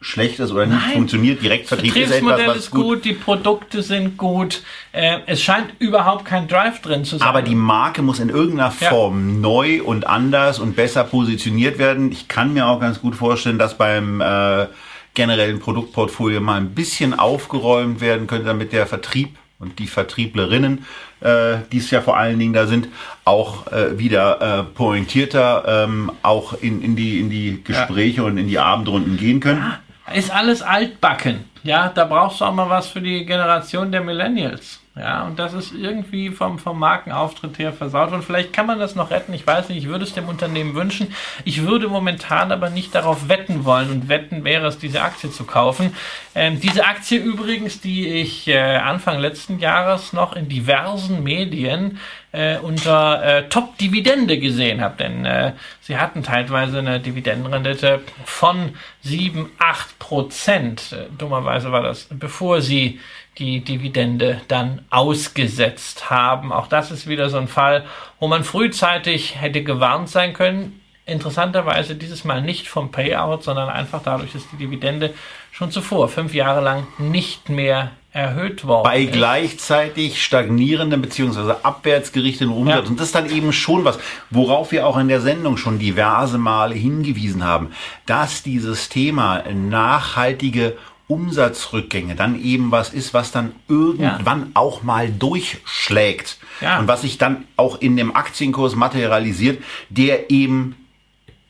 schlecht 0.01 0.39
ist 0.39 0.51
oder 0.51 0.67
nicht 0.67 0.81
Nein. 0.85 0.93
funktioniert. 0.93 1.41
Direktvertrieb 1.41 1.95
ist 1.95 1.95
etwas, 1.95 2.07
Vertriebsmodell 2.09 2.47
was 2.47 2.57
ist 2.57 2.71
gut, 2.71 3.05
die 3.05 3.13
Produkte 3.13 3.81
sind 3.81 4.17
gut. 4.17 4.61
Äh, 4.91 5.19
es 5.25 5.41
scheint 5.41 5.73
überhaupt 5.79 6.25
kein 6.25 6.47
Drive 6.47 6.81
drin 6.81 7.05
zu 7.05 7.17
sein. 7.17 7.27
Aber 7.27 7.41
die 7.41 7.55
Marke 7.55 8.01
muss 8.01 8.19
in 8.19 8.29
irgendeiner 8.29 8.73
Ja. 8.79 8.89
Form 8.89 9.41
neu 9.41 9.81
und 9.81 10.05
anders 10.05 10.59
und 10.59 10.75
besser 10.75 11.03
positioniert 11.05 11.79
werden. 11.79 12.11
Ich 12.11 12.27
kann 12.27 12.53
mir 12.53 12.67
auch 12.67 12.79
ganz 12.79 13.01
gut 13.01 13.15
vorstellen, 13.15 13.57
dass 13.57 13.77
beim 13.77 14.21
äh, 14.21 14.67
generellen 15.15 15.59
Produktportfolio 15.59 16.39
mal 16.39 16.57
ein 16.57 16.75
bisschen 16.75 17.17
aufgeräumt 17.17 17.99
werden 17.99 18.27
könnte, 18.27 18.45
damit 18.45 18.73
der 18.73 18.85
Vertrieb 18.85 19.35
und 19.59 19.79
die 19.79 19.87
Vertrieblerinnen, 19.87 20.85
äh, 21.21 21.57
die 21.71 21.77
es 21.77 21.91
ja 21.91 22.01
vor 22.01 22.17
allen 22.17 22.39
Dingen 22.39 22.53
da 22.53 22.67
sind, 22.67 22.89
auch 23.23 23.67
äh, 23.71 23.97
wieder 23.97 24.41
äh, 24.59 24.63
pointierter 24.63 25.85
ähm, 25.85 26.11
auch 26.21 26.53
in, 26.61 26.81
in, 26.81 26.95
die, 26.95 27.19
in 27.19 27.29
die 27.29 27.63
Gespräche 27.63 28.23
und 28.23 28.37
in 28.37 28.47
die 28.47 28.59
Abendrunden 28.59 29.17
gehen 29.17 29.39
können. 29.39 29.73
ist 30.13 30.31
alles 30.31 30.61
altbacken. 30.61 31.45
Ja, 31.63 31.89
da 31.89 32.05
brauchst 32.05 32.41
du 32.41 32.45
auch 32.45 32.53
mal 32.53 32.69
was 32.69 32.87
für 32.87 33.01
die 33.01 33.25
Generation 33.25 33.91
der 33.91 34.01
Millennials. 34.01 34.79
Ja, 34.97 35.25
und 35.25 35.37
das 35.39 35.53
ist 35.53 35.73
irgendwie 35.73 36.29
vom, 36.29 36.57
vom 36.57 36.79
Markenauftritt 36.79 37.59
her 37.59 37.73
versaut. 37.73 38.13
Und 38.13 38.23
vielleicht 38.23 38.53
kann 38.53 38.65
man 38.65 38.79
das 38.79 38.95
noch 38.95 39.11
retten. 39.11 39.33
Ich 39.33 39.45
weiß 39.45 39.67
nicht, 39.67 39.79
ich 39.79 39.89
würde 39.89 40.05
es 40.05 40.13
dem 40.13 40.29
Unternehmen 40.29 40.73
wünschen. 40.73 41.13
Ich 41.43 41.63
würde 41.63 41.89
momentan 41.89 42.53
aber 42.53 42.69
nicht 42.69 42.95
darauf 42.95 43.27
wetten 43.27 43.65
wollen. 43.65 43.91
Und 43.91 44.07
wetten 44.07 44.45
wäre 44.45 44.67
es, 44.67 44.77
diese 44.77 45.01
Aktie 45.01 45.29
zu 45.31 45.43
kaufen. 45.43 45.93
Ähm, 46.33 46.61
diese 46.61 46.85
Aktie 46.85 47.19
übrigens, 47.19 47.81
die 47.81 48.07
ich 48.07 48.47
äh, 48.47 48.57
Anfang 48.57 49.19
letzten 49.19 49.59
Jahres 49.59 50.13
noch 50.13 50.33
in 50.33 50.47
diversen 50.47 51.23
Medien 51.23 51.99
äh, 52.31 52.57
unter 52.57 53.21
äh, 53.21 53.49
Top-Dividende 53.49 54.39
gesehen 54.39 54.79
habe. 54.79 54.95
Denn 54.97 55.25
äh, 55.25 55.53
sie 55.81 55.97
hatten 55.97 56.23
teilweise 56.23 56.79
eine 56.79 57.01
Dividendenrendite 57.01 57.99
von 58.23 58.75
7, 59.01 59.51
8 59.59 59.99
Prozent. 59.99 60.95
Dummerweise 61.17 61.73
war 61.73 61.83
das, 61.83 62.07
bevor 62.09 62.61
sie 62.61 63.01
die 63.37 63.61
Dividende 63.61 64.41
dann 64.47 64.81
ausgesetzt 64.89 66.09
haben. 66.09 66.51
Auch 66.51 66.67
das 66.67 66.91
ist 66.91 67.07
wieder 67.07 67.29
so 67.29 67.37
ein 67.37 67.47
Fall, 67.47 67.85
wo 68.19 68.27
man 68.27 68.43
frühzeitig 68.43 69.41
hätte 69.41 69.63
gewarnt 69.63 70.09
sein 70.09 70.33
können. 70.33 70.81
interessanterweise 71.07 71.95
dieses 71.95 72.23
Mal 72.23 72.41
nicht 72.41 72.67
vom 72.67 72.91
Payout, 72.91 73.43
sondern 73.43 73.69
einfach 73.69 74.01
dadurch, 74.03 74.33
dass 74.33 74.49
die 74.49 74.57
Dividende 74.57 75.13
schon 75.51 75.69
zuvor 75.69 76.09
fünf 76.09 76.33
Jahre 76.33 76.61
lang 76.61 76.87
nicht 76.97 77.49
mehr 77.49 77.91
erhöht 78.11 78.65
worden 78.65 78.85
Bei 78.85 79.01
ist. 79.01 79.11
gleichzeitig 79.11 80.23
stagnierendem 80.23 81.01
bzw. 81.01 81.55
abwärtsgerichteten 81.63 82.51
Umsatz. 82.51 82.85
Ja. 82.85 82.89
Und 82.89 82.99
das 82.99 83.07
ist 83.07 83.15
dann 83.15 83.29
eben 83.29 83.51
schon 83.51 83.83
was, 83.83 83.99
worauf 84.29 84.71
wir 84.71 84.87
auch 84.87 84.97
in 84.97 85.09
der 85.09 85.21
Sendung 85.21 85.57
schon 85.57 85.79
diverse 85.79 86.37
Male 86.37 86.73
hingewiesen 86.75 87.43
haben, 87.43 87.71
dass 88.05 88.41
dieses 88.41 88.89
Thema 88.89 89.43
nachhaltige 89.53 90.77
Umsatzrückgänge 91.07 92.15
dann 92.15 92.41
eben 92.41 92.71
was 92.71 92.93
ist, 92.93 93.13
was 93.13 93.31
dann 93.31 93.53
irgendwann 93.67 94.51
auch 94.55 94.81
mal 94.81 95.09
durchschlägt. 95.09 96.37
Ja. 96.61 96.79
Und 96.79 96.87
was 96.87 97.01
sich 97.01 97.17
dann 97.17 97.45
auch 97.57 97.79
in 97.79 97.95
dem 97.95 98.15
Aktienkurs 98.15 98.75
materialisiert, 98.75 99.63
der 99.89 100.31
eben 100.31 100.75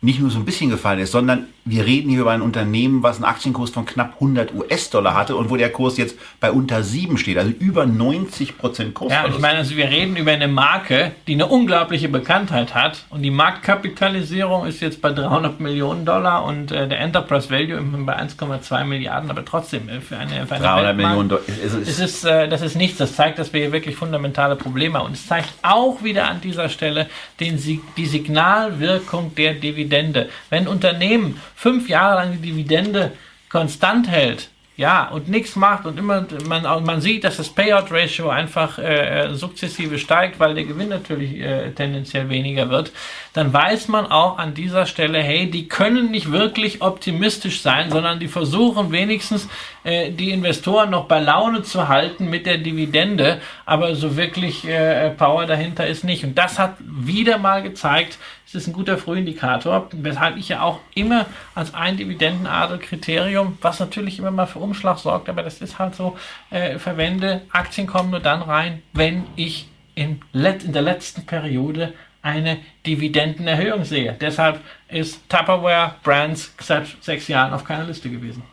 nicht 0.01 0.20
nur 0.20 0.30
so 0.30 0.39
ein 0.39 0.45
bisschen 0.45 0.70
gefallen 0.70 0.99
ist, 0.99 1.12
sondern 1.12 1.47
wir 1.68 1.84
reden 1.84 2.11
hier 2.11 2.22
über 2.22 2.32
ein 2.32 2.43
Unternehmen, 2.43 3.01
was 3.01 3.16
einen 3.16 3.26
Aktienkurs 3.26 3.72
von 3.72 3.86
knapp 3.88 4.13
100 4.16 4.53
US-Dollar 4.53 5.16
hatte 5.16 5.36
und 5.36 5.49
wo 5.49 5.57
der 5.57 5.72
Kurs 5.72 5.97
jetzt 5.97 6.16
bei 6.39 6.51
unter 6.51 6.84
7 6.84 7.18
steht, 7.18 7.39
also 7.39 7.49
über 7.57 7.88
90 7.88 8.57
Prozent 8.59 8.89
Ja, 8.89 8.93
Kursverlust. 8.93 9.36
ich 9.36 9.41
meine, 9.41 9.57
also 9.57 9.76
wir 9.76 9.89
reden 9.89 10.16
über 10.16 10.32
eine 10.32 10.47
Marke, 10.47 11.13
die 11.26 11.34
eine 11.34 11.47
unglaubliche 11.47 12.07
Bekanntheit 12.07 12.76
hat 12.76 13.05
und 13.09 13.24
die 13.24 13.32
Marktkapitalisierung 13.32 14.68
ist 14.68 14.80
jetzt 14.82 15.01
bei 15.01 15.11
300 15.11 15.59
Millionen 15.59 16.05
Dollar 16.05 16.45
und 16.45 16.72
äh, 16.72 16.88
der 16.88 16.99
Enterprise 16.99 17.49
Value 17.49 17.82
bei 18.05 18.16
1,2 18.16 18.84
Milliarden, 18.84 19.32
aber 19.32 19.43
trotzdem 19.43 19.89
äh, 19.89 20.01
für 20.01 20.18
eine, 20.18 20.45
für 20.45 20.55
eine 20.55 20.63
300 20.63 20.86
Weltmarkt- 20.86 20.95
Millionen 20.97 21.30
Dollar. 21.30 21.43
Es 21.47 21.74
ist- 21.74 21.88
Es 21.88 21.99
ist, 21.99 22.26
äh, 22.26 22.47
das 22.47 22.61
ist 22.61 22.76
nichts. 22.76 22.97
Das 22.99 23.16
zeigt, 23.16 23.39
dass 23.39 23.53
wir 23.53 23.61
hier 23.61 23.72
wirklich 23.72 23.95
fundamentale 23.95 24.55
Probleme 24.55 24.99
haben. 24.99 25.07
Und 25.07 25.13
es 25.13 25.26
zeigt 25.26 25.49
auch 25.63 26.03
wieder 26.03 26.28
an 26.30 26.41
dieser 26.41 26.70
Stelle 26.70 27.07
den, 27.39 27.57
die 27.97 28.05
Signalwirkung 28.05 29.34
der 29.36 29.53
Dividende. 29.55 30.30
Wenn 30.49 30.68
Unternehmen 30.68 31.39
fünf 31.56 31.89
Jahre 31.89 32.16
lang 32.16 32.34
die 32.34 32.49
Dividende 32.49 33.14
konstant 33.49 34.10
hält, 34.10 34.49
ja, 34.78 35.08
und 35.08 35.30
nichts 35.30 35.56
macht 35.56 35.86
und 35.86 35.97
immer 35.97 36.26
man, 36.49 36.64
man 36.84 36.99
sieht, 36.99 37.24
dass 37.24 37.38
das 37.38 37.47
Payout-Ratio 37.47 38.28
einfach 38.28 38.78
äh, 38.78 39.22
äh, 39.24 39.34
sukzessive 39.34 39.97
steigt, 39.97 40.38
weil 40.41 40.53
der 40.53 40.66
Gewinn 40.66 40.89
natürlich 40.89 41.39
äh, 41.39 41.72
tendenziell 41.72 42.28
weniger 42.28 42.70
wird, 42.70 42.91
dann 43.32 43.53
weiß 43.53 43.88
man 43.88 44.06
auch 44.08 44.38
an 44.38 44.53
dieser 44.53 44.86
Stelle, 44.86 45.20
hey, 45.20 45.49
die 45.49 45.70
können 45.70 46.12
nicht 46.12 46.30
wirklich 46.30 46.82
optimistisch 46.82 47.62
sein, 47.62 47.89
sondern 47.89 48.20
die 48.20 48.28
versuchen 48.28 48.91
wenigstens 48.91 49.47
äh, 49.86 50.12
die 50.12 50.32
Investoren 50.32 50.89
noch 50.89 51.06
bei 51.06 51.22
Laune 51.22 51.64
zu 51.64 51.88
halten 51.88 52.30
mit 52.30 52.45
der 52.45 52.58
Dividende, 52.58 53.39
aber 53.66 53.95
so 53.95 54.18
wirklich 54.18 54.68
äh, 54.68 55.10
Power 55.12 55.45
dahinter 55.45 55.88
ist 55.88 56.03
nicht. 56.03 56.26
Und 56.26 56.38
das 56.38 56.60
hat 56.60 56.76
wieder 56.82 57.38
mal 57.38 57.64
gezeigt, 57.64 58.18
es 58.56 58.64
ist 58.64 58.68
ein 58.70 58.74
guter 58.74 58.97
Frühindikator, 58.97 59.89
weshalb 59.91 60.38
ich 60.38 60.49
ja 60.49 60.62
auch 60.62 60.80
immer 60.93 61.26
als 61.53 61.74
ein 61.74 61.97
Dividendenadelkriterium, 61.97 63.58
was 63.62 63.80
natürlich 63.80 64.20
immer 64.20 64.32
mal 64.32 64.45
für 64.45 64.60
Umschlag 64.60 64.97
sorgt, 64.97 65.30
aber 65.30 65.43
das 65.43 65.62
ist 65.62 65.78
halt 65.78 65.95
so, 65.95 66.18
äh, 66.49 66.80
verwende, 66.80 67.41
Aktien 67.51 67.88
kommen 67.88 68.12
nur 68.12 68.20
dann 68.20 68.41
rein, 68.41 68.82
wenn 68.93 69.26
ich 69.36 69.68
in, 69.95 70.22
let, 70.32 70.64
in 70.64 70.74
der 70.74 70.82
letzten 70.82 71.26
Periode 71.26 71.93
eine 72.22 72.58
Dividendenerhöhung 72.86 73.86
sehe. 73.86 74.18
Deshalb 74.20 74.60
ist 74.88 75.30
Tupperware 75.30 75.95
Brands 76.03 76.53
seit 76.60 76.88
sechs 77.01 77.28
Jahren 77.28 77.53
auf 77.53 77.64
keiner 77.64 77.84
Liste 77.84 78.10
gewesen. 78.10 78.43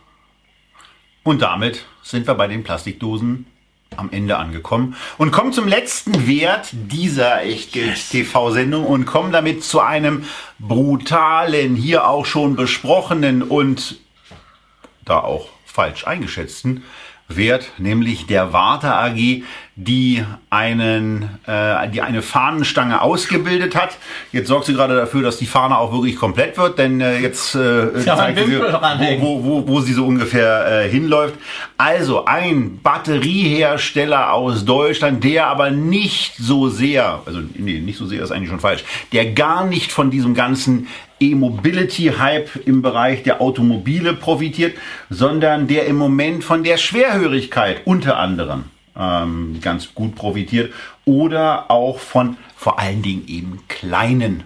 Und 1.23 1.41
damit 1.41 1.85
sind 2.03 2.27
wir 2.27 2.35
bei 2.35 2.47
den 2.47 2.63
Plastikdosen 2.63 3.47
am 3.97 4.09
Ende 4.11 4.37
angekommen 4.37 4.95
und 5.17 5.31
kommen 5.31 5.53
zum 5.53 5.67
letzten 5.67 6.27
Wert 6.27 6.69
dieser 6.71 7.43
Echtgeld-TV-Sendung 7.43 8.85
und 8.85 9.05
kommen 9.05 9.31
damit 9.31 9.63
zu 9.63 9.79
einem 9.79 10.25
brutalen, 10.59 11.75
hier 11.75 12.07
auch 12.07 12.25
schon 12.25 12.55
besprochenen 12.55 13.41
und 13.41 13.97
da 15.05 15.19
auch 15.19 15.49
falsch 15.65 16.05
eingeschätzten 16.05 16.83
Wert, 17.27 17.71
nämlich 17.77 18.27
der 18.27 18.53
Warta 18.53 19.05
AG, 19.05 19.43
die 19.75 20.23
einen, 20.51 21.29
äh, 21.47 21.89
die 21.89 22.01
eine 22.01 22.21
Fahnenstange 22.21 23.01
ausgebildet 23.01 23.75
hat. 23.75 23.97
Jetzt 24.31 24.47
sorgt 24.49 24.65
sie 24.65 24.73
gerade 24.73 24.95
dafür, 24.95 25.23
dass 25.23 25.37
die 25.37 25.47
Fahne 25.47 25.77
auch 25.77 25.91
wirklich 25.91 26.15
komplett 26.15 26.57
wird, 26.57 26.77
denn 26.77 27.01
äh, 27.01 27.17
jetzt 27.19 27.55
äh, 27.55 27.97
Ja, 28.03 28.17
zeigt 28.17 28.45
sie, 28.45 28.55
ranhängen. 28.55 29.21
wo, 29.23 29.43
wo, 29.43 29.67
wo 29.67 29.79
sie 29.81 29.93
so 29.93 30.05
ungefähr 30.05 30.83
äh, 30.83 30.89
hinläuft. 30.89 31.35
Also 31.77 32.25
ein 32.25 32.79
Batteriehersteller 32.83 34.31
aus 34.33 34.65
Deutschland, 34.65 35.23
der 35.23 35.47
aber 35.47 35.71
nicht 35.71 36.35
so 36.37 36.69
sehr, 36.69 37.21
also 37.25 37.39
nee, 37.55 37.79
nicht 37.79 37.97
so 37.97 38.05
sehr 38.05 38.21
ist 38.23 38.31
eigentlich 38.31 38.49
schon 38.49 38.59
falsch, 38.59 38.83
der 39.11 39.31
gar 39.31 39.65
nicht 39.65 39.91
von 39.91 40.11
diesem 40.11 40.35
ganzen 40.35 40.87
E-Mobility-Hype 41.23 42.65
im 42.65 42.81
Bereich 42.81 43.23
der 43.23 43.41
Automobile 43.41 44.13
profitiert, 44.13 44.77
sondern 45.09 45.67
der 45.67 45.87
im 45.87 45.95
Moment 45.95 46.43
von 46.43 46.63
der 46.63 46.77
Schwerhörigkeit 46.77 47.81
unter 47.85 48.17
anderem 48.17 48.65
ähm, 48.97 49.59
ganz 49.61 49.93
gut 49.95 50.15
profitiert 50.15 50.73
oder 51.05 51.71
auch 51.71 51.99
von 51.99 52.37
vor 52.55 52.79
allen 52.79 53.01
Dingen 53.01 53.27
eben 53.27 53.61
kleinen 53.67 54.43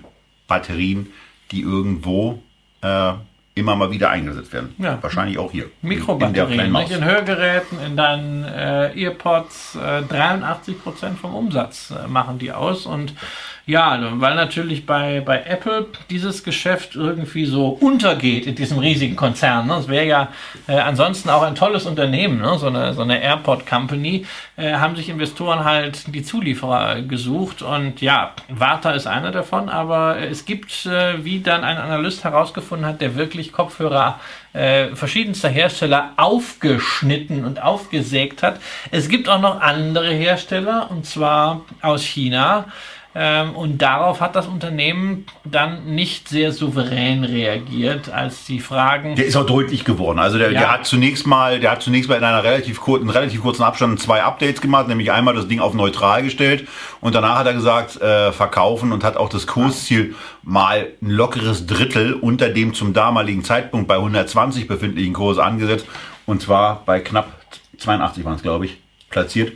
Batterien, 0.47 1.11
die 1.51 1.61
irgendwo 1.61 2.41
äh, 2.81 3.13
immer 3.57 3.75
mal 3.75 3.91
wieder 3.91 4.09
eingesetzt 4.09 4.53
werden. 4.53 4.75
Ja. 4.77 4.99
Wahrscheinlich 5.01 5.37
auch 5.39 5.51
hier. 5.51 5.65
In 5.81 5.89
Mikrobatterien, 5.89 6.71
Maus. 6.71 6.89
nicht? 6.89 6.97
in 6.97 7.03
Hörgeräten, 7.03 7.79
in 7.85 7.97
deinen 7.97 8.43
äh, 8.43 9.03
Earpods, 9.03 9.75
äh, 9.75 10.03
83% 10.03 11.15
vom 11.19 11.33
Umsatz 11.35 11.91
äh, 11.91 12.07
machen 12.07 12.37
die 12.37 12.51
aus 12.51 12.85
und 12.85 13.13
ja, 13.67 13.99
weil 14.13 14.35
natürlich 14.35 14.85
bei, 14.85 15.19
bei 15.19 15.43
Apple 15.43 15.87
dieses 16.09 16.45
Geschäft 16.45 16.95
irgendwie 16.95 17.45
so 17.45 17.67
untergeht 17.67 18.47
in 18.47 18.55
diesem 18.55 18.79
riesigen 18.79 19.17
Konzern. 19.17 19.67
Ne? 19.67 19.75
Es 19.75 19.89
wäre 19.89 20.05
ja 20.05 20.29
äh, 20.67 20.77
ansonsten 20.77 21.29
auch 21.29 21.41
ein 21.41 21.55
tolles 21.55 21.85
Unternehmen, 21.85 22.39
ne? 22.39 22.57
so 22.57 22.67
eine, 22.67 22.93
so 22.93 23.01
eine 23.01 23.21
Airport 23.21 23.67
Company, 23.67 24.25
äh, 24.55 24.71
haben 24.75 24.95
sich 24.95 25.09
Investoren 25.09 25.65
halt 25.65 26.15
die 26.15 26.23
Zulieferer 26.23 27.01
gesucht 27.01 27.61
und 27.61 27.99
ja, 27.99 28.31
Warta 28.47 28.91
ist 28.91 29.05
einer 29.05 29.31
davon, 29.31 29.67
aber 29.67 30.17
es 30.17 30.45
gibt, 30.45 30.85
äh, 30.85 31.25
wie 31.25 31.41
dann 31.41 31.65
ein 31.65 31.77
Analyst 31.77 32.23
herausgefunden 32.23 32.87
hat, 32.87 33.01
der 33.01 33.15
wirklich 33.15 33.51
Kopfhörer 33.51 34.21
äh, 34.53 34.95
verschiedenster 34.95 35.49
Hersteller 35.49 36.13
aufgeschnitten 36.15 37.43
und 37.43 37.61
aufgesägt 37.61 38.43
hat. 38.43 38.61
Es 38.91 39.09
gibt 39.09 39.27
auch 39.27 39.41
noch 39.41 39.59
andere 39.59 40.13
Hersteller, 40.13 40.89
und 40.89 41.05
zwar 41.05 41.65
aus 41.81 42.03
China. 42.03 42.65
Ähm, 43.19 43.55
und 43.55 43.81
darauf 43.81 44.21
hat 44.21 44.35
das 44.35 44.45
Unternehmen 44.45 45.25
dann 45.43 45.95
nicht 45.95 46.29
sehr 46.29 46.51
souverän 46.51 47.23
reagiert, 47.23 48.09
als 48.09 48.45
die 48.45 48.59
Fragen. 48.59 49.15
Der 49.15 49.25
ist 49.25 49.35
auch 49.35 49.45
deutlich 49.47 49.85
geworden. 49.85 50.19
Also 50.19 50.37
der, 50.37 50.51
Ja. 50.51 50.59
der 50.59 50.71
hat 50.73 50.85
zunächst 50.85 51.25
mal, 51.25 51.59
der 51.59 51.71
hat 51.71 51.81
zunächst 51.81 52.09
mal 52.11 52.17
in 52.17 52.23
einer 52.23 52.43
relativ 52.43 52.79
kurzen, 52.79 53.09
relativ 53.09 53.41
kurzen 53.41 53.63
Abstand 53.63 53.99
zwei 53.99 54.21
Updates 54.21 54.61
gemacht, 54.61 54.87
nämlich 54.87 55.11
einmal 55.11 55.33
das 55.33 55.47
Ding 55.47 55.59
auf 55.59 55.73
neutral 55.73 56.21
gestellt 56.21 56.67
und 57.01 57.15
danach 57.15 57.39
hat 57.39 57.47
er 57.47 57.53
gesagt, 57.55 57.99
äh, 57.99 58.31
verkaufen 58.31 58.91
und 58.91 59.03
hat 59.03 59.17
auch 59.17 59.29
das 59.29 59.47
Kursziel 59.47 60.13
mal 60.43 60.87
ein 61.01 61.09
lockeres 61.09 61.65
Drittel 61.65 62.13
unter 62.13 62.49
dem 62.49 62.75
zum 62.75 62.93
damaligen 62.93 63.43
Zeitpunkt 63.43 63.87
bei 63.87 63.95
120 63.95 64.67
befindlichen 64.67 65.13
Kurs 65.13 65.39
angesetzt 65.39 65.87
und 66.27 66.43
zwar 66.43 66.83
bei 66.85 66.99
knapp 66.99 67.31
82 67.79 68.23
waren 68.25 68.35
es, 68.35 68.43
glaube 68.43 68.65
ich, 68.65 68.77
platziert. 69.09 69.53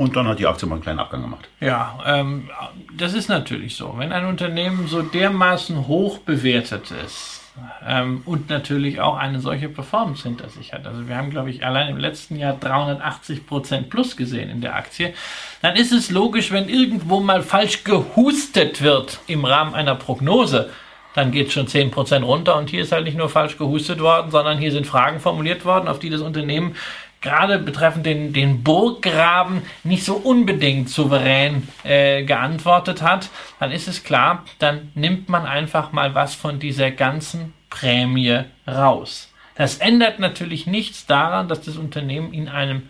Und 0.00 0.16
dann 0.16 0.26
hat 0.26 0.38
die 0.38 0.46
Aktie 0.46 0.66
mal 0.66 0.76
einen 0.76 0.82
kleinen 0.82 0.98
Abgang 0.98 1.20
gemacht. 1.20 1.46
Ja, 1.60 1.98
ähm, 2.06 2.48
das 2.96 3.12
ist 3.12 3.28
natürlich 3.28 3.76
so. 3.76 3.96
Wenn 3.98 4.12
ein 4.12 4.24
Unternehmen 4.24 4.86
so 4.88 5.02
dermaßen 5.02 5.88
hoch 5.88 6.16
bewertet 6.20 6.90
ist 7.04 7.42
ähm, 7.86 8.22
und 8.24 8.48
natürlich 8.48 9.02
auch 9.02 9.18
eine 9.18 9.40
solche 9.40 9.68
Performance 9.68 10.22
hinter 10.22 10.48
sich 10.48 10.72
hat, 10.72 10.86
also 10.86 11.06
wir 11.06 11.18
haben, 11.18 11.28
glaube 11.28 11.50
ich, 11.50 11.66
allein 11.66 11.90
im 11.90 11.98
letzten 11.98 12.36
Jahr 12.36 12.56
380 12.58 13.46
Prozent 13.46 13.90
plus 13.90 14.16
gesehen 14.16 14.48
in 14.48 14.62
der 14.62 14.74
Aktie, 14.74 15.12
dann 15.60 15.76
ist 15.76 15.92
es 15.92 16.10
logisch, 16.10 16.50
wenn 16.50 16.70
irgendwo 16.70 17.20
mal 17.20 17.42
falsch 17.42 17.84
gehustet 17.84 18.80
wird 18.80 19.20
im 19.26 19.44
Rahmen 19.44 19.74
einer 19.74 19.96
Prognose, 19.96 20.70
dann 21.12 21.30
geht 21.30 21.52
schon 21.52 21.66
10% 21.66 22.22
runter 22.22 22.56
und 22.56 22.70
hier 22.70 22.84
ist 22.84 22.92
halt 22.92 23.04
nicht 23.04 23.18
nur 23.18 23.28
falsch 23.28 23.58
gehustet 23.58 24.00
worden, 24.00 24.30
sondern 24.30 24.56
hier 24.56 24.72
sind 24.72 24.86
Fragen 24.86 25.20
formuliert 25.20 25.66
worden, 25.66 25.88
auf 25.88 25.98
die 25.98 26.08
das 26.08 26.22
Unternehmen 26.22 26.74
gerade 27.20 27.58
betreffend 27.58 28.06
den, 28.06 28.32
den 28.32 28.62
Burggraben 28.62 29.62
nicht 29.84 30.04
so 30.04 30.14
unbedingt 30.14 30.88
souverän 30.88 31.68
äh, 31.84 32.24
geantwortet 32.24 33.02
hat, 33.02 33.28
dann 33.58 33.72
ist 33.72 33.88
es 33.88 34.04
klar, 34.04 34.44
dann 34.58 34.90
nimmt 34.94 35.28
man 35.28 35.44
einfach 35.46 35.92
mal 35.92 36.14
was 36.14 36.34
von 36.34 36.58
dieser 36.58 36.90
ganzen 36.90 37.52
Prämie 37.68 38.44
raus. 38.66 39.32
Das 39.54 39.76
ändert 39.76 40.18
natürlich 40.18 40.66
nichts 40.66 41.06
daran, 41.06 41.48
dass 41.48 41.60
das 41.60 41.76
Unternehmen 41.76 42.32
in 42.32 42.48
einem 42.48 42.88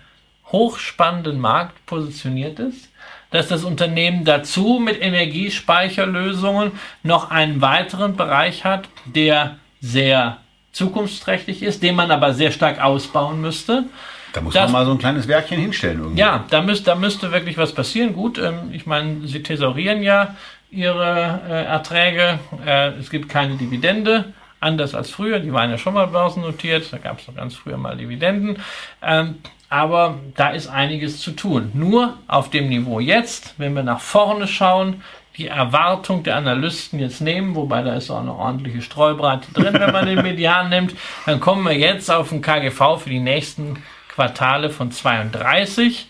hochspannenden 0.52 1.38
Markt 1.40 1.84
positioniert 1.86 2.58
ist, 2.58 2.88
dass 3.30 3.48
das 3.48 3.64
Unternehmen 3.64 4.24
dazu 4.24 4.80
mit 4.80 5.00
Energiespeicherlösungen 5.00 6.72
noch 7.02 7.30
einen 7.30 7.60
weiteren 7.60 8.16
Bereich 8.16 8.64
hat, 8.64 8.88
der 9.04 9.58
sehr 9.80 10.38
zukunftsträchtig 10.72 11.62
ist, 11.62 11.82
den 11.82 11.96
man 11.96 12.10
aber 12.10 12.34
sehr 12.34 12.52
stark 12.52 12.80
ausbauen 12.80 13.40
müsste. 13.40 13.84
Da 14.32 14.40
muss 14.40 14.54
Das- 14.54 14.64
man 14.70 14.72
mal 14.72 14.86
so 14.86 14.92
ein 14.92 14.98
kleines 14.98 15.26
Werkchen 15.28 15.58
hinstellen 15.58 15.98
irgendwie. 16.00 16.20
Ja, 16.20 16.44
da, 16.50 16.62
müsst, 16.62 16.86
da 16.86 16.94
müsste 16.94 17.32
wirklich 17.32 17.58
was 17.58 17.72
passieren. 17.74 18.12
Gut, 18.14 18.38
ähm, 18.38 18.70
ich 18.72 18.86
meine, 18.86 19.26
sie 19.26 19.42
thesaurieren 19.42 20.02
ja 20.02 20.34
ihre 20.70 21.40
äh, 21.48 21.64
Erträge. 21.64 22.38
Äh, 22.64 22.90
es 22.98 23.10
gibt 23.10 23.28
keine 23.28 23.56
Dividende, 23.56 24.32
anders 24.60 24.94
als 24.94 25.10
früher. 25.10 25.40
Die 25.40 25.52
waren 25.52 25.70
ja 25.70 25.78
schon 25.78 25.94
mal 25.94 26.06
börsennotiert, 26.06 26.92
da 26.92 26.98
gab 26.98 27.18
es 27.20 27.26
noch 27.28 27.34
ganz 27.34 27.54
früher 27.54 27.76
mal 27.76 27.96
Dividenden. 27.96 28.58
Ähm, 29.02 29.36
aber 29.68 30.16
da 30.36 30.50
ist 30.50 30.68
einiges 30.68 31.20
zu 31.20 31.30
tun. 31.32 31.70
Nur 31.74 32.14
auf 32.28 32.50
dem 32.50 32.68
Niveau 32.68 33.00
jetzt, 33.00 33.54
wenn 33.58 33.74
wir 33.74 33.82
nach 33.84 34.00
vorne 34.00 34.46
schauen, 34.48 35.02
die 35.36 35.46
Erwartung 35.46 36.22
der 36.24 36.36
Analysten 36.36 36.98
jetzt 36.98 37.20
nehmen, 37.20 37.54
wobei 37.54 37.82
da 37.82 37.94
ist 37.94 38.10
auch 38.10 38.20
eine 38.20 38.34
ordentliche 38.34 38.82
Streubreite 38.82 39.52
drin, 39.52 39.74
wenn 39.74 39.92
man 39.92 40.06
den 40.06 40.16
Median 40.22 40.68
nimmt, 40.70 40.94
dann 41.24 41.38
kommen 41.40 41.64
wir 41.64 41.76
jetzt 41.78 42.10
auf 42.10 42.30
ein 42.32 42.42
KGV 42.42 42.98
für 42.98 43.10
die 43.10 43.20
nächsten 43.20 43.76
Quartale 44.20 44.68
von 44.68 44.92
32. 44.92 46.06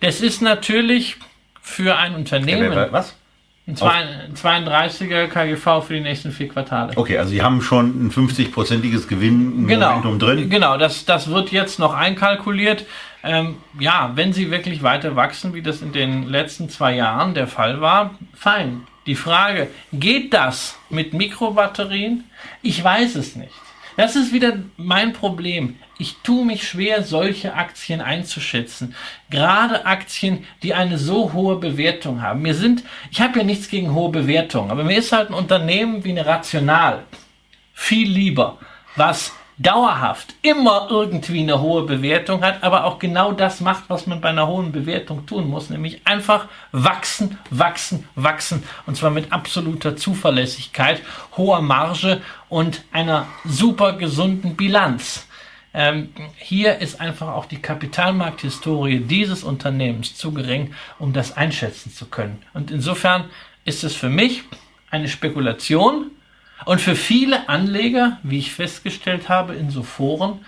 Das 0.00 0.20
ist 0.20 0.42
natürlich 0.42 1.16
für 1.62 1.96
ein 1.96 2.14
Unternehmen. 2.14 2.70
Was? 2.90 3.16
Ein 3.66 4.34
32er 4.34 5.26
KGV 5.26 5.82
für 5.82 5.94
die 5.94 6.00
nächsten 6.00 6.32
vier 6.32 6.48
Quartale. 6.48 6.92
Okay, 6.96 7.16
also 7.16 7.30
Sie 7.30 7.40
haben 7.42 7.62
schon 7.62 8.06
ein 8.06 8.10
50-prozentiges 8.12 9.08
Gewinn 9.08 9.66
genau, 9.66 10.02
drin. 10.18 10.50
Genau, 10.50 10.76
das, 10.76 11.06
das 11.06 11.28
wird 11.30 11.50
jetzt 11.50 11.78
noch 11.78 11.94
einkalkuliert. 11.94 12.84
Ähm, 13.24 13.56
ja, 13.80 14.12
wenn 14.14 14.34
Sie 14.34 14.50
wirklich 14.50 14.82
weiter 14.82 15.16
wachsen, 15.16 15.54
wie 15.54 15.62
das 15.62 15.80
in 15.80 15.92
den 15.92 16.28
letzten 16.28 16.68
zwei 16.68 16.94
Jahren 16.94 17.32
der 17.32 17.46
Fall 17.46 17.80
war, 17.80 18.16
fein. 18.34 18.82
Die 19.06 19.14
Frage, 19.14 19.68
geht 19.94 20.34
das 20.34 20.78
mit 20.90 21.14
Mikrobatterien? 21.14 22.24
Ich 22.60 22.84
weiß 22.84 23.14
es 23.14 23.34
nicht. 23.34 23.54
Das 23.96 24.14
ist 24.14 24.32
wieder 24.32 24.58
mein 24.76 25.12
Problem. 25.12 25.76
Ich 25.98 26.16
tue 26.22 26.44
mich 26.44 26.68
schwer, 26.68 27.02
solche 27.02 27.54
Aktien 27.54 28.00
einzuschätzen. 28.02 28.94
Gerade 29.30 29.86
Aktien, 29.86 30.44
die 30.62 30.74
eine 30.74 30.98
so 30.98 31.32
hohe 31.32 31.56
Bewertung 31.56 32.20
haben. 32.20 32.42
Mir 32.42 32.54
sind, 32.54 32.84
ich 33.10 33.20
habe 33.22 33.38
ja 33.38 33.44
nichts 33.44 33.68
gegen 33.68 33.94
hohe 33.94 34.10
Bewertungen, 34.10 34.70
aber 34.70 34.84
mir 34.84 34.98
ist 34.98 35.12
halt 35.12 35.30
ein 35.30 35.34
Unternehmen 35.34 36.04
wie 36.04 36.10
eine 36.10 36.26
Rational 36.26 37.04
viel 37.72 38.08
lieber, 38.08 38.58
was 38.96 39.32
dauerhaft 39.58 40.34
immer 40.42 40.88
irgendwie 40.90 41.40
eine 41.40 41.60
hohe 41.60 41.84
Bewertung 41.84 42.42
hat, 42.42 42.62
aber 42.62 42.84
auch 42.84 42.98
genau 42.98 43.32
das 43.32 43.60
macht, 43.60 43.84
was 43.88 44.06
man 44.06 44.20
bei 44.20 44.28
einer 44.28 44.46
hohen 44.46 44.70
Bewertung 44.70 45.24
tun 45.26 45.48
muss, 45.48 45.70
nämlich 45.70 46.06
einfach 46.06 46.46
wachsen, 46.72 47.38
wachsen, 47.50 48.06
wachsen 48.14 48.62
und 48.86 48.96
zwar 48.96 49.10
mit 49.10 49.32
absoluter 49.32 49.96
Zuverlässigkeit, 49.96 51.00
hoher 51.36 51.62
Marge 51.62 52.20
und 52.48 52.84
einer 52.92 53.26
super 53.44 53.94
gesunden 53.94 54.56
Bilanz. 54.56 55.26
Ähm, 55.72 56.10
hier 56.36 56.78
ist 56.78 57.00
einfach 57.00 57.28
auch 57.28 57.46
die 57.46 57.60
Kapitalmarkthistorie 57.60 59.00
dieses 59.00 59.42
Unternehmens 59.42 60.16
zu 60.16 60.32
gering, 60.32 60.74
um 60.98 61.12
das 61.12 61.36
einschätzen 61.36 61.92
zu 61.92 62.06
können. 62.06 62.42
Und 62.54 62.70
insofern 62.70 63.24
ist 63.64 63.84
es 63.84 63.94
für 63.94 64.08
mich 64.08 64.44
eine 64.90 65.08
Spekulation, 65.08 66.10
und 66.64 66.80
für 66.80 66.96
viele 66.96 67.48
Anleger, 67.48 68.18
wie 68.22 68.38
ich 68.38 68.52
festgestellt 68.52 69.28
habe 69.28 69.54
in 69.54 69.70
so 69.70 69.82
Foren, 69.82 70.44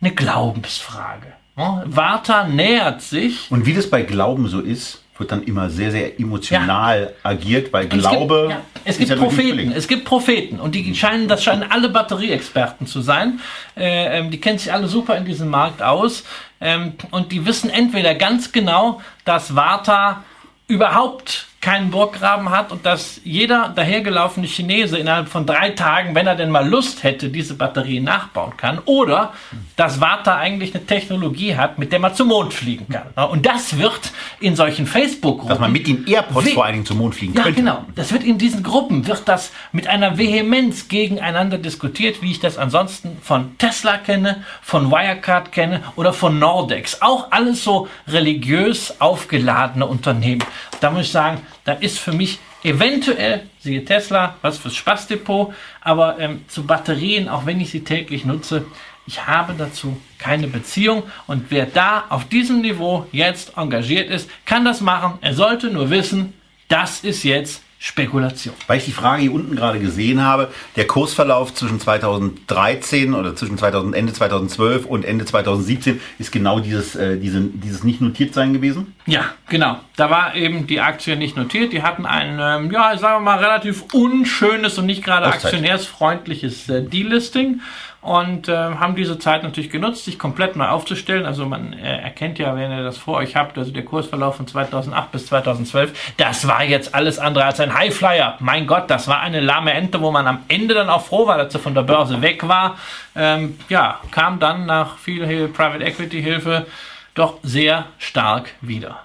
eine 0.00 0.12
Glaubensfrage. 0.14 1.32
Warta 1.56 2.46
nähert 2.46 3.00
sich. 3.00 3.50
Und 3.50 3.64
wie 3.64 3.72
das 3.72 3.88
bei 3.88 4.02
Glauben 4.02 4.46
so 4.46 4.60
ist, 4.60 5.02
wird 5.18 5.32
dann 5.32 5.42
immer 5.44 5.70
sehr, 5.70 5.90
sehr 5.90 6.20
emotional 6.20 7.14
ja. 7.24 7.30
agiert, 7.30 7.72
weil 7.72 7.88
Glaube. 7.88 8.52
Es 8.84 8.98
gibt, 8.98 9.08
ja, 9.08 9.16
es 9.16 9.18
gibt 9.18 9.20
Propheten. 9.20 9.72
Es 9.72 9.88
gibt 9.88 10.04
Propheten 10.04 10.60
und 10.60 10.74
die 10.74 10.94
scheinen, 10.94 11.28
das 11.28 11.42
scheinen 11.42 11.70
alle 11.70 11.88
Batterieexperten 11.88 12.86
zu 12.86 13.00
sein. 13.00 13.40
Äh, 13.76 14.18
ähm, 14.18 14.30
die 14.30 14.40
kennen 14.40 14.58
sich 14.58 14.72
alle 14.72 14.88
super 14.88 15.16
in 15.16 15.24
diesem 15.24 15.48
Markt 15.48 15.82
aus 15.82 16.24
ähm, 16.60 16.92
und 17.10 17.32
die 17.32 17.46
wissen 17.46 17.70
entweder 17.70 18.14
ganz 18.14 18.52
genau, 18.52 19.00
dass 19.24 19.54
Warta 19.54 20.24
überhaupt 20.68 21.46
keinen 21.66 21.90
Burggraben 21.90 22.50
hat 22.50 22.70
und 22.70 22.86
dass 22.86 23.20
jeder 23.24 23.72
dahergelaufene 23.74 24.46
Chinese 24.46 24.98
innerhalb 24.98 25.28
von 25.28 25.46
drei 25.46 25.70
Tagen, 25.70 26.14
wenn 26.14 26.28
er 26.28 26.36
denn 26.36 26.48
mal 26.48 26.64
Lust 26.64 27.02
hätte, 27.02 27.28
diese 27.28 27.54
Batterie 27.54 27.98
nachbauen 27.98 28.56
kann. 28.56 28.78
Oder 28.84 29.32
dass 29.74 30.00
Warta 30.00 30.36
eigentlich 30.36 30.76
eine 30.76 30.86
Technologie 30.86 31.56
hat, 31.56 31.76
mit 31.76 31.90
der 31.90 31.98
man 31.98 32.14
zum 32.14 32.28
Mond 32.28 32.54
fliegen 32.54 32.86
kann. 32.88 33.08
Und 33.30 33.46
das 33.46 33.78
wird 33.78 34.12
in 34.38 34.54
solchen 34.54 34.86
Facebook-Gruppen... 34.86 35.48
Dass 35.48 35.58
man 35.58 35.72
mit 35.72 35.88
den 35.88 36.06
AirPods 36.06 36.52
vor 36.52 36.66
allen 36.66 36.74
Dingen 36.74 36.86
zum 36.86 36.98
Mond 36.98 37.16
fliegen 37.16 37.34
ja, 37.34 37.42
könnte. 37.42 37.62
Ja, 37.62 37.74
genau. 37.74 37.84
Das 37.96 38.12
wird 38.12 38.22
in 38.22 38.38
diesen 38.38 38.62
Gruppen, 38.62 39.04
wird 39.08 39.26
das 39.26 39.50
mit 39.72 39.88
einer 39.88 40.18
Vehemenz 40.18 40.86
gegeneinander 40.86 41.58
diskutiert, 41.58 42.22
wie 42.22 42.30
ich 42.30 42.38
das 42.38 42.58
ansonsten 42.58 43.18
von 43.20 43.58
Tesla 43.58 43.98
kenne, 43.98 44.44
von 44.62 44.92
Wirecard 44.92 45.50
kenne 45.50 45.82
oder 45.96 46.12
von 46.12 46.38
Nordex. 46.38 47.02
Auch 47.02 47.32
alles 47.32 47.64
so 47.64 47.88
religiös 48.06 49.00
aufgeladene 49.00 49.84
Unternehmen. 49.84 50.44
Da 50.80 50.92
muss 50.92 51.06
ich 51.06 51.10
sagen, 51.10 51.40
da 51.66 51.72
ist 51.72 51.98
für 51.98 52.12
mich 52.12 52.38
eventuell, 52.62 53.42
siehe 53.58 53.84
Tesla, 53.84 54.36
was 54.40 54.56
fürs 54.56 54.76
Spaßdepot, 54.76 55.52
aber 55.82 56.18
ähm, 56.18 56.44
zu 56.48 56.64
Batterien, 56.64 57.28
auch 57.28 57.44
wenn 57.44 57.60
ich 57.60 57.70
sie 57.70 57.84
täglich 57.84 58.24
nutze, 58.24 58.64
ich 59.06 59.26
habe 59.26 59.54
dazu 59.56 59.96
keine 60.18 60.48
Beziehung 60.48 61.02
und 61.26 61.50
wer 61.50 61.66
da 61.66 62.04
auf 62.08 62.28
diesem 62.28 62.60
Niveau 62.60 63.06
jetzt 63.12 63.56
engagiert 63.56 64.10
ist, 64.10 64.30
kann 64.44 64.64
das 64.64 64.80
machen. 64.80 65.18
Er 65.20 65.34
sollte 65.34 65.70
nur 65.70 65.90
wissen, 65.90 66.32
das 66.68 67.04
ist 67.04 67.22
jetzt 67.22 67.62
Spekulation. 67.78 68.54
Weil 68.66 68.78
ich 68.78 68.86
die 68.86 68.92
Frage 68.92 69.22
hier 69.22 69.32
unten 69.32 69.54
gerade 69.54 69.78
gesehen 69.78 70.22
habe, 70.22 70.50
der 70.76 70.86
Kursverlauf 70.86 71.52
zwischen 71.52 71.78
2013 71.78 73.12
oder 73.12 73.36
zwischen 73.36 73.58
2000, 73.58 73.94
Ende 73.94 74.12
2012 74.14 74.86
und 74.86 75.04
Ende 75.04 75.26
2017 75.26 76.00
ist 76.18 76.32
genau 76.32 76.60
dieses, 76.60 76.96
äh, 76.96 77.18
diese, 77.18 77.42
dieses 77.42 77.84
nicht 77.84 78.00
notiert 78.00 78.32
sein 78.32 78.54
gewesen? 78.54 78.94
Ja, 79.04 79.26
genau. 79.48 79.78
Da 79.96 80.08
war 80.08 80.34
eben 80.34 80.66
die 80.66 80.80
Aktie 80.80 81.16
nicht 81.16 81.36
notiert. 81.36 81.72
Die 81.72 81.82
hatten 81.82 82.06
ein, 82.06 82.38
ähm, 82.40 82.70
ja, 82.72 82.96
sagen 82.96 83.24
wir 83.24 83.32
mal, 83.32 83.38
relativ 83.38 83.84
unschönes 83.92 84.78
und 84.78 84.86
nicht 84.86 85.04
gerade 85.04 85.26
aktionärsfreundliches 85.26 86.68
äh, 86.70 86.82
Delisting 86.82 87.60
und 88.06 88.48
äh, 88.48 88.54
haben 88.54 88.94
diese 88.94 89.18
Zeit 89.18 89.42
natürlich 89.42 89.68
genutzt, 89.68 90.04
sich 90.04 90.16
komplett 90.16 90.54
neu 90.54 90.68
aufzustellen. 90.68 91.26
Also 91.26 91.44
man 91.44 91.72
äh, 91.72 92.02
erkennt 92.02 92.38
ja, 92.38 92.54
wenn 92.54 92.70
ihr 92.70 92.84
das 92.84 92.98
vor 92.98 93.16
euch 93.16 93.34
habt, 93.34 93.58
also 93.58 93.72
der 93.72 93.84
Kursverlauf 93.84 94.36
von 94.36 94.46
2008 94.46 95.10
bis 95.10 95.26
2012, 95.26 96.14
das 96.16 96.46
war 96.46 96.62
jetzt 96.62 96.94
alles 96.94 97.18
andere 97.18 97.44
als 97.44 97.58
ein 97.58 97.74
Highflyer. 97.74 98.36
Mein 98.38 98.68
Gott, 98.68 98.90
das 98.90 99.08
war 99.08 99.20
eine 99.20 99.40
lahme 99.40 99.72
Ente, 99.72 100.00
wo 100.00 100.12
man 100.12 100.28
am 100.28 100.44
Ende 100.46 100.74
dann 100.74 100.88
auch 100.88 101.04
froh 101.04 101.26
war, 101.26 101.36
dass 101.36 101.52
sie 101.52 101.58
von 101.58 101.74
der 101.74 101.82
Börse 101.82 102.22
weg 102.22 102.46
war. 102.46 102.78
Ähm, 103.16 103.58
ja, 103.68 103.98
kam 104.12 104.38
dann 104.38 104.66
nach 104.66 104.98
viel 104.98 105.48
Private 105.48 105.82
Equity 105.82 106.22
Hilfe 106.22 106.66
doch 107.14 107.38
sehr 107.42 107.86
stark 107.98 108.50
wieder. 108.60 109.00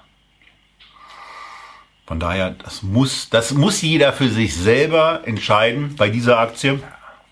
Von 2.06 2.20
daher, 2.20 2.52
das 2.52 2.84
muss, 2.84 3.32
das 3.32 3.52
muss 3.54 3.82
jeder 3.82 4.14
für 4.14 4.28
sich 4.28 4.56
selber 4.56 5.22
entscheiden 5.26 5.96
bei 5.96 6.10
dieser 6.10 6.38
Aktie, 6.38 6.80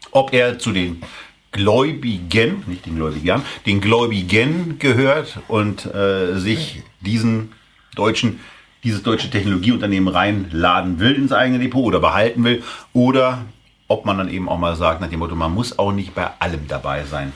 ob 0.09 0.33
er 0.33 0.57
zu 0.57 0.71
den 0.71 1.03
Gläubigen, 1.51 2.63
nicht 2.67 2.85
den 2.85 2.95
Gläubigen, 2.95 3.41
den 3.65 3.81
Gläubigen 3.81 4.79
gehört 4.79 5.39
und 5.47 5.85
äh, 5.85 6.37
sich 6.37 6.83
diesen 7.01 7.53
deutschen, 7.95 8.39
dieses 8.83 9.03
deutsche 9.03 9.29
Technologieunternehmen 9.29 10.13
reinladen 10.13 10.99
will 10.99 11.15
ins 11.15 11.31
eigene 11.31 11.59
Depot 11.59 11.85
oder 11.85 11.99
behalten 11.99 12.43
will 12.43 12.63
oder 12.93 13.45
ob 13.87 14.05
man 14.05 14.19
dann 14.19 14.29
eben 14.29 14.47
auch 14.47 14.59
mal 14.59 14.75
sagt 14.75 15.01
nach 15.01 15.09
dem 15.09 15.19
Motto, 15.19 15.35
man 15.35 15.53
muss 15.53 15.79
auch 15.79 15.91
nicht 15.91 16.13
bei 16.13 16.29
allem 16.39 16.67
dabei 16.67 17.03
sein. 17.03 17.33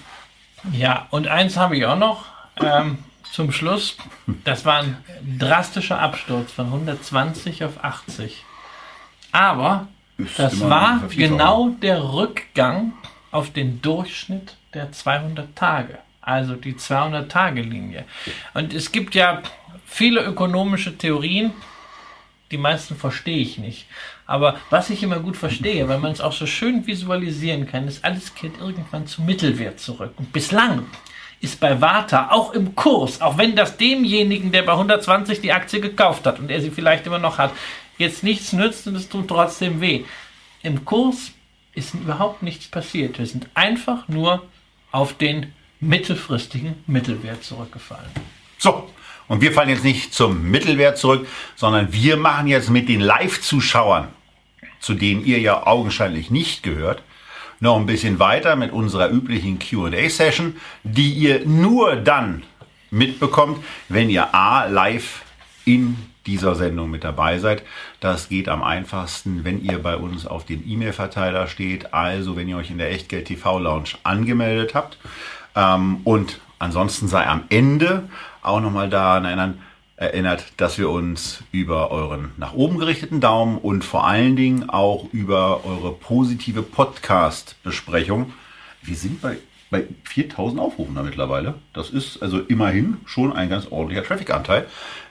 Ja, 0.71 1.07
und 1.09 1.27
eins 1.27 1.57
habe 1.57 1.75
ich 1.75 1.85
auch 1.85 1.97
noch 1.97 2.25
ähm, 2.61 2.99
zum 3.31 3.51
Schluss. 3.51 3.97
Das 4.43 4.63
war 4.63 4.83
ein 4.83 4.97
drastischer 5.39 5.99
Absturz 5.99 6.51
von 6.51 6.67
120 6.67 7.63
auf 7.63 7.83
80. 7.83 8.45
Aber 9.31 9.87
das 10.37 10.61
war 10.61 11.01
genau 11.09 11.69
der 11.81 12.13
Rückgang 12.13 12.93
auf 13.33 13.51
den 13.51 13.81
Durchschnitt 13.81 14.55
der 14.73 14.91
200 14.91 15.55
Tage, 15.55 15.97
also 16.21 16.55
die 16.55 16.73
200-Tage-Linie. 16.73 18.05
Und 18.53 18.73
es 18.73 18.91
gibt 18.91 19.15
ja 19.15 19.41
viele 19.85 20.23
ökonomische 20.23 20.97
Theorien, 20.97 21.51
die 22.51 22.57
meisten 22.57 22.95
verstehe 22.95 23.39
ich 23.39 23.57
nicht. 23.57 23.87
Aber 24.25 24.57
was 24.69 24.89
ich 24.89 25.01
immer 25.03 25.19
gut 25.19 25.35
verstehe, 25.35 25.87
weil 25.89 25.99
man 25.99 26.11
es 26.11 26.21
auch 26.21 26.31
so 26.31 26.45
schön 26.45 26.85
visualisieren 26.85 27.67
kann, 27.67 27.87
ist, 27.87 28.05
alles 28.05 28.35
kehrt 28.35 28.59
irgendwann 28.59 29.07
zum 29.07 29.25
Mittelwert 29.25 29.79
zurück. 29.79 30.13
Und 30.17 30.31
bislang 30.31 30.85
ist 31.41 31.59
bei 31.59 31.81
Warta 31.81 32.29
auch 32.29 32.53
im 32.53 32.75
Kurs, 32.75 33.19
auch 33.19 33.37
wenn 33.37 33.55
das 33.55 33.77
demjenigen, 33.77 34.51
der 34.51 34.61
bei 34.61 34.73
120 34.73 35.41
die 35.41 35.51
Aktie 35.51 35.81
gekauft 35.81 36.25
hat 36.25 36.39
und 36.39 36.49
er 36.49 36.61
sie 36.61 36.71
vielleicht 36.71 37.05
immer 37.07 37.19
noch 37.19 37.37
hat, 37.37 37.51
jetzt 37.97 38.23
nichts 38.23 38.53
nützt 38.53 38.87
und 38.87 38.95
es 38.95 39.09
tut 39.09 39.27
trotzdem 39.27 39.81
weh. 39.81 40.05
Im 40.61 40.85
Kurs 40.85 41.31
ist 41.75 41.93
überhaupt 41.93 42.43
nichts 42.43 42.67
passiert. 42.67 43.19
Wir 43.19 43.25
sind 43.25 43.47
einfach 43.53 44.07
nur 44.07 44.43
auf 44.91 45.13
den 45.13 45.53
mittelfristigen 45.79 46.75
Mittelwert 46.87 47.43
zurückgefallen. 47.43 48.09
So, 48.57 48.89
und 49.27 49.41
wir 49.41 49.51
fallen 49.51 49.69
jetzt 49.69 49.83
nicht 49.83 50.13
zum 50.13 50.49
Mittelwert 50.49 50.97
zurück, 50.97 51.27
sondern 51.55 51.91
wir 51.91 52.17
machen 52.17 52.47
jetzt 52.47 52.69
mit 52.69 52.89
den 52.89 53.01
Live-Zuschauern, 53.01 54.07
zu 54.79 54.93
denen 54.93 55.25
ihr 55.25 55.39
ja 55.39 55.65
augenscheinlich 55.65 56.29
nicht 56.29 56.63
gehört, 56.63 57.03
noch 57.59 57.77
ein 57.77 57.85
bisschen 57.85 58.19
weiter 58.19 58.55
mit 58.55 58.71
unserer 58.71 59.09
üblichen 59.09 59.59
QA-Session, 59.59 60.57
die 60.83 61.13
ihr 61.13 61.45
nur 61.45 61.95
dann 61.95 62.43
mitbekommt, 62.91 63.63
wenn 63.89 64.09
ihr 64.09 64.35
A 64.35 64.65
live 64.65 65.23
in 65.65 65.97
dieser 66.25 66.55
Sendung 66.55 66.89
mit 66.89 67.03
dabei 67.03 67.39
seid. 67.39 67.63
Das 67.99 68.29
geht 68.29 68.49
am 68.49 68.63
einfachsten, 68.63 69.43
wenn 69.43 69.63
ihr 69.63 69.81
bei 69.81 69.97
uns 69.97 70.25
auf 70.25 70.45
dem 70.45 70.63
E-Mail-Verteiler 70.65 71.47
steht, 71.47 71.93
also 71.93 72.35
wenn 72.35 72.47
ihr 72.47 72.57
euch 72.57 72.71
in 72.71 72.77
der 72.77 72.91
Echtgeld 72.91 73.27
TV 73.27 73.59
Lounge 73.59 73.89
angemeldet 74.03 74.73
habt. 74.73 74.97
Ähm, 75.55 76.01
und 76.03 76.39
ansonsten 76.59 77.07
sei 77.07 77.27
am 77.27 77.43
Ende 77.49 78.09
auch 78.41 78.61
nochmal 78.61 78.89
daran 78.89 79.25
erinnern, 79.25 79.59
erinnert, 79.95 80.45
dass 80.57 80.77
wir 80.77 80.89
uns 80.89 81.43
über 81.51 81.91
euren 81.91 82.31
nach 82.37 82.53
oben 82.53 82.77
gerichteten 82.77 83.21
Daumen 83.21 83.57
und 83.57 83.83
vor 83.83 84.05
allen 84.05 84.35
Dingen 84.35 84.69
auch 84.69 85.07
über 85.13 85.65
eure 85.65 85.93
positive 85.93 86.63
Podcast-Besprechung. 86.63 88.33
Wir 88.81 88.95
sind 88.95 89.21
bei, 89.21 89.37
bei 89.69 89.85
4000 90.03 90.59
Aufrufen 90.59 90.95
da 90.95 91.03
mittlerweile. 91.03 91.55
Das 91.73 91.89
ist 91.89 92.21
also 92.21 92.39
immerhin 92.39 92.97
schon 93.05 93.33
ein 93.33 93.49
ganz 93.49 93.67
ordentlicher 93.69 94.03
Traffic-Anteil, 94.03 94.65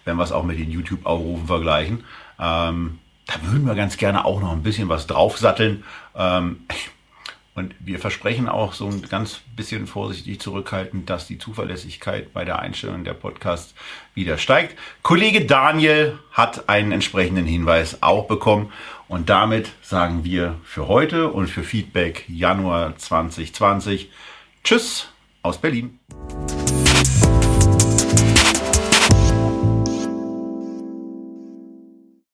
wenn 0.05 0.17
wir 0.17 0.25
es 0.25 0.33
auch 0.33 0.45
mit 0.45 0.59
den 0.59 0.71
YouTube-Aufrufen 0.71 1.47
vergleichen. 1.47 2.05
Ähm, 2.39 2.99
da 3.27 3.35
würden 3.43 3.67
wir 3.67 3.75
ganz 3.75 3.97
gerne 3.97 4.25
auch 4.25 4.41
noch 4.41 4.53
ein 4.53 4.63
bisschen 4.63 4.89
was 4.89 5.07
draufsatteln. 5.07 5.85
Ähm, 6.15 6.61
und 7.55 7.75
wir 7.81 7.99
versprechen 7.99 8.49
auch 8.49 8.73
so 8.73 8.87
ein 8.87 9.03
ganz 9.03 9.41
bisschen 9.55 9.87
vorsichtig 9.87 10.41
zurückhaltend, 10.41 11.11
dass 11.11 11.27
die 11.27 11.39
Zuverlässigkeit 11.39 12.33
bei 12.33 12.45
der 12.45 12.59
Einstellung 12.61 13.05
der 13.05 13.15
Podcasts 13.15 13.75
wieder 14.15 14.39
steigt. 14.39 14.79
Kollege 15.03 15.45
Daniel 15.45 16.19
hat 16.33 16.69
einen 16.69 16.93
entsprechenden 16.93 17.47
Hinweis 17.47 18.03
auch 18.03 18.27
bekommen. 18.27 18.73
Und 19.09 19.29
damit 19.29 19.73
sagen 19.83 20.25
wir 20.25 20.57
für 20.65 20.89
heute 20.89 21.29
und 21.29 21.49
für 21.49 21.63
Feedback 21.63 22.25
Januar 22.29 22.97
2020 22.97 24.11
Tschüss 24.65 25.09
aus 25.43 25.59
Berlin. 25.59 25.99